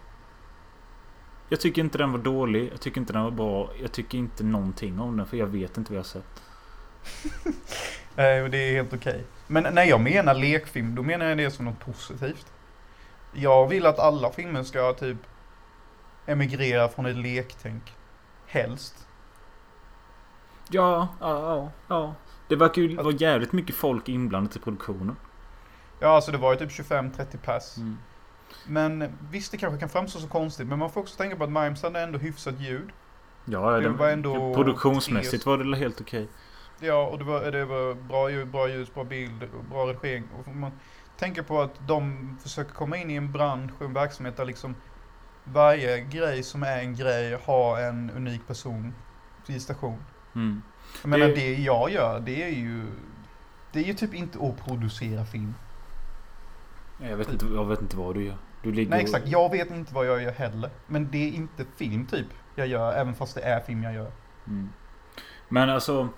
Jag 1.50 1.60
tycker 1.60 1.82
inte 1.82 1.98
den 1.98 2.12
var 2.12 2.20
dålig. 2.20 2.70
Jag 2.72 2.82
tycker 2.82 3.02
inte 3.02 3.14
den 3.14 3.24
var 3.24 3.32
bra. 3.32 3.70
Jag 3.82 3.92
tycker 3.92 4.18
inte 4.18 4.44
någonting 4.44 5.00
om 5.00 5.18
den 5.18 5.28
för 5.28 5.38
jag 5.38 5.48
vet 5.48 5.78
inte 5.78 5.94
vad 5.94 5.98
jag 5.98 6.04
har 6.04 6.08
sett. 6.08 6.42
Nej, 8.16 8.42
och 8.42 8.50
det 8.50 8.58
är 8.58 8.74
helt 8.74 8.94
okej. 8.94 9.24
Men 9.48 9.74
när 9.76 9.84
jag 9.84 10.02
menar 10.02 10.34
lekfilm, 10.34 10.96
då 10.96 11.04
menar 11.04 11.26
jag 11.26 11.38
det 11.38 11.52
som 11.52 11.66
något 11.66 11.80
positivt. 11.80 12.46
Jag 13.34 13.68
vill 13.68 13.86
att 13.86 14.00
alla 14.00 14.32
filmer 14.32 14.64
ska 14.64 14.94
typ 14.94 15.18
emigrera 16.26 16.88
från 16.88 17.06
ett 17.06 17.18
lektänk. 17.18 17.94
Helst. 18.48 19.05
Ja, 20.70 21.08
ja, 21.20 21.40
ja. 21.40 21.72
ja. 21.88 22.16
Det 22.48 22.56
verkar 22.56 22.82
ju 22.82 22.96
vara 22.96 23.16
jävligt 23.16 23.52
mycket 23.52 23.76
folk 23.76 24.10
inblandat 24.10 24.56
i 24.56 24.60
produktionen. 24.60 25.16
Ja, 26.00 26.08
alltså 26.08 26.32
det 26.32 26.38
var 26.38 26.54
ju 26.54 26.60
typ 26.60 26.70
25-30 26.70 27.38
pass. 27.38 27.78
Mm. 27.78 27.98
Men 28.68 29.18
visst, 29.32 29.52
det 29.52 29.58
kanske 29.58 29.80
kan 29.80 29.90
framstå 29.90 30.20
så 30.20 30.28
konstigt, 30.28 30.68
men 30.68 30.80
man 30.80 30.90
får 30.90 31.02
också 31.02 31.18
tänka 31.18 31.36
på 31.36 31.44
att 31.44 31.52
Mimes 31.52 31.84
hade 31.84 32.00
ändå 32.00 32.20
hyfsat 32.20 32.60
ljud. 32.60 32.90
Ja, 33.46 33.72
Det 33.72 33.82
den, 33.82 33.98
var 33.98 34.10
ändå 34.10 34.54
produktionsmässigt 34.54 35.46
var 35.46 35.58
det 35.58 35.78
helt 35.78 36.02
okej. 36.02 36.28
Ja, 36.80 37.08
och 37.08 37.20
det 37.20 37.24
var, 37.26 37.52
det 37.52 37.66
var 37.66 37.94
bra 37.94 38.32
ljud, 38.32 38.48
bra 38.48 38.70
ljus, 38.70 38.94
bra 38.94 39.04
bild, 39.04 39.50
bra 39.70 39.86
redigering. 39.88 40.24
Och 40.40 40.56
man 40.56 40.72
tänker 41.18 41.42
på 41.42 41.62
att 41.62 41.88
de 41.88 42.38
försöker 42.44 42.72
komma 42.72 42.98
in 42.98 43.12
i 43.12 43.16
en 43.16 43.32
bransch 43.32 43.72
och 43.80 43.86
en 43.86 43.94
verksamhet 43.94 44.38
där 44.38 44.46
liksom 44.46 44.76
varje 45.44 46.00
grej 46.00 46.44
som 46.44 46.64
är 46.64 46.80
en 46.80 46.96
grej 46.96 47.38
har 47.46 47.80
en 47.80 48.12
unik 48.16 48.48
person 48.48 48.94
i 49.48 49.60
station. 49.60 50.04
Mm. 50.36 50.62
Jag 51.02 51.10
menar, 51.10 51.28
Det- 51.28 51.34
det 51.34 51.56
jag 51.56 51.92
gör, 51.92 52.20
det 52.20 52.44
är 52.44 52.50
ju... 52.50 52.86
Det 53.72 53.80
är 53.80 53.84
ju 53.84 53.94
typ 53.94 54.14
inte 54.14 54.40
att 54.46 54.66
producera 54.66 55.26
film. 55.26 55.54
Jag, 57.02 57.18
vet 57.18 57.32
inte, 57.32 57.46
jag 57.46 57.66
vet 57.66 57.82
inte 57.82 57.98
vad 57.98 58.16
du 58.16 58.24
gör. 58.26 58.38
Du 58.64 58.72
ligger 58.72 58.90
Nej 58.92 59.02
exakt, 59.02 59.28
jag 59.28 59.52
vet 59.52 59.72
inte 59.72 59.94
vad 59.94 60.06
jag 60.06 60.24
gör 60.24 60.32
heller. 60.32 60.70
Men 60.88 61.12
det 61.12 61.18
är 61.18 61.32
inte 61.32 61.66
film 61.78 62.06
typ 62.06 62.28
jag 62.56 62.68
gör, 62.68 62.94
även 62.94 63.16
fast 63.16 63.36
det 63.36 63.42
är 63.42 63.60
film 63.60 63.84
jag 63.84 63.94
gör. 63.94 64.12
Mm. 64.48 64.70
Men 65.50 65.70
alltså 65.70 66.10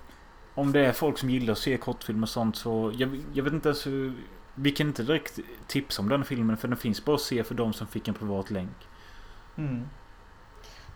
Om 0.56 0.72
det 0.72 0.86
är 0.86 0.92
folk 0.92 1.18
som 1.18 1.30
gillar 1.30 1.52
att 1.52 1.58
se 1.58 1.78
kortfilmer 1.78 2.24
och 2.24 2.30
sånt 2.30 2.56
så 2.56 2.92
jag, 2.98 3.22
jag 3.34 3.44
vet 3.44 3.54
inte 3.54 3.70
ens 3.70 3.88
hur 3.88 4.14
Vi 4.56 4.72
kan 4.72 4.88
inte 4.88 5.04
direkt 5.04 5.40
tipsa 5.68 6.02
om 6.02 6.10
den 6.10 6.26
filmen 6.26 6.58
för 6.58 6.68
den 6.68 6.78
finns 6.78 7.06
bara 7.06 7.16
att 7.16 7.22
se 7.22 7.44
för 7.44 7.56
de 7.56 7.74
som 7.74 7.88
fick 7.88 8.08
en 8.08 8.14
privat 8.14 8.52
länk. 8.52 8.78
Mm. 9.56 9.86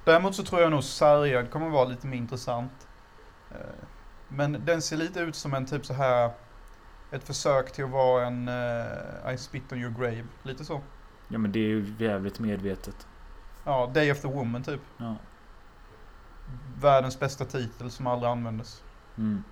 Däremot 0.05 0.35
så 0.35 0.43
tror 0.43 0.61
jag 0.61 0.71
nog 0.71 0.83
Sargad 0.83 1.51
kommer 1.51 1.69
vara 1.69 1.85
lite 1.87 2.07
mer 2.07 2.17
intressant. 2.17 2.87
Eh, 3.51 3.85
Men 4.27 4.65
den 4.65 4.81
ser 4.81 4.97
lite 4.97 5.19
ut 5.19 5.35
som 5.35 5.53
en 5.53 5.65
typ 5.65 5.85
så 5.85 5.93
här 5.93 6.31
ett 7.11 7.23
försök 7.23 7.71
till 7.71 7.83
att 7.83 7.89
vara 7.91 8.25
en 8.25 8.47
uh, 8.49 9.33
I 9.33 9.37
spit 9.37 9.71
on 9.71 9.77
your 9.77 9.93
grave. 9.99 10.25
Lite 10.43 10.65
så. 10.65 10.81
Ja 11.27 11.37
men 11.37 11.51
det 11.51 11.59
är 11.59 11.67
ju 11.67 11.95
jävligt 11.99 12.39
medvetet. 12.39 13.07
Ja, 13.63 13.91
Day 13.93 14.11
of 14.11 14.19
the 14.19 14.27
Woman 14.27 14.63
typ. 14.63 14.81
Ja. 14.97 15.15
Världens 16.81 17.19
bästa 17.19 17.45
titel 17.45 17.91
som 17.91 18.07
aldrig 18.07 18.31
användes. 18.31 18.83
Mm. 19.17 19.43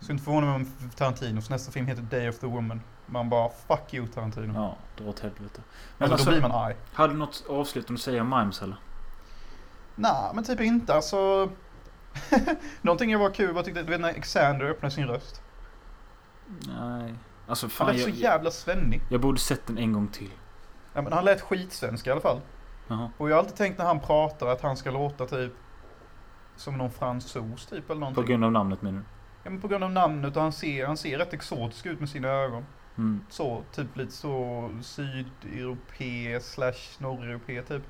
Så 0.00 0.12
inte 0.12 0.24
förvåna 0.24 0.46
mig 0.46 0.54
om 0.54 0.90
Tarantinos 0.96 1.50
nästa 1.50 1.72
film 1.72 1.86
heter 1.86 2.02
Day 2.02 2.28
of 2.28 2.38
the 2.38 2.46
Woman. 2.46 2.80
Man 3.06 3.28
bara 3.28 3.48
fuck 3.48 3.94
you 3.94 4.06
Tarantino. 4.06 4.54
Ja, 4.54 4.76
dra 4.96 5.10
åt 5.10 5.20
helvete. 5.20 5.60
Men 5.98 6.12
alltså, 6.12 6.26
då 6.26 6.30
blir 6.30 6.42
man 6.42 6.52
arg. 6.52 6.76
hade 6.92 7.12
du 7.12 7.18
något 7.18 7.44
avslutande 7.48 7.98
att 7.98 8.02
säga 8.02 8.22
om 8.22 8.30
Mimes 8.30 8.62
eller? 8.62 8.76
Nej, 9.94 10.30
men 10.34 10.44
typ 10.44 10.60
inte. 10.60 10.94
Alltså... 10.94 11.50
Någonting 12.82 13.10
jag 13.10 13.18
var 13.18 13.30
kul 13.30 13.54
var 13.54 13.62
tyckte, 13.62 13.82
du 13.82 13.90
vet 13.90 14.00
när 14.00 14.12
Xander 14.12 14.66
öppnade 14.66 14.94
sin 14.94 15.06
röst. 15.06 15.42
Nej. 16.66 17.14
Alltså 17.46 17.66
Han 17.66 17.70
fan 17.70 17.86
lät 17.92 18.02
så 18.02 18.08
jag, 18.08 18.16
jävla 18.16 18.50
svennig. 18.50 19.02
jag 19.08 19.20
borde 19.20 19.38
sett 19.38 19.66
den 19.66 19.78
en 19.78 19.92
gång 19.92 20.08
till. 20.08 20.30
Ja, 20.92 21.02
men 21.02 21.12
han 21.12 21.24
lät 21.24 21.40
skitsvensk 21.40 22.06
i 22.06 22.10
alla 22.10 22.20
fall. 22.20 22.40
Jaha. 22.88 23.10
Och 23.16 23.30
jag 23.30 23.34
har 23.34 23.38
alltid 23.38 23.56
tänkt 23.56 23.78
när 23.78 23.84
han 23.84 24.00
pratar 24.00 24.46
att 24.46 24.60
han 24.60 24.76
ska 24.76 24.90
låta 24.90 25.26
typ 25.26 25.52
som 26.56 26.78
någon 26.78 26.90
fransos 26.90 27.66
typ 27.66 27.72
eller 27.72 27.86
På 27.86 27.94
någonting. 27.94 28.24
grund 28.24 28.44
av 28.44 28.52
namnet 28.52 28.82
menar 28.82 28.98
du? 28.98 29.04
Ja, 29.42 29.50
men 29.50 29.60
på 29.60 29.68
grund 29.68 29.84
av 29.84 29.90
namnet 29.90 30.36
och 30.36 30.42
han 30.42 30.52
ser, 30.52 30.86
han 30.86 30.96
ser 30.96 31.18
rätt 31.18 31.32
exotisk 31.32 31.86
ut 31.86 32.00
med 32.00 32.08
sina 32.08 32.28
ögon. 32.28 32.64
Mm. 32.98 33.20
Så, 33.28 33.62
typ 33.72 33.96
lite 33.96 34.12
så 34.12 34.70
sydeuropé 34.82 36.40
slash 36.40 36.98
norreuropé 36.98 37.62
typ. 37.62 37.82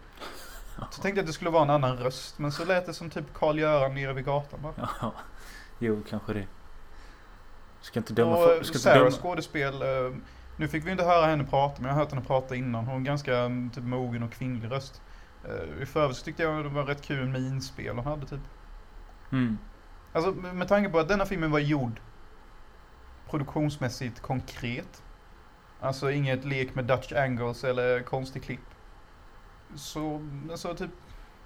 Så 0.90 1.02
tänkte 1.02 1.18
jag 1.18 1.18
att 1.18 1.26
det 1.26 1.32
skulle 1.32 1.50
vara 1.50 1.62
en 1.62 1.70
annan 1.70 1.96
röst, 1.96 2.38
men 2.38 2.52
så 2.52 2.64
lät 2.64 2.86
det 2.86 2.94
som 2.94 3.10
typ 3.10 3.34
Karl-Göran 3.34 3.94
nere 3.94 4.12
vid 4.12 4.24
gatan 4.24 4.60
bara. 4.62 4.88
Ja. 5.00 5.12
Jo, 5.78 6.02
kanske 6.08 6.32
det. 6.32 6.46
Ska 7.80 8.00
inte 8.00 8.12
döma 8.12 8.36
för, 8.36 8.56
eh, 8.56 8.62
ska 8.62 8.94
döma. 8.94 9.10
skådespel, 9.10 9.82
eh, 9.82 10.14
nu 10.56 10.68
fick 10.68 10.86
vi 10.86 10.90
inte 10.90 11.04
höra 11.04 11.26
henne 11.26 11.44
prata, 11.44 11.74
men 11.78 11.88
jag 11.88 11.94
har 11.94 12.00
hört 12.00 12.12
henne 12.12 12.24
prata 12.24 12.54
innan. 12.54 12.74
Hon 12.74 12.86
har 12.86 12.96
en 12.96 13.04
ganska 13.04 13.38
mm, 13.38 13.70
typ 13.70 13.84
mogen 13.84 14.22
och 14.22 14.32
kvinnlig 14.32 14.70
röst. 14.70 15.02
Eh, 15.44 15.82
I 15.82 15.86
förövrigt 15.86 16.18
så 16.18 16.24
tyckte 16.24 16.42
jag 16.42 16.64
det 16.64 16.68
var 16.68 16.84
rätt 16.84 17.02
kul 17.02 17.28
minspel 17.28 17.96
hon 17.96 18.06
hade 18.06 18.26
typ. 18.26 18.40
Mm. 19.32 19.58
Alltså 20.12 20.32
med 20.32 20.54
med 20.54 20.68
tanke 20.68 20.90
på 20.90 20.98
att 20.98 21.08
denna 21.08 21.26
filmen 21.26 21.50
var 21.50 21.58
gjord 21.58 22.00
produktionsmässigt 23.30 24.20
konkret. 24.20 25.02
Alltså 25.80 26.10
inget 26.10 26.44
lek 26.44 26.74
med 26.74 26.84
Dutch 26.84 27.12
angles 27.12 27.64
eller 27.64 28.02
konstig 28.02 28.42
klipp. 28.42 28.75
Så, 29.74 30.26
alltså 30.50 30.74
typ, 30.74 30.90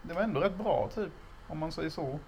det 0.02 0.14
var 0.14 0.22
ändå 0.22 0.40
rätt 0.40 0.58
bra 0.58 0.88
typ, 0.94 1.12
om 1.48 1.58
man 1.58 1.72
säger 1.72 1.90
så. 1.90 2.18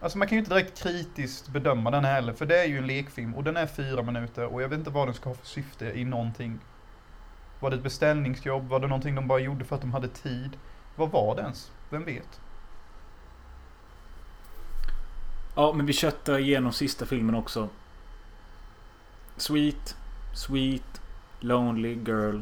Alltså 0.00 0.18
man 0.18 0.28
kan 0.28 0.36
ju 0.36 0.38
inte 0.38 0.54
direkt 0.54 0.82
kritiskt 0.82 1.48
bedöma 1.48 1.90
den 1.90 2.04
heller, 2.04 2.32
för 2.32 2.46
det 2.46 2.60
är 2.60 2.64
ju 2.64 2.78
en 2.78 2.86
lekfilm 2.86 3.34
och 3.34 3.44
den 3.44 3.56
är 3.56 3.66
fyra 3.66 4.02
minuter 4.02 4.46
och 4.46 4.62
jag 4.62 4.68
vet 4.68 4.78
inte 4.78 4.90
vad 4.90 5.08
den 5.08 5.14
ska 5.14 5.28
ha 5.28 5.34
för 5.34 5.46
syfte 5.46 5.86
i 5.86 6.04
någonting. 6.04 6.58
Var 7.60 7.70
det 7.70 7.76
ett 7.76 7.82
beställningsjobb? 7.82 8.68
Var 8.68 8.80
det 8.80 8.86
någonting 8.86 9.14
de 9.14 9.28
bara 9.28 9.38
gjorde 9.38 9.64
för 9.64 9.76
att 9.76 9.82
de 9.82 9.92
hade 9.92 10.08
tid? 10.08 10.58
Vad 10.96 11.10
var 11.10 11.36
det 11.36 11.42
ens? 11.42 11.70
Vem 11.90 12.04
vet? 12.04 12.40
Ja, 15.54 15.72
men 15.72 15.86
vi 15.86 15.92
köttar 15.92 16.38
igenom 16.38 16.72
sista 16.72 17.06
filmen 17.06 17.34
också. 17.34 17.68
Sweet, 19.36 19.96
Sweet, 20.34 21.00
Lonely 21.40 21.94
Girl. 21.94 22.40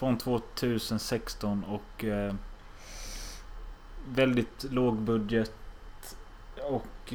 Från 0.00 0.18
2016 0.18 1.64
och... 1.64 2.04
Eh, 2.04 2.34
väldigt 4.08 4.64
låg 4.64 4.96
budget. 4.96 5.52
Och 6.62 7.14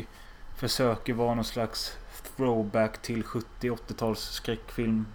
försöker 0.55 1.13
vara 1.13 1.35
någon 1.35 1.45
slags 1.45 1.97
throwback 2.35 3.01
till 3.01 3.23
70-80-tals 3.23 4.19
skräckfilm. 4.19 5.07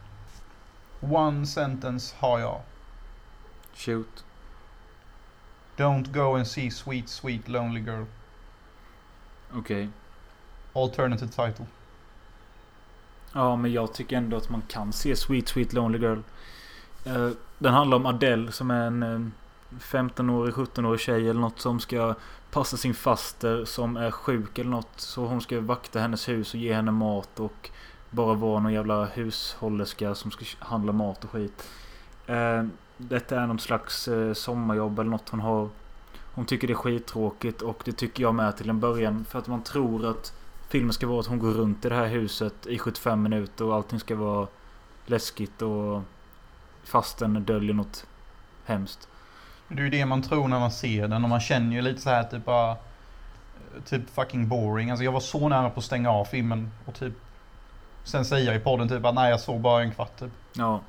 One 1.01 1.47
sentence 1.47 2.17
har 2.19 2.39
jag. 2.39 2.61
Shoot. 3.75 4.25
Don't 5.77 6.13
go 6.13 6.37
and 6.37 6.47
see 6.47 6.71
sweet 6.71 7.09
sweet 7.09 7.49
lonely 7.49 7.81
girl. 7.81 8.05
Okej. 9.53 9.89
Alternative 10.73 11.29
title. 11.31 11.67
Ja, 13.33 13.57
men 13.57 13.73
jag 13.73 13.95
tycker 13.95 14.17
ändå 14.17 14.37
att 14.37 14.51
man 14.51 14.63
kan 14.69 14.93
se 14.93 15.17
Sweet 15.17 15.49
Sweet 15.49 15.73
Lonely 15.73 15.99
Girl. 15.99 16.19
Eh, 17.05 17.31
den 17.61 17.75
handlar 17.75 17.97
om 17.97 18.07
Adele 18.07 18.53
som 18.53 18.71
är 18.71 18.87
en 18.87 19.03
eh, 19.03 19.21
15-årig, 19.79 20.55
17-årig 20.55 21.01
tjej 21.01 21.29
eller 21.29 21.41
något 21.41 21.61
som 21.61 21.81
ska 21.81 22.15
passa 22.51 22.77
sin 22.77 22.95
faster 22.95 23.65
som 23.65 23.97
är 23.97 24.11
sjuk 24.11 24.59
eller 24.59 24.71
något. 24.71 24.93
Så 24.97 25.27
hon 25.27 25.41
ska 25.41 25.61
vakta 25.61 25.99
hennes 25.99 26.29
hus 26.29 26.55
och 26.55 26.61
ge 26.61 26.75
henne 26.75 26.91
mat 26.91 27.41
och 27.41 27.71
bara 28.11 28.35
vara 28.35 28.61
någon 28.61 28.73
jävla 28.73 29.05
hushållerska 29.05 30.15
som 30.15 30.31
ska 30.31 30.45
handla 30.59 30.93
mat 30.93 31.25
och 31.25 31.31
skit. 31.31 31.69
Eh, 32.27 32.65
Detta 32.97 33.41
är 33.41 33.47
någon 33.47 33.59
slags 33.59 34.09
eh, 34.09 34.33
sommarjobb 34.33 34.99
eller 34.99 35.11
något 35.11 35.29
hon 35.29 35.41
har. 35.41 35.69
Hon 36.35 36.47
tycker 36.47 36.67
det 36.67 36.73
är 36.73 36.75
skittråkigt 36.75 37.63
och 37.63 37.83
det 37.85 37.93
tycker 37.93 38.23
jag 38.23 38.35
med 38.35 38.57
till 38.57 38.71
en 38.71 38.81
början. 38.81 39.25
För 39.25 39.39
att 39.39 39.47
man 39.47 39.63
tror 39.63 40.07
att 40.07 40.33
filmen 40.69 40.93
ska 40.93 41.07
vara 41.07 41.21
att 41.21 41.27
hon 41.27 41.39
går 41.39 41.51
runt 41.51 41.85
i 41.85 41.89
det 41.89 41.95
här 41.95 42.07
huset 42.07 42.67
i 42.67 42.79
75 42.79 43.23
minuter 43.23 43.65
och 43.65 43.75
allting 43.75 44.01
ska 44.01 44.17
vara 44.17 44.47
läskigt 45.07 45.63
och 45.63 46.03
fasten 46.85 47.45
döljer 47.45 47.75
något 47.75 48.07
hemskt. 48.65 49.09
Det 49.69 49.81
är 49.81 49.85
ju 49.85 49.91
det 49.91 50.07
man 50.07 50.23
tror 50.23 50.49
när 50.49 50.61
man 50.61 50.73
ser 50.73 51.09
den 51.09 51.25
och 51.25 51.31
man 51.31 51.41
känner 51.41 51.77
ju 51.77 51.83
lite 51.83 52.01
så 52.01 52.11
här 52.11 52.25
typ 52.25 52.45
bara... 52.45 52.77
Typ 53.85 54.11
fucking 54.11 54.49
boring. 54.49 54.91
Alltså 54.91 55.05
jag 55.05 55.13
var 55.13 55.21
så 55.21 55.49
nära 55.49 55.71
på 55.71 55.79
att 55.79 55.85
stänga 55.85 56.11
av 56.11 56.25
filmen 56.25 56.71
och 56.85 56.95
typ... 56.95 57.13
Sen 58.05 58.25
säger 58.25 58.47
jag 58.47 58.57
i 58.57 58.65
podden 58.65 58.89
typ 58.89 59.05
att 59.05 59.15
nej 59.15 59.31
jag 59.31 59.41
såg 59.41 59.61
bara 59.61 59.83
en 59.83 59.91
kvart 59.93 60.19
typ. 60.19 60.31
Ja. 60.53 60.81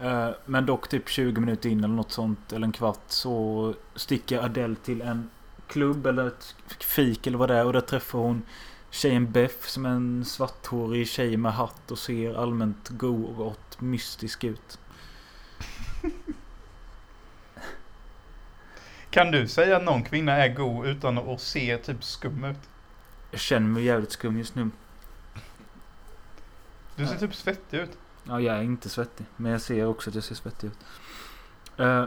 Eh, 0.00 0.28
Men 0.44 0.66
dock 0.66 0.88
typ 0.88 1.08
20 1.08 1.40
minuter 1.40 1.68
in 1.68 1.84
eller 1.84 1.94
något 1.94 2.12
sånt 2.12 2.52
eller 2.52 2.66
en 2.66 2.72
kvart 2.72 3.00
så 3.06 3.74
sticker 3.94 4.38
Adele 4.44 4.76
till 4.84 5.02
en 5.02 5.30
klubb 5.66 6.06
eller 6.06 6.26
ett 6.26 6.54
fik 6.80 7.26
eller 7.26 7.38
vad 7.38 7.48
det 7.48 7.56
är 7.56 7.66
och 7.66 7.72
där 7.72 7.80
träffar 7.80 8.18
hon 8.18 8.42
tjejen 8.90 9.32
Beth 9.32 9.66
som 9.66 9.86
är 9.86 9.90
en 9.90 10.24
svarthårig 10.24 11.08
tjej 11.08 11.36
med 11.36 11.52
hatt 11.52 11.90
och 11.90 11.98
ser 11.98 12.34
allmänt 12.34 12.88
god 12.88 13.38
och 13.38 13.82
mystisk 13.82 14.44
ut. 14.44 14.78
Kan 19.10 19.30
du 19.30 19.48
säga 19.48 19.76
att 19.76 19.84
någon 19.84 20.02
kvinna 20.02 20.32
är 20.32 20.54
god 20.54 20.86
utan 20.86 21.18
att 21.18 21.40
se 21.40 21.76
typ 21.76 22.04
skum 22.04 22.44
ut? 22.44 22.68
Jag 23.30 23.40
känner 23.40 23.68
mig 23.68 23.84
jävligt 23.84 24.12
skum 24.12 24.38
just 24.38 24.54
nu. 24.54 24.70
Du 26.96 27.06
ser 27.06 27.16
typ 27.16 27.34
svettig 27.34 27.78
ut. 27.78 27.98
Ja, 28.24 28.40
jag 28.40 28.56
är 28.56 28.62
inte 28.62 28.88
svettig. 28.88 29.26
Men 29.36 29.52
jag 29.52 29.60
ser 29.60 29.86
också 29.86 30.10
att 30.10 30.14
jag 30.14 30.24
ser 30.24 30.34
svettig 30.34 30.66
ut. 30.66 30.78
Eh, 31.76 32.04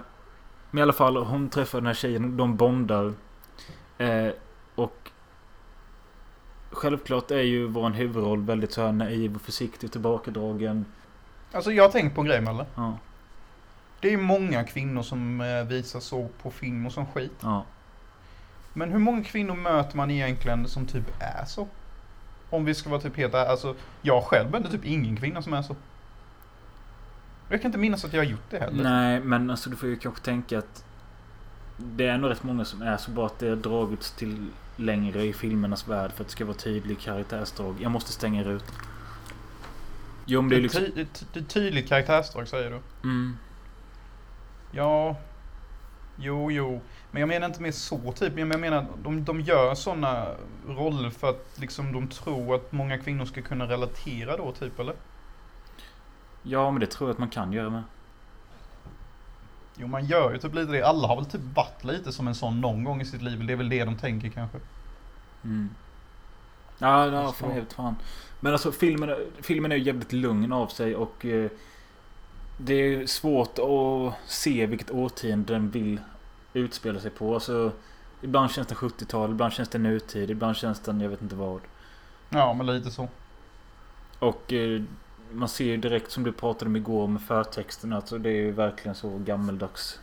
men 0.72 0.80
i 0.80 0.82
alla 0.82 0.94
fall, 0.94 1.18
hon 1.18 1.50
träffar 1.50 1.80
den 1.80 1.88
här 1.88 1.94
tjejen. 1.94 2.38
De 2.38 2.58
bondar. 2.58 3.14
Eh, 3.98 4.30
och 4.76 5.12
självklart 6.72 7.32
är 7.32 7.42
ju 7.42 7.68
vår 7.68 7.90
huvudroll 7.90 8.42
väldigt 8.42 8.72
så 8.72 8.82
här 8.82 8.92
naiv 8.92 9.36
och 9.36 9.42
försiktig 9.42 9.88
och 9.88 9.92
tillbakadragen. 9.92 10.86
Alltså 11.52 11.72
jag 11.72 11.84
har 11.84 11.92
tänkt 11.92 12.16
på 12.16 12.22
en 12.22 12.28
grej 12.28 12.42
Melle. 12.42 12.66
Ja, 12.76 12.98
Det 14.02 14.08
är 14.08 14.12
ju 14.12 14.18
många 14.18 14.64
kvinnor 14.64 15.02
som 15.04 15.42
eh, 15.42 15.64
visar 15.64 16.00
så 16.00 16.30
på 16.42 16.52
film 16.52 16.86
och 16.86 16.92
som 16.92 17.06
skit. 17.06 17.32
ja. 17.42 17.66
Men 18.74 18.92
hur 18.92 19.00
många 19.00 19.24
kvinnor 19.24 19.56
möter 19.56 19.98
man 19.98 20.12
egentligen 20.12 20.68
som 20.68 20.86
typ 20.86 21.04
är 21.20 21.46
så? 21.46 21.68
Om 22.50 22.66
vi 22.66 22.74
ska 22.74 22.90
vara 22.90 23.02
typ 23.02 23.18
helt 23.18 23.36
alltså 23.36 23.76
jag 24.02 24.24
själv 24.24 24.52
möter 24.52 24.70
typ 24.70 24.86
ingen 24.86 25.18
kvinna 25.18 25.42
som 25.42 25.54
är 25.54 25.62
så. 25.62 25.76
Jag 27.50 27.62
kan 27.62 27.70
inte 27.70 27.78
minnas 27.78 28.06
att 28.06 28.14
jag 28.14 28.20
har 28.20 28.30
gjort 28.30 28.50
det 28.50 28.60
heller. 28.60 28.84
Nej, 28.84 29.20
men 29.20 29.50
alltså 29.50 29.70
du 29.70 29.76
får 29.76 29.90
ju 29.90 29.96
kanske 29.96 30.26
tänka 30.26 30.60
att 30.60 30.86
det 31.78 32.08
är 32.08 32.18
nog 32.18 32.32
rätt 32.32 32.44
många 32.44 32.66
som 32.66 32.82
är 32.82 32.98
så 32.98 33.12
bara 33.12 33.26
att 33.26 33.40
det 33.40 33.50
har 33.50 33.56
dragits 33.56 34.12
till 34.12 34.48
längre 34.76 35.24
i 35.24 35.34
filmernas 35.34 35.88
värld 35.88 36.12
för 36.12 36.24
att 36.24 36.28
det 36.28 36.32
ska 36.32 36.46
vara 36.46 36.58
tydlig 36.58 37.00
karaktärsdrag. 37.00 37.76
Jag 37.80 37.92
måste 37.92 38.12
stänga 38.12 38.44
ut. 38.44 38.66
Jo, 40.26 40.42
men 40.42 40.50
det 40.50 40.56
är 40.56 40.62
liksom... 40.62 40.84
ty- 40.96 41.06
ty- 41.34 41.44
tydligt 41.44 41.88
karaktärsdrag 41.90 42.48
säger 42.48 42.70
du. 42.72 42.80
Mm. 43.10 43.38
Ja, 44.72 45.16
jo, 46.16 46.52
jo. 46.52 46.82
Men 47.12 47.20
jag 47.20 47.28
menar 47.28 47.48
inte 47.48 47.62
mer 47.62 47.72
så 47.72 48.12
typ. 48.12 48.34
Men 48.34 48.52
jag 48.52 48.60
menar, 48.60 48.86
de, 49.04 49.24
de 49.24 49.42
gör 49.42 49.76
sådana 49.76 50.28
roller 50.68 51.10
för 51.10 51.30
att 51.30 51.48
liksom 51.56 51.94
de 51.94 52.08
tror 52.08 52.56
att 52.56 52.72
många 52.72 52.98
kvinnor 52.98 53.26
ska 53.26 53.42
kunna 53.42 53.66
relatera 53.68 54.38
då 54.38 54.52
typ, 54.52 54.80
eller? 54.80 54.96
Ja, 56.44 56.72
men 56.72 56.80
det 56.80 56.88
tror 56.88 57.10
jag 57.10 57.14
att 57.14 57.20
man 57.20 57.30
kan 57.30 57.54
göra 57.54 57.70
med. 57.70 57.84
Jo, 59.76 59.88
man 59.88 60.06
gör 60.06 60.32
ju 60.32 60.38
typ 60.38 60.56
lite 60.56 60.72
det. 60.72 60.84
Alla 60.84 61.08
har 61.08 61.16
väl 61.16 61.26
typ 61.26 61.42
varit 61.56 61.84
lite 61.84 62.12
som 62.12 62.28
en 62.28 62.36
sån 62.36 62.62
någon 62.62 62.84
gång 62.84 63.02
i 63.02 63.06
sitt 63.06 63.22
liv. 63.22 63.46
Det 63.46 63.54
är 63.54 63.58
väl 63.58 63.70
det 63.70 63.86
de 63.86 63.98
tänker 63.98 64.30
kanske. 64.30 64.58
Mm. 65.44 65.70
Ja, 66.78 67.08
ja 67.08 67.32
fan 67.32 67.52
helt 67.52 67.74
fan. 67.74 67.96
Men 68.40 68.54
alltså 68.54 68.72
filmen, 68.72 69.16
filmen 69.42 69.72
är 69.72 69.76
ju 69.76 69.84
jävligt 69.84 70.14
lugn 70.14 70.54
av 70.54 70.68
sig 70.68 70.96
och 70.96 71.26
eh, 71.26 71.52
det 72.64 72.74
är 72.74 73.06
svårt 73.06 73.60
att 73.60 74.30
se 74.32 74.66
vilket 74.66 74.92
årtionde 74.92 75.54
den 75.54 75.70
vill 75.70 76.00
utspela 76.54 77.00
sig 77.00 77.12
på. 77.12 77.34
Alltså, 77.34 77.72
ibland 78.22 78.52
känns 78.52 78.68
det 78.68 78.76
70-tal, 78.76 79.32
ibland 79.32 79.54
känns 79.54 79.70
det 79.70 79.78
nutid, 79.78 80.32
ibland 80.32 80.56
känns 80.56 80.80
den 80.80 81.02
jag 81.02 81.10
vet 81.10 81.22
inte 81.22 81.36
vad. 81.36 81.62
Ja, 82.30 82.54
men 82.54 82.66
lite 82.66 82.92
så. 82.92 83.08
Och 84.20 84.54
eh, 84.54 84.82
man 85.32 85.50
ser 85.50 85.66
ju 85.66 85.78
direkt 85.78 86.12
som 86.12 86.24
du 86.24 86.32
pratade 86.32 86.70
om 86.70 86.76
igår 86.76 87.08
med 87.08 87.22
förtexten. 87.22 87.94
Alltså 87.94 88.18
det 88.18 88.30
är 88.30 88.34
ju 88.34 88.52
verkligen 88.52 88.96
så 88.96 89.18
gammeldags 89.18 90.00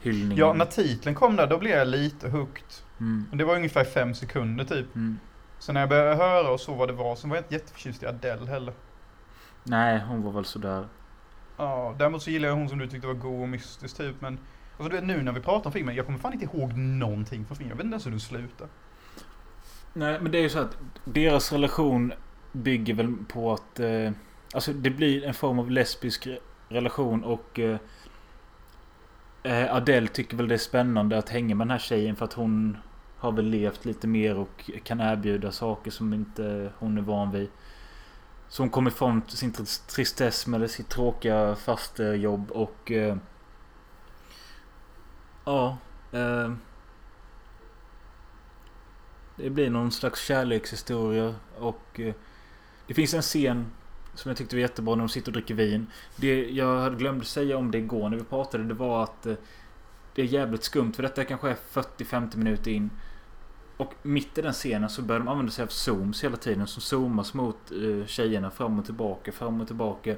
hyllning. 0.00 0.38
Ja, 0.38 0.52
när 0.52 0.64
titeln 0.64 1.14
kom 1.14 1.36
där, 1.36 1.46
då 1.46 1.58
blev 1.58 1.72
jag 1.72 1.88
lite 1.88 2.28
hooked. 2.28 2.64
mm. 3.00 3.26
Och 3.30 3.36
Det 3.36 3.44
var 3.44 3.56
ungefär 3.56 3.84
fem 3.84 4.14
sekunder 4.14 4.64
typ. 4.64 4.94
Mm. 4.94 5.18
Så 5.58 5.72
när 5.72 5.80
jag 5.80 5.88
började 5.88 6.14
höra 6.14 6.50
och 6.50 6.60
så 6.60 6.74
vad 6.74 6.88
det 6.88 6.92
var, 6.92 7.16
så 7.16 7.28
var 7.28 7.36
jag 7.36 7.44
inte 7.44 7.54
jätteförtjust 7.54 8.02
i 8.02 8.06
Adele 8.06 8.46
heller. 8.46 8.74
Nej, 9.64 10.00
hon 10.08 10.22
var 10.22 10.32
väl 10.32 10.44
sådär. 10.44 10.84
Ja, 11.58 11.94
däremot 11.98 12.22
så 12.22 12.30
gillar 12.30 12.48
jag 12.48 12.56
hon 12.56 12.68
som 12.68 12.78
du 12.78 12.86
tyckte 12.86 13.06
var 13.06 13.14
god 13.14 13.42
och 13.42 13.48
mystisk 13.48 13.96
typ, 13.96 14.20
men 14.20 14.38
Alltså 14.78 14.90
du 14.90 14.96
vet 14.96 15.04
nu 15.04 15.22
när 15.22 15.32
vi 15.32 15.40
pratar 15.40 15.66
om 15.66 15.72
filmen, 15.72 15.94
jag 15.94 16.06
kommer 16.06 16.18
fan 16.18 16.32
inte 16.32 16.44
ihåg 16.44 16.72
någonting 16.76 17.44
från 17.46 17.56
filmen. 17.56 17.70
Jag 17.70 17.76
vet 17.76 17.84
inte 17.84 17.94
ens 17.94 18.06
hur 18.06 18.10
den 18.10 18.20
slutar. 18.20 18.68
Nej, 19.92 20.20
men 20.20 20.32
det 20.32 20.38
är 20.38 20.42
ju 20.42 20.48
så 20.48 20.58
att 20.58 20.76
deras 21.04 21.52
relation 21.52 22.12
bygger 22.52 22.94
väl 22.94 23.14
på 23.28 23.52
att... 23.52 23.80
Eh, 23.80 24.10
alltså 24.54 24.72
det 24.72 24.90
blir 24.90 25.24
en 25.24 25.34
form 25.34 25.58
av 25.58 25.70
lesbisk 25.70 26.26
re- 26.26 26.38
relation 26.68 27.24
och... 27.24 27.58
Eh, 27.58 27.78
eh, 29.42 29.74
Adele 29.74 30.08
tycker 30.08 30.36
väl 30.36 30.48
det 30.48 30.54
är 30.54 30.58
spännande 30.58 31.18
att 31.18 31.28
hänga 31.28 31.54
med 31.54 31.66
den 31.66 31.70
här 31.70 31.78
tjejen 31.78 32.16
för 32.16 32.24
att 32.24 32.32
hon 32.32 32.76
har 33.16 33.32
väl 33.32 33.46
levt 33.46 33.84
lite 33.84 34.06
mer 34.06 34.36
och 34.38 34.70
kan 34.84 35.00
erbjuda 35.00 35.52
saker 35.52 35.90
som 35.90 36.14
inte 36.14 36.72
hon 36.78 36.98
är 36.98 37.02
van 37.02 37.30
vid. 37.30 37.48
Som 38.48 38.68
kom 38.68 38.70
kommer 38.70 38.90
ifrån 38.90 39.22
sin 39.28 39.52
tristess 39.86 40.46
med 40.46 40.70
sitt 40.70 40.88
tråkiga 40.88 41.56
fastejobb 41.56 42.50
och... 42.50 42.92
Eh, 42.92 43.16
ja. 45.44 45.78
Eh, 46.12 46.52
det 49.36 49.50
blir 49.50 49.70
någon 49.70 49.90
slags 49.92 50.26
kärlekshistoria 50.26 51.34
och 51.58 52.00
eh, 52.00 52.14
det 52.86 52.94
finns 52.94 53.14
en 53.14 53.22
scen 53.22 53.66
som 54.14 54.28
jag 54.28 54.38
tyckte 54.38 54.56
var 54.56 54.60
jättebra 54.60 54.94
när 54.94 55.02
de 55.02 55.08
sitter 55.08 55.28
och 55.28 55.32
dricker 55.32 55.54
vin. 55.54 55.86
Det 56.16 56.50
jag 56.50 56.80
hade 56.80 56.96
glömt 56.96 57.26
säga 57.26 57.56
om 57.56 57.70
det 57.70 57.78
igår 57.78 58.08
när 58.08 58.16
vi 58.16 58.24
pratade 58.24 58.64
det 58.64 58.74
var 58.74 59.02
att 59.02 59.26
eh, 59.26 59.34
det 60.14 60.22
är 60.22 60.26
jävligt 60.26 60.64
skumt 60.64 60.92
för 60.92 61.02
detta 61.02 61.24
kanske 61.24 61.50
är 61.50 61.56
40-50 61.72 62.36
minuter 62.36 62.70
in. 62.70 62.90
Och 63.78 63.94
mitt 64.02 64.38
i 64.38 64.42
den 64.42 64.52
scenen 64.52 64.90
så 64.90 65.02
börjar 65.02 65.18
de 65.20 65.28
använda 65.28 65.52
sig 65.52 65.62
av 65.62 65.68
zooms 65.68 66.24
hela 66.24 66.36
tiden 66.36 66.66
som 66.66 66.82
zoomas 66.82 67.34
mot 67.34 67.56
eh, 67.70 68.06
tjejerna 68.06 68.50
fram 68.50 68.78
och 68.78 68.84
tillbaka, 68.84 69.32
fram 69.32 69.60
och 69.60 69.66
tillbaka. 69.66 70.14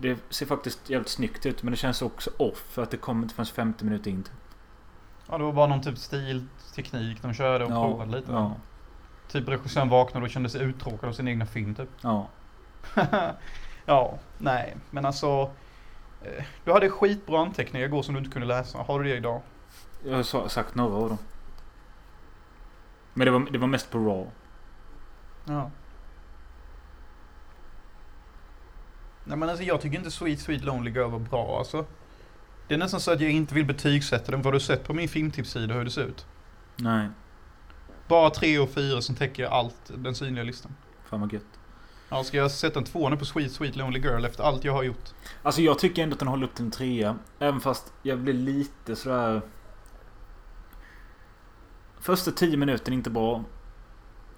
Det 0.00 0.18
ser 0.30 0.46
faktiskt 0.46 0.90
jävligt 0.90 1.08
snyggt 1.08 1.46
ut 1.46 1.62
men 1.62 1.70
det 1.70 1.76
känns 1.76 2.02
också 2.02 2.30
off 2.36 2.64
för 2.70 2.82
att 2.82 2.90
det 2.90 2.96
kommer 2.96 3.22
inte 3.22 3.34
förrän 3.34 3.46
50 3.46 3.84
minuter 3.84 4.10
in. 4.10 4.24
Ja, 5.28 5.38
det 5.38 5.44
var 5.44 5.52
bara 5.52 5.66
någon 5.66 5.82
typ 5.82 5.98
stilteknik 5.98 7.22
de 7.22 7.34
körde 7.34 7.64
och 7.64 7.70
provade 7.70 8.10
lite. 8.20 8.32
Ja, 8.32 8.52
Typ 9.28 9.48
regissören 9.48 9.88
vaknade 9.88 10.24
och 10.26 10.30
kände 10.30 10.48
sig 10.48 10.62
uttråkad 10.62 11.08
av 11.08 11.12
sin 11.12 11.28
egna 11.28 11.46
film 11.46 11.74
typ. 11.74 11.88
ja. 12.00 12.26
ja, 13.86 14.18
nej, 14.38 14.76
men 14.90 15.04
alltså. 15.06 15.50
eh, 16.22 16.44
Du 16.64 16.72
hade 16.72 16.90
skitbra 16.90 17.40
anteckningar 17.40 17.86
igår 17.86 18.02
som 18.02 18.14
du 18.14 18.18
inte 18.20 18.30
kunde 18.32 18.48
läsa. 18.48 18.78
Har 18.78 19.00
du 19.02 19.08
det 19.10 19.16
idag? 19.16 19.40
Jag 20.04 20.16
har 20.16 20.22
sa- 20.22 20.48
sagt 20.48 20.74
några 20.74 20.94
av 20.96 21.08
dem. 21.08 21.18
Men 23.14 23.24
det 23.24 23.30
var, 23.30 23.48
det 23.50 23.58
var 23.58 23.66
mest 23.68 23.90
på 23.90 23.98
Raw. 23.98 24.30
Ja. 25.44 25.70
Nej 29.24 29.36
men 29.38 29.48
alltså 29.48 29.64
jag 29.64 29.80
tycker 29.80 29.98
inte 29.98 30.10
Sweet 30.10 30.40
Sweet 30.40 30.64
Lonely 30.64 30.90
Girl 30.90 31.10
var 31.10 31.18
bra 31.18 31.58
alltså. 31.58 31.86
Det 32.68 32.74
är 32.74 32.78
nästan 32.78 33.00
så 33.00 33.12
att 33.12 33.20
jag 33.20 33.30
inte 33.30 33.54
vill 33.54 33.64
betygsätta 33.64 34.32
den. 34.32 34.42
Vad 34.42 34.52
du 34.54 34.60
sett 34.60 34.84
på 34.84 34.94
min 34.94 35.08
filmtipssida 35.08 35.74
hur 35.74 35.84
det 35.84 35.90
ser 35.90 36.04
ut? 36.04 36.26
Nej. 36.76 37.08
Bara 38.08 38.30
tre 38.30 38.58
och 38.58 38.70
fyra 38.70 39.02
som 39.02 39.14
täcker 39.14 39.44
allt, 39.44 39.90
den 39.96 40.14
synliga 40.14 40.44
listan. 40.44 40.74
Fan 41.04 41.20
vad 41.20 41.32
gött. 41.32 41.42
Ja, 42.08 42.24
ska 42.24 42.36
jag 42.36 42.50
sätta 42.50 42.78
en 42.78 42.84
tvåa 42.84 43.08
nu 43.08 43.16
på 43.16 43.24
Sweet 43.24 43.52
Sweet 43.52 43.76
Lonely 43.76 44.00
Girl 44.00 44.24
efter 44.24 44.44
allt 44.44 44.64
jag 44.64 44.72
har 44.72 44.82
gjort? 44.82 45.10
Alltså 45.42 45.62
jag 45.62 45.78
tycker 45.78 46.02
ändå 46.02 46.14
att 46.14 46.18
den 46.18 46.28
håller 46.28 46.46
upp 46.46 46.54
till 46.54 46.64
en 46.64 46.70
trea. 46.70 47.16
Även 47.38 47.60
fast 47.60 47.92
jag 48.02 48.18
blir 48.18 48.34
lite 48.34 48.96
sådär... 48.96 49.42
Första 52.02 52.30
tio 52.30 52.56
minuter 52.56 52.92
inte 52.92 53.10
bra. 53.10 53.44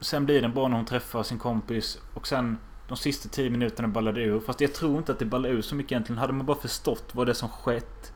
Sen 0.00 0.24
blir 0.24 0.42
den 0.42 0.52
bra 0.52 0.68
när 0.68 0.76
hon 0.76 0.84
träffar 0.84 1.22
sin 1.22 1.38
kompis. 1.38 1.98
Och 2.14 2.26
sen 2.26 2.58
de 2.88 2.96
sista 2.96 3.28
tio 3.28 3.50
minuterna 3.50 3.88
ballade 3.88 4.22
ur. 4.22 4.40
Fast 4.40 4.60
jag 4.60 4.74
tror 4.74 4.98
inte 4.98 5.12
att 5.12 5.18
det 5.18 5.24
ballar 5.24 5.48
ur 5.48 5.62
så 5.62 5.74
mycket 5.74 5.92
egentligen. 5.92 6.18
Hade 6.18 6.32
man 6.32 6.46
bara 6.46 6.56
förstått 6.56 7.10
vad 7.12 7.26
det 7.26 7.32
är 7.32 7.34
som 7.34 7.48
skett. 7.48 8.12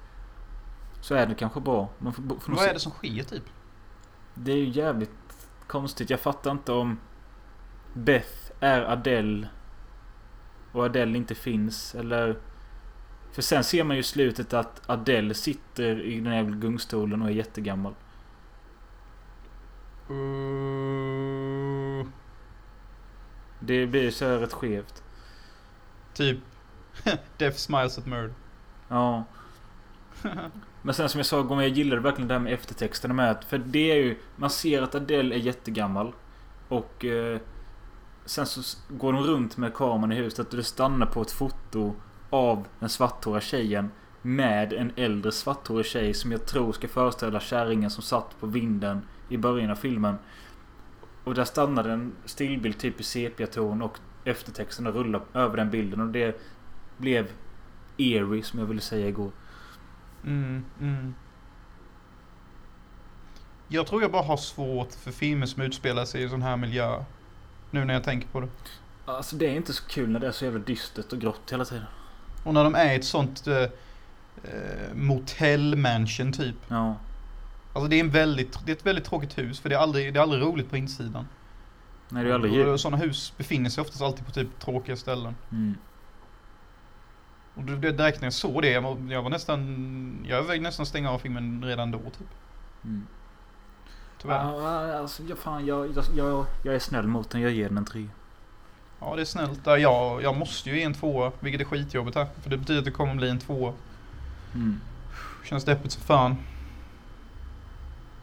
Så 1.01 1.14
är 1.14 1.26
det 1.26 1.34
kanske 1.34 1.61
bra. 1.61 1.88
Man 1.99 2.12
får, 2.12 2.22
får 2.22 2.53
Vad 2.53 2.64
är 2.64 2.74
det 2.74 2.80
som 2.80 2.92
sker 2.92 3.22
typ? 3.22 3.42
Det 4.34 4.53
är 4.53 4.57
ju 4.57 4.68
jävligt 4.68 5.49
konstigt. 5.66 6.11
Jag 6.11 6.20
fattar 6.20 6.51
inte 6.51 6.72
om 6.72 7.01
Beth 7.94 8.53
är 8.61 8.82
Adele 8.82 9.49
och 10.72 10.84
Adele 10.84 11.18
inte 11.18 11.34
finns. 11.34 11.94
Eller... 11.94 12.38
För 13.32 13.42
sen 13.42 13.64
ser 13.64 13.84
man 13.84 13.96
ju 13.96 14.01
i 14.01 14.05
slutet 14.05 14.53
att 14.53 14.90
Adele 14.90 15.34
sitter 15.34 16.03
i 16.03 16.20
den 16.20 16.32
här 16.32 16.44
gungstolen 16.44 17.22
och 17.22 17.28
är 17.28 17.32
jättegammal. 17.32 17.94
Uh, 20.11 22.06
Det 23.61 23.86
blir 23.86 24.11
så 24.11 24.24
här 24.24 24.38
rätt 24.38 24.52
skevt. 24.52 25.02
typ 26.14 26.38
Death 27.36 27.56
Smiles 27.56 27.98
at 27.98 28.06
Murder. 28.06 28.34
Ja. 28.88 29.24
Men 30.82 30.94
sen 30.94 31.09
som 31.09 31.18
jag 31.18 31.26
sa 31.26 31.40
igår, 31.40 31.62
jag 31.62 31.70
gillade 31.70 32.02
verkligen 32.02 32.28
det 32.28 32.34
här 32.34 32.40
med 32.40 32.52
eftertexterna 32.52 33.14
med 33.14 33.30
att, 33.30 33.44
För 33.44 33.59
det 33.59 33.90
är 33.90 33.96
ju... 33.96 34.18
Man 34.36 34.50
ser 34.50 34.82
att 34.82 34.94
Adele 34.94 35.34
är 35.34 35.38
jättegammal. 35.38 36.12
Och... 36.68 37.04
Eh, 37.04 37.40
sen 38.24 38.46
så 38.46 38.78
går 38.88 39.12
de 39.12 39.22
runt 39.22 39.56
med 39.56 39.74
kameran 39.74 40.12
i 40.12 40.14
huset 40.14 40.50
och 40.50 40.56
det 40.56 40.64
stannar 40.64 41.06
på 41.06 41.22
ett 41.22 41.30
foto 41.30 41.94
av 42.30 42.66
den 42.80 42.88
svarthåriga 42.88 43.40
tjejen. 43.40 43.90
Med 44.22 44.72
en 44.72 44.92
äldre 44.96 45.32
svarthårig 45.32 45.86
tjej 45.86 46.14
som 46.14 46.32
jag 46.32 46.46
tror 46.46 46.72
ska 46.72 46.88
föreställa 46.88 47.40
kärringen 47.40 47.90
som 47.90 48.02
satt 48.02 48.40
på 48.40 48.46
vinden 48.46 49.02
i 49.29 49.37
början 49.37 49.70
av 49.70 49.76
filmen. 49.76 50.18
Och 51.24 51.35
där 51.35 51.45
stannade 51.45 51.93
en 51.93 52.12
stillbild 52.24 52.79
typ 52.79 53.01
i 53.01 53.03
sepia-ton 53.03 53.83
och 53.83 53.99
eftertexterna 54.24 54.91
rullar 54.91 55.22
över 55.35 55.57
den 55.57 55.70
bilden 55.70 56.01
och 56.01 56.09
det 56.09 56.41
blev 56.97 57.31
eerie 57.97 58.43
som 58.43 58.59
jag 58.59 58.66
ville 58.66 58.81
säga 58.81 59.09
igår. 59.09 59.31
Mm, 60.24 60.64
mm. 60.81 61.14
Jag 63.68 63.87
tror 63.87 64.03
jag 64.03 64.12
bara 64.12 64.22
har 64.22 64.37
svårt 64.37 64.93
för 64.93 65.11
filmer 65.11 65.47
som 65.47 65.62
utspelar 65.62 66.05
sig 66.05 66.22
i 66.22 66.29
sån 66.29 66.43
här 66.43 66.57
miljö. 66.57 67.05
Nu 67.70 67.85
när 67.85 67.95
jag 67.95 68.05
tänker 68.05 68.29
på 68.29 68.41
det. 68.41 68.49
Alltså 69.05 69.37
det 69.37 69.47
är 69.47 69.55
inte 69.55 69.72
så 69.72 69.85
kul 69.85 70.09
när 70.11 70.20
det 70.20 70.26
är 70.26 70.33
så 70.33 70.45
jävla 70.45 70.61
dystert 70.61 71.12
och 71.12 71.18
grått 71.18 71.53
hela 71.53 71.64
tiden. 71.64 71.85
Och 72.45 72.55
när 72.55 72.64
de 72.64 72.74
är 72.74 72.93
i 72.93 72.97
ett 72.97 73.05
sånt 73.05 73.47
eh, 73.47 73.57
eh, 73.57 74.95
motellmansion 74.95 76.33
typ. 76.33 76.57
Ja. 76.68 76.97
Alltså 77.73 77.89
det 77.89 77.97
är, 77.97 78.01
en 78.01 78.11
väldigt, 78.11 78.66
det 78.66 78.73
är 78.73 78.77
ett 78.77 78.87
väldigt 78.87 79.05
tråkigt 79.05 79.39
hus 79.39 79.61
för 79.61 79.69
det 79.69 79.75
är 79.75 79.79
aldrig, 79.79 80.14
det 80.14 80.19
är 80.19 80.23
aldrig 80.23 80.43
roligt 80.43 80.71
på 80.71 80.77
insidan. 80.77 81.29
Nej 82.09 82.25
det 82.25 82.31
är 82.31 82.35
aldrig 82.35 82.53
jul. 82.53 82.69
Och 82.69 82.81
Sådana 82.81 82.97
hus 82.97 83.33
befinner 83.37 83.71
sig 83.71 83.83
oftast 83.83 84.03
alltid 84.03 84.27
på 84.27 84.33
typ 84.33 84.61
tråkiga 84.61 84.97
ställen. 84.97 85.35
Mm. 85.53 85.75
Och 87.55 87.64
det, 87.64 87.77
det 87.77 87.93
direkt 87.93 88.21
när 88.21 88.27
jag 88.27 88.33
såg 88.33 88.62
det, 88.62 88.71
jag 88.71 88.83
var, 88.83 88.97
jag 89.11 89.23
var 89.23 89.31
nästan, 89.31 90.27
jag 90.29 90.39
övervägde 90.39 90.62
nästan 90.62 90.87
stänga 90.87 91.11
av 91.11 91.19
filmen 91.19 91.64
redan 91.64 91.91
då 91.91 91.99
typ. 91.99 92.29
Mm. 92.85 93.07
Tyvärr. 94.23 94.35
Ja, 94.35 94.99
alltså, 94.99 95.23
jag, 95.23 95.39
fan, 95.39 95.66
jag, 95.66 95.89
jag, 96.16 96.47
jag, 96.64 96.75
är 96.75 96.79
snäll 96.79 97.07
mot 97.07 97.31
den. 97.31 97.41
Jag 97.41 97.53
ger 97.53 97.69
den 97.69 97.79
en 97.79 97.85
tre. 97.85 98.09
Ja 99.01 99.16
det 99.16 99.23
är 99.23 99.25
snällt. 99.25 99.61
Ja, 99.64 99.79
jag, 99.79 100.23
jag 100.23 100.37
måste 100.37 100.71
ju 100.71 100.77
ge 100.77 100.83
en 100.83 100.95
tvåa, 100.95 101.33
vilket 101.41 101.61
är 101.61 101.64
skitjobbigt 101.64 102.16
här. 102.16 102.27
För 102.43 102.51
det 102.51 102.57
betyder 102.57 102.79
att 102.79 102.85
det 102.85 102.91
kommer 102.91 103.14
bli 103.14 103.29
en 103.29 103.39
tvåa. 103.39 103.73
Mm. 104.55 104.81
Känns 105.45 105.64
deppigt 105.64 105.93
som 105.93 106.03
fan. 106.03 106.37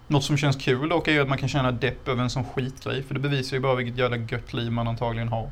Något 0.07 0.23
som 0.23 0.37
känns 0.37 0.55
kul 0.55 0.89
dock 0.89 1.07
är 1.07 1.11
ju 1.11 1.19
att 1.19 1.29
man 1.29 1.37
kan 1.37 1.49
känna 1.49 1.71
depp 1.71 2.07
över 2.07 2.23
en 2.23 2.29
sån 2.29 2.45
skitgrej. 2.45 3.03
För 3.03 3.13
det 3.13 3.19
bevisar 3.19 3.57
ju 3.57 3.61
bara 3.61 3.75
vilket 3.75 3.97
jävla 3.97 4.17
gött 4.17 4.53
liv 4.53 4.71
man 4.71 4.87
antagligen 4.87 5.27
har. 5.27 5.51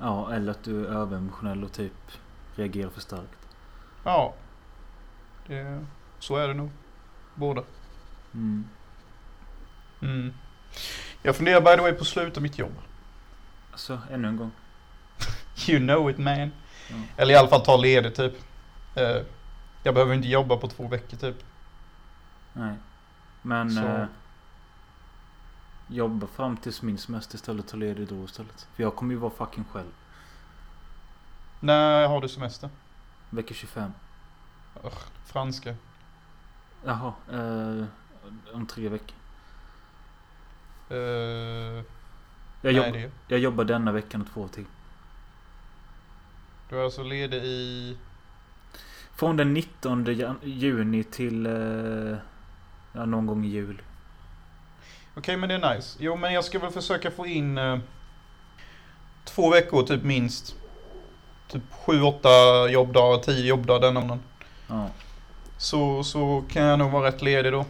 Ja, 0.00 0.34
eller 0.34 0.50
att 0.50 0.64
du 0.64 0.86
är 0.86 0.90
överemotionell 0.90 1.64
och 1.64 1.72
typ 1.72 1.92
reagerar 2.56 2.90
för 2.90 3.00
starkt. 3.00 3.48
Ja. 4.04 4.34
Det, 5.46 5.84
så 6.18 6.36
är 6.36 6.48
det 6.48 6.54
nog. 6.54 6.70
Båda. 7.34 7.62
Mm. 8.34 8.64
Mm. 10.02 10.32
Jag 11.22 11.36
funderar 11.36 11.60
by 11.60 11.76
the 11.76 11.82
way 11.82 11.92
på 11.92 12.00
att 12.00 12.06
sluta 12.06 12.40
mitt 12.40 12.58
jobb. 12.58 12.74
Alltså, 13.72 14.00
ännu 14.10 14.28
en 14.28 14.36
gång. 14.36 14.50
You 15.68 15.78
know 15.78 16.10
it 16.10 16.18
man. 16.18 16.52
Ja. 16.88 16.96
Eller 17.16 17.34
i 17.34 17.36
alla 17.36 17.48
fall 17.48 17.60
ta 17.60 17.76
ledigt 17.76 18.14
typ. 18.14 18.32
Eh, 18.94 19.22
jag 19.82 19.94
behöver 19.94 20.14
inte 20.14 20.28
jobba 20.28 20.56
på 20.56 20.68
två 20.68 20.88
veckor 20.88 21.16
typ. 21.16 21.36
Nej. 22.52 22.74
Men... 23.48 23.70
Så. 23.70 23.80
Eh, 23.80 24.06
jobba 25.88 26.26
fram 26.26 26.56
tills 26.56 26.82
min 26.82 26.98
semester 26.98 27.34
istället 27.34 27.68
ta 27.68 27.76
ledigt 27.76 28.08
då 28.08 28.24
istället. 28.24 28.68
För 28.74 28.82
jag 28.82 28.96
kommer 28.96 29.12
ju 29.14 29.18
vara 29.20 29.30
fucking 29.30 29.64
själv. 29.72 29.88
När 31.60 32.08
har 32.08 32.20
du 32.20 32.28
semester? 32.28 32.70
Vecka 33.30 33.54
25. 33.54 33.92
Franska. 35.24 35.74
Jaha. 36.84 37.12
Eh, 37.32 37.84
om 38.54 38.66
tre 38.66 38.88
veckor. 38.88 39.16
Eh, 40.90 40.96
Jag, 42.62 42.72
jobb, 42.72 42.92
det. 42.92 43.10
jag 43.28 43.38
jobbar 43.40 43.64
denna 43.64 43.92
veckan 43.92 44.20
och 44.22 44.28
två 44.34 44.48
till. 44.48 44.64
Du 46.68 46.78
är 46.80 46.84
alltså 46.84 47.02
ledig 47.02 47.42
i... 47.44 47.96
Från 49.14 49.36
den 49.36 49.54
19 49.54 50.04
jan- 50.04 50.38
juni 50.42 51.04
till... 51.04 51.46
Eh, 51.46 52.16
ja, 52.98 53.06
någon 53.06 53.26
gång 53.26 53.44
i 53.44 53.48
jul. 53.48 53.82
Okej 55.14 55.36
men 55.36 55.48
det 55.48 55.54
är 55.54 55.74
nice. 55.74 55.98
Jo 56.00 56.16
men 56.16 56.32
jag 56.32 56.44
ska 56.44 56.58
väl 56.58 56.70
försöka 56.70 57.10
få 57.10 57.26
in 57.26 57.58
eh, 57.58 57.78
två 59.24 59.50
veckor 59.50 59.82
typ 59.82 60.02
minst. 60.02 60.56
Typ 61.48 61.62
sju, 61.72 62.02
åtta 62.02 62.28
jobbdagar, 62.68 63.22
tio 63.22 63.46
jobbdagar 63.46 63.80
den 63.80 63.94
månaden. 63.94 64.22
Ja. 64.68 64.88
Så, 65.56 66.04
så 66.04 66.44
kan 66.50 66.62
jag 66.62 66.78
nog 66.78 66.90
vara 66.90 67.08
rätt 67.08 67.22
ledig 67.22 67.52
då. 67.52 67.64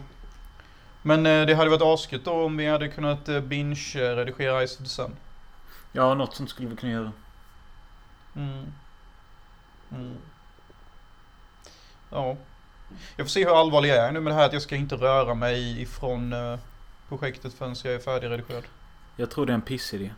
Men 1.01 1.25
eh, 1.25 1.45
det 1.45 1.55
hade 1.55 1.69
varit 1.69 1.81
asket 1.81 2.25
då 2.25 2.45
om 2.45 2.57
vi 2.57 2.67
hade 2.67 2.87
kunnat 2.87 3.29
eh, 3.29 3.41
binge-redigera 3.41 4.67
Ice 4.67 4.73
of 4.73 4.83
the 4.83 4.89
Sun. 4.89 5.15
ja, 5.91 6.13
något 6.13 6.35
sånt 6.35 6.49
skulle 6.49 6.69
vi 6.69 6.75
kunna 6.75 6.91
göra. 6.91 7.11
Mm. 8.35 8.73
Mm. 9.91 10.17
Ja. 12.09 12.37
Jag 13.15 13.25
får 13.25 13.29
se 13.29 13.45
hur 13.45 13.59
allvarlig 13.59 13.89
jag 13.89 13.97
är 13.97 14.11
nu 14.11 14.19
med 14.19 14.31
det 14.31 14.35
här 14.35 14.45
att 14.45 14.53
jag 14.53 14.61
ska 14.61 14.75
inte 14.75 14.95
röra 14.95 15.33
mig 15.33 15.81
ifrån 15.81 16.33
eh, 16.33 16.59
projektet 17.09 17.53
förrän 17.53 17.75
jag 17.83 17.93
är 17.93 17.99
färdigredigerad. 17.99 18.63
Jag 19.15 19.31
tror 19.31 19.45
det 19.45 19.51
är 19.51 19.55
en 19.55 19.61
pissidé. 19.61 20.11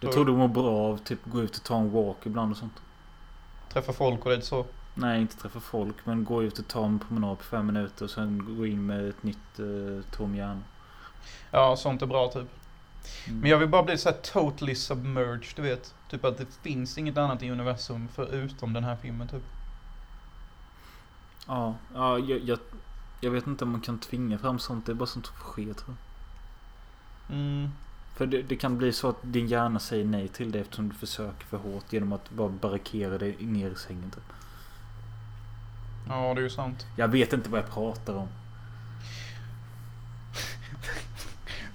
Jag 0.00 0.12
Tror 0.12 0.24
du? 0.24 0.32
du 0.32 0.38
mår 0.38 0.48
bra 0.48 0.70
av 0.70 0.98
typ 0.98 1.18
gå 1.24 1.42
ut 1.42 1.56
och 1.56 1.64
ta 1.64 1.76
en 1.76 1.90
walk 1.92 2.16
ibland 2.24 2.52
och 2.52 2.58
sånt. 2.58 2.82
Träffa 3.72 3.92
folk 3.92 4.26
och 4.26 4.30
det 4.30 4.42
så. 4.42 4.66
Nej, 4.94 5.20
inte 5.20 5.36
träffa 5.36 5.60
folk. 5.60 5.96
Men 6.04 6.24
gå 6.24 6.42
ut 6.42 6.58
och 6.58 6.68
ta 6.68 6.84
en 6.84 6.98
promenad 6.98 7.38
på 7.38 7.44
fem 7.44 7.66
minuter 7.66 8.04
och 8.04 8.10
sen 8.10 8.56
gå 8.56 8.66
in 8.66 8.86
med 8.86 9.08
ett 9.08 9.22
nytt 9.22 9.58
eh, 9.58 10.10
tom 10.12 10.36
hjärna. 10.36 10.62
Ja, 11.50 11.76
sånt 11.76 12.02
är 12.02 12.06
bra 12.06 12.28
typ. 12.28 12.48
Mm. 13.26 13.40
Men 13.40 13.50
jag 13.50 13.58
vill 13.58 13.68
bara 13.68 13.82
bli 13.82 13.98
så 13.98 14.08
här 14.08 14.16
totally 14.16 14.74
submerged, 14.74 15.56
du 15.56 15.62
vet. 15.62 15.94
Typ 16.10 16.24
att 16.24 16.38
det 16.38 16.46
finns 16.62 16.98
inget 16.98 17.18
annat 17.18 17.42
i 17.42 17.50
universum 17.50 18.08
förutom 18.14 18.72
den 18.72 18.84
här 18.84 18.96
filmen 18.96 19.28
typ. 19.28 19.42
Ja, 21.48 21.74
ja 21.94 22.18
jag, 22.18 22.40
jag, 22.40 22.58
jag 23.20 23.30
vet 23.30 23.46
inte 23.46 23.64
om 23.64 23.70
man 23.70 23.80
kan 23.80 23.98
tvinga 23.98 24.38
fram 24.38 24.58
sånt. 24.58 24.86
Det 24.86 24.92
är 24.92 24.94
bara 24.94 25.06
sånt 25.06 25.26
som 25.26 25.36
får 25.36 25.44
ske 25.44 25.74
tror 25.74 25.96
jag. 25.96 27.36
Mm. 27.36 27.68
För 28.16 28.26
det, 28.26 28.42
det 28.42 28.56
kan 28.56 28.78
bli 28.78 28.92
så 28.92 29.08
att 29.08 29.16
din 29.22 29.46
hjärna 29.46 29.78
säger 29.78 30.04
nej 30.04 30.28
till 30.28 30.52
det 30.52 30.58
eftersom 30.58 30.88
du 30.88 30.94
försöker 30.94 31.46
för 31.46 31.56
hårt 31.56 31.92
genom 31.92 32.12
att 32.12 32.30
bara 32.30 32.48
barrikera 32.48 33.18
dig 33.18 33.36
ner 33.40 33.70
i 33.70 33.74
sängen 33.74 34.10
typ. 34.10 34.32
Ja, 36.08 36.34
det 36.34 36.40
är 36.40 36.42
ju 36.42 36.50
sant. 36.50 36.86
Jag 36.96 37.08
vet 37.08 37.32
inte 37.32 37.50
vad 37.50 37.60
jag 37.60 37.70
pratar 37.70 38.14
om. 38.14 38.28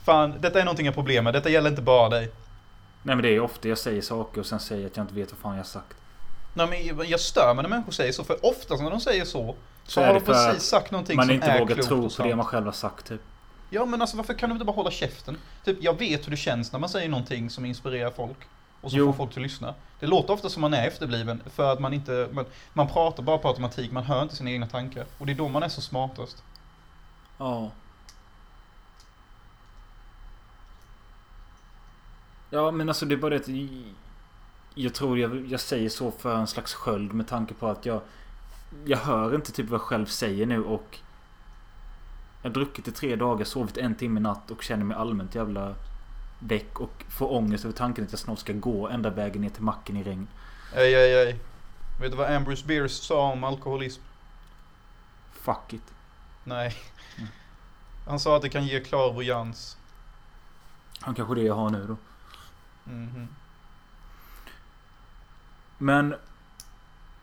Fan, 0.04 0.34
detta 0.42 0.60
är 0.60 0.66
någonting 0.66 0.86
jag 0.86 0.94
har 0.94 0.96
problem 0.96 1.24
med. 1.24 1.34
Detta 1.34 1.50
gäller 1.50 1.70
inte 1.70 1.82
bara 1.82 2.10
dig. 2.10 2.32
Nej 3.04 3.16
men 3.16 3.24
det 3.24 3.30
är 3.30 3.40
ofta 3.40 3.68
jag 3.68 3.78
säger 3.78 4.02
saker 4.02 4.40
och 4.40 4.46
sen 4.46 4.60
säger 4.60 4.82
jag 4.82 4.90
att 4.90 4.98
jag 4.98 5.04
inte 5.04 5.16
vet 5.16 5.32
vad 5.32 5.40
fan 5.40 5.52
jag 5.52 5.60
har 5.60 5.64
sagt. 5.64 5.98
Nej 6.54 6.68
men 6.96 7.10
jag- 7.10 7.20
stör 7.20 7.54
mig 7.54 7.62
när 7.64 7.70
människor 7.70 7.92
säger 7.92 8.12
så, 8.12 8.24
för 8.24 8.46
oftast 8.46 8.84
när 8.84 8.90
de 8.90 9.00
säger 9.00 9.26
så 9.26 9.56
så, 9.88 10.02
har 10.04 10.14
de 10.14 10.20
precis 10.22 10.64
sagt 10.64 10.92
någonting 10.92 11.16
Man 11.18 11.26
som 11.26 11.36
inte 11.36 11.48
är 11.48 11.60
vågar 11.60 11.76
klokt 11.76 11.88
tro 11.88 12.06
och 12.06 12.18
på 12.18 12.24
det 12.24 12.36
man 12.36 12.46
själv 12.46 12.66
har 12.66 12.72
sagt 12.72 13.06
typ. 13.06 13.22
Ja 13.70 13.86
men 13.86 14.02
alltså 14.02 14.18
varför 14.18 14.34
kan 14.34 14.50
du 14.50 14.54
inte 14.54 14.66
bara 14.66 14.76
hålla 14.76 14.92
käften? 14.92 15.38
Typ 15.66 15.78
jag 15.82 16.00
vet 16.00 16.26
hur 16.26 16.32
det 16.32 16.38
känns 16.38 16.72
när 16.72 16.80
man 16.80 16.90
säger 16.90 17.10
någonting 17.10 17.50
som 17.50 17.66
inspirerar 17.66 18.12
folk. 18.12 18.38
och 18.82 18.92
så 18.92 18.98
Jo. 18.98 19.06
får 19.06 19.14
folk 19.18 19.32
till 19.34 19.40
att 19.40 19.44
lyssna. 19.44 19.74
Det 20.00 20.08
låter 20.08 20.34
ofta 20.34 20.50
som 20.50 20.62
man 20.62 20.74
är 20.74 20.88
efterbliven 20.88 21.42
för 21.56 21.74
att 21.74 21.80
man 21.80 21.94
inte, 21.94 22.30
man, 22.32 22.46
man 22.74 22.88
pratar 22.88 23.24
bara 23.24 23.38
på 23.38 23.48
automatik, 23.48 23.92
man 23.92 24.04
hör 24.04 24.24
inte 24.24 24.36
sina 24.36 24.52
egna 24.52 24.68
tankar. 24.68 25.06
Och 25.18 25.26
det 25.26 25.32
är 25.32 25.36
då 25.36 25.48
man 25.48 25.64
är 25.64 25.70
så 25.70 25.82
smartast. 25.82 26.44
Ja. 27.38 27.72
Ja, 32.50 32.72
men 32.72 32.90
alltså 32.90 33.06
det 33.06 33.16
är 33.16 33.18
bara 33.18 33.38
det. 33.40 33.70
Jag 34.76 34.94
tror 34.94 35.20
jag, 35.20 35.46
jag 35.46 35.60
säger 35.60 35.90
så 35.90 36.12
för 36.12 36.36
en 36.36 36.48
slags 36.48 36.74
sköld 36.74 37.14
med 37.14 37.28
tanke 37.28 37.54
på 37.54 37.68
att 37.68 37.86
jag... 37.86 38.02
Jag 38.86 38.98
hör 38.98 39.36
inte 39.36 39.52
typ 39.52 39.70
vad 39.70 39.80
jag 39.80 39.88
själv 39.88 40.06
säger 40.06 40.46
nu 40.46 40.64
och... 40.64 41.00
Jag 42.42 42.50
har 42.50 42.54
druckit 42.54 42.88
i 42.88 42.92
tre 42.92 43.16
dagar, 43.16 43.46
sovit 43.46 43.78
en 43.78 43.96
timme 43.96 44.20
natt 44.20 44.52
och 44.52 44.64
känner 44.64 44.84
mig 44.84 44.98
allmänt 44.98 45.36
jävla 45.36 45.76
väck 46.40 46.80
och 46.80 47.04
får 47.10 47.34
ångest 47.34 47.66
över 47.66 47.76
tanken 47.76 48.06
att 48.06 48.12
jag 48.12 48.20
snart 48.20 48.40
ska 48.40 48.54
gå 48.54 48.90
ända 48.90 49.10
vägen 49.10 49.42
ner 49.42 49.50
till 49.50 49.64
macken 49.64 49.98
i 49.98 50.04
regn. 50.04 50.28
Ej, 50.76 50.96
ej, 50.96 51.14
ej. 51.14 51.40
Vet 52.02 52.12
du 52.12 52.18
vad 52.18 52.32
Ambrose 52.32 52.66
Bierce 52.66 53.04
sa 53.04 53.32
om 53.32 53.44
alkoholism? 53.44 54.02
Fuck 55.32 55.74
it. 55.74 55.94
Nej. 56.44 56.76
Mm. 57.18 57.30
Han 58.08 58.20
sa 58.20 58.36
att 58.36 58.42
det 58.42 58.50
kan 58.50 58.66
ge 58.66 58.80
klarvoyans. 58.80 59.78
Han 61.00 61.16
kanske 61.16 61.36
det 61.36 61.42
jag 61.42 61.56
har 61.56 61.70
nu 61.70 61.88
då. 61.88 61.98
Mhm. 62.92 63.28
Men... 65.84 66.16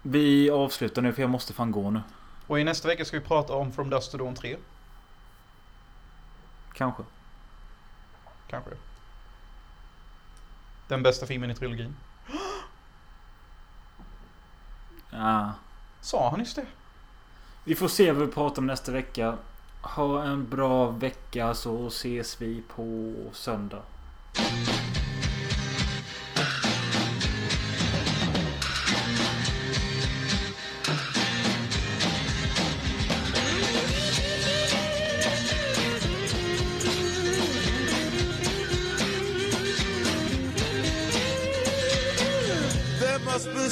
Vi 0.03 0.51
avslutar 0.51 1.03
nu 1.03 1.13
för 1.13 1.23
jag 1.23 1.31
måste 1.31 1.53
fan 1.53 1.71
gå 1.71 1.91
nu. 1.91 2.03
Och 2.47 2.61
i 2.61 2.65
nästa 2.65 2.89
vecka 2.89 3.05
ska 3.05 3.19
vi 3.19 3.27
prata 3.27 3.53
om 3.53 3.73
From 3.73 3.91
Dust 3.91 4.13
to 4.13 4.19
Dawn 4.19 4.35
3. 4.35 4.57
Kanske. 6.75 7.03
Kanske. 8.49 8.71
Den 10.89 11.03
bästa 11.03 11.27
filmen 11.27 11.51
i 11.51 11.55
trilogin. 11.55 11.97
Ja. 15.11 15.53
Sa 16.01 16.31
han 16.31 16.41
just 16.41 16.57
det? 16.57 16.67
Vi 17.65 17.75
får 17.75 17.89
se 17.89 18.13
vad 18.13 18.27
vi 18.27 18.33
pratar 18.33 18.63
om 18.63 18.67
nästa 18.67 18.93
vecka. 18.93 19.37
Ha 19.83 20.23
en 20.23 20.49
bra 20.49 20.91
vecka 20.91 21.55
så 21.55 21.87
ses 21.87 22.41
vi 22.41 22.63
på 22.75 23.15
söndag. 23.33 23.83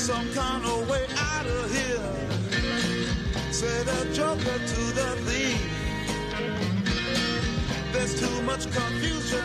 some 0.09 0.33
kind 0.33 0.65
of 0.65 0.89
way 0.89 1.05
out 1.19 1.45
of 1.45 1.71
here. 1.71 2.13
Say 3.53 3.83
the 3.83 4.09
joker 4.15 4.59
to 4.73 4.81
the 4.99 5.09
thief. 5.27 5.61
There's 7.93 8.19
too 8.19 8.43
much 8.45 8.65
confusion. 8.73 9.45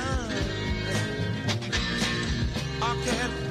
I 2.82 2.96
can't 3.06 3.43